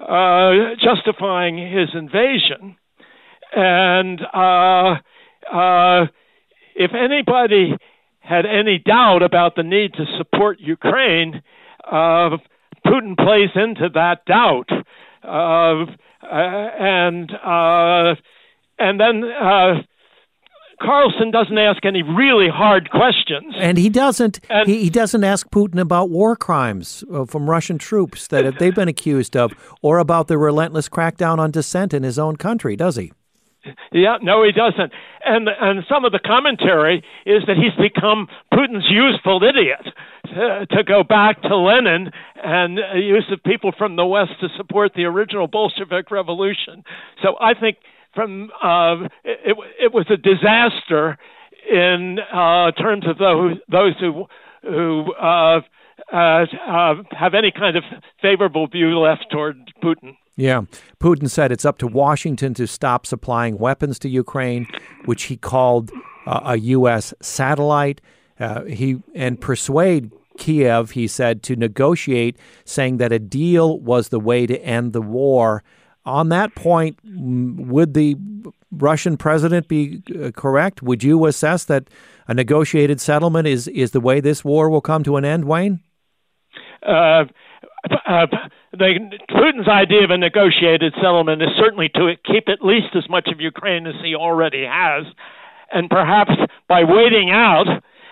uh, 0.00 0.74
justifying 0.82 1.58
his 1.58 1.90
invasion. 1.94 2.76
And 3.54 4.20
uh, 4.34 4.96
uh, 5.52 6.06
if 6.74 6.92
anybody 6.92 7.76
had 8.28 8.44
any 8.46 8.78
doubt 8.78 9.22
about 9.22 9.56
the 9.56 9.62
need 9.62 9.94
to 9.94 10.04
support 10.18 10.60
Ukraine, 10.60 11.42
uh, 11.90 12.36
Putin 12.86 13.16
plays 13.16 13.50
into 13.54 13.88
that 13.94 14.24
doubt. 14.26 14.68
Uh, 15.22 15.86
and 16.30 17.30
uh, 17.32 18.14
and 18.78 19.00
then 19.00 19.24
Carlson 20.80 21.30
doesn't 21.32 21.58
ask 21.58 21.84
any 21.84 22.02
really 22.02 22.48
hard 22.48 22.90
questions, 22.90 23.54
and 23.56 23.76
he 23.78 23.88
doesn't. 23.88 24.38
And, 24.48 24.68
he, 24.68 24.84
he, 24.84 24.90
doesn't 24.90 25.24
ask 25.24 25.48
Putin 25.50 25.80
about 25.80 26.10
war 26.10 26.36
crimes 26.36 27.02
uh, 27.12 27.24
from 27.24 27.50
Russian 27.50 27.78
troops 27.78 28.28
that 28.28 28.58
they've 28.58 28.74
been 28.74 28.88
accused 28.88 29.36
of, 29.36 29.52
or 29.82 29.98
about 29.98 30.28
the 30.28 30.38
relentless 30.38 30.88
crackdown 30.88 31.38
on 31.38 31.50
dissent 31.50 31.92
in 31.92 32.04
his 32.04 32.18
own 32.18 32.36
country, 32.36 32.76
does 32.76 32.96
he? 32.96 33.12
Yeah, 33.92 34.18
no, 34.22 34.44
he 34.44 34.52
doesn't. 34.52 34.92
And 35.24 35.48
and 35.48 35.84
some 35.88 36.04
of 36.04 36.12
the 36.12 36.18
commentary 36.18 37.02
is 37.26 37.42
that 37.46 37.56
he's 37.56 37.74
become 37.74 38.28
Putin's 38.52 38.88
useful 38.88 39.42
idiot. 39.42 39.86
To, 40.34 40.84
go 40.84 41.02
back 41.02 41.40
to 41.42 41.56
Lenin 41.56 42.10
and 42.44 42.78
use 42.94 43.24
of 43.32 43.42
people 43.44 43.72
from 43.76 43.96
the 43.96 44.04
West 44.04 44.32
to 44.40 44.48
support 44.56 44.92
the 44.94 45.04
original 45.04 45.46
Bolshevik 45.46 46.10
revolution. 46.10 46.84
So 47.22 47.36
I 47.40 47.54
think 47.54 47.78
from 48.14 48.50
uh, 48.62 49.08
it, 49.24 49.56
it 49.80 49.94
was 49.94 50.06
a 50.10 50.16
disaster 50.16 51.16
in 51.70 52.18
uh, 52.32 52.72
terms 52.72 53.04
of 53.06 53.18
those 53.18 53.56
those 53.70 53.94
who 54.00 54.26
who 54.62 55.12
uh, 55.14 55.60
uh, 56.12 56.16
uh, 56.16 56.94
have 57.10 57.34
any 57.34 57.50
kind 57.50 57.76
of 57.76 57.84
favorable 58.22 58.66
view 58.66 58.98
left 58.98 59.26
toward 59.30 59.56
Putin. 59.82 60.16
Yeah. 60.38 60.62
Putin 61.00 61.28
said 61.28 61.50
it's 61.50 61.64
up 61.64 61.78
to 61.78 61.88
Washington 61.88 62.54
to 62.54 62.68
stop 62.68 63.06
supplying 63.06 63.58
weapons 63.58 63.98
to 63.98 64.08
Ukraine, 64.08 64.68
which 65.04 65.24
he 65.24 65.36
called 65.36 65.90
uh, 66.26 66.40
a 66.44 66.58
U.S. 66.58 67.12
satellite. 67.20 68.00
Uh, 68.38 68.62
he 68.62 69.02
and 69.16 69.40
persuade 69.40 70.12
Kiev, 70.38 70.92
he 70.92 71.08
said, 71.08 71.42
to 71.42 71.56
negotiate, 71.56 72.38
saying 72.64 72.98
that 72.98 73.10
a 73.10 73.18
deal 73.18 73.80
was 73.80 74.10
the 74.10 74.20
way 74.20 74.46
to 74.46 74.56
end 74.62 74.92
the 74.92 75.02
war 75.02 75.64
on 76.08 76.30
that 76.30 76.54
point, 76.54 76.98
would 77.04 77.94
the 77.94 78.16
Russian 78.70 79.16
president 79.16 79.68
be 79.68 80.02
uh, 80.22 80.30
correct? 80.30 80.82
Would 80.82 81.02
you 81.02 81.26
assess 81.26 81.64
that 81.64 81.90
a 82.26 82.34
negotiated 82.34 83.00
settlement 83.00 83.46
is, 83.46 83.68
is 83.68 83.90
the 83.90 84.00
way 84.00 84.20
this 84.20 84.44
war 84.44 84.70
will 84.70 84.80
come 84.80 85.02
to 85.04 85.16
an 85.16 85.24
end, 85.24 85.44
Wayne? 85.44 85.80
Uh, 86.82 87.24
uh, 88.06 88.26
Putin's 88.74 89.68
idea 89.68 90.04
of 90.04 90.10
a 90.10 90.18
negotiated 90.18 90.94
settlement 90.96 91.42
is 91.42 91.48
certainly 91.58 91.88
to 91.90 92.14
keep 92.24 92.48
at 92.48 92.64
least 92.64 92.94
as 92.94 93.08
much 93.08 93.28
of 93.28 93.40
Ukraine 93.40 93.86
as 93.86 93.94
he 94.02 94.14
already 94.14 94.64
has, 94.64 95.04
and 95.72 95.88
perhaps 95.88 96.32
by 96.68 96.84
waiting 96.84 97.30
out 97.30 97.66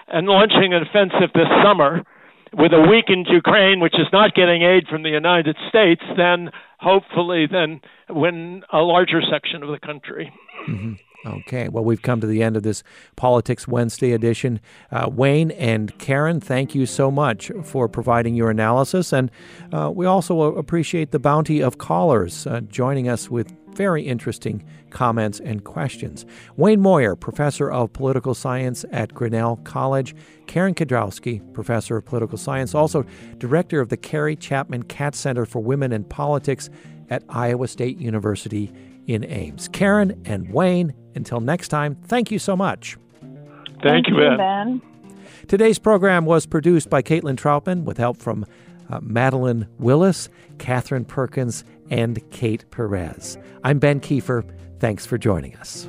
and 0.09 0.27
launching 0.27 0.73
an 0.73 0.83
offensive 0.83 1.31
this 1.35 1.49
summer 1.63 2.05
with 2.53 2.73
a 2.73 2.81
weakened 2.81 3.27
Ukraine, 3.29 3.81
which 3.81 3.99
is 3.99 4.07
not 4.13 4.35
getting 4.35 4.63
aid 4.63 4.87
from 4.89 5.03
the 5.03 5.11
United 5.11 5.57
States, 5.69 6.03
then 6.17 6.51
hopefully 6.79 7.47
then 7.51 7.81
win 8.09 8.63
a 8.73 8.79
larger 8.79 9.21
section 9.29 9.63
of 9.63 9.69
the 9.69 9.79
country. 9.79 10.33
Mm-hmm. 10.69 10.93
Okay, 11.25 11.69
well, 11.69 11.85
we've 11.85 12.03
come 12.03 12.21
to 12.21 12.27
the 12.27 12.43
end 12.43 12.57
of 12.57 12.63
this 12.63 12.83
Politics 13.17 13.67
Wednesday 13.67 14.13
edition. 14.13 14.61
Uh, 14.91 15.09
Wayne 15.11 15.51
and 15.53 15.97
Karen, 15.99 16.41
thank 16.41 16.75
you 16.75 16.87
so 16.87 17.11
much 17.11 17.51
for 17.65 17.89
providing 17.89 18.35
your 18.35 18.51
analysis. 18.51 19.13
And 19.13 19.31
uh, 19.73 19.91
we 19.95 20.07
also 20.07 20.41
appreciate 20.57 21.11
the 21.11 21.19
bounty 21.19 21.63
of 21.63 21.79
callers 21.79 22.47
uh, 22.47 22.61
joining 22.61 23.09
us 23.09 23.31
with 23.31 23.53
very 23.77 24.03
interesting 24.03 24.65
comments 24.91 25.39
and 25.41 25.65
questions. 25.65 26.25
Wayne 26.57 26.81
Moyer, 26.81 27.15
professor 27.15 27.71
of 27.71 27.93
political 27.93 28.35
science 28.35 28.85
at 28.91 29.13
Grinnell 29.13 29.57
College. 29.65 30.15
Karen 30.47 30.75
Kedrowski, 30.75 31.43
professor 31.53 31.99
of 31.99 32.05
political 32.07 32.39
science, 32.39 32.75
also 32.75 33.05
director 33.39 33.81
of 33.81 33.91
the 33.91 33.97
Carrie 33.97 34.37
Chapman 34.37 34.85
Catt 34.85 35.15
Center 35.15 35.45
for 35.45 35.61
Women 35.61 35.93
in 35.93 36.05
Politics 36.05 36.71
at 37.11 37.23
Iowa 37.29 37.69
State 37.69 37.99
University 37.99 38.73
in 39.07 39.25
Ames. 39.25 39.69
Karen 39.69 40.21
and 40.25 40.53
Wayne, 40.53 40.95
until 41.15 41.41
next 41.41 41.69
time, 41.69 41.97
thank 42.05 42.31
you 42.31 42.39
so 42.39 42.57
much. 42.57 42.97
Thank, 43.21 43.83
thank 43.83 44.09
you, 44.09 44.17
ben. 44.17 44.37
ben. 44.37 44.83
Today's 45.49 45.79
program 45.79 46.25
was 46.25 46.47
produced 46.47 46.91
by 46.91 47.03
Caitlin 47.03 47.37
Troutman 47.37 47.85
with 47.85 47.99
help 47.99 48.17
from 48.17 48.47
uh, 48.91 49.01
Madeline 49.01 49.67
Willis, 49.79 50.29
Catherine 50.59 51.05
Perkins, 51.05 51.65
and 51.91 52.19
Kate 52.31 52.69
Perez. 52.71 53.39
I'm 53.63 53.79
Ben 53.79 54.01
Kieffer. 54.01 54.45
Thanks 54.79 55.07
for 55.07 55.19
joining 55.19 55.57
us. 55.57 55.89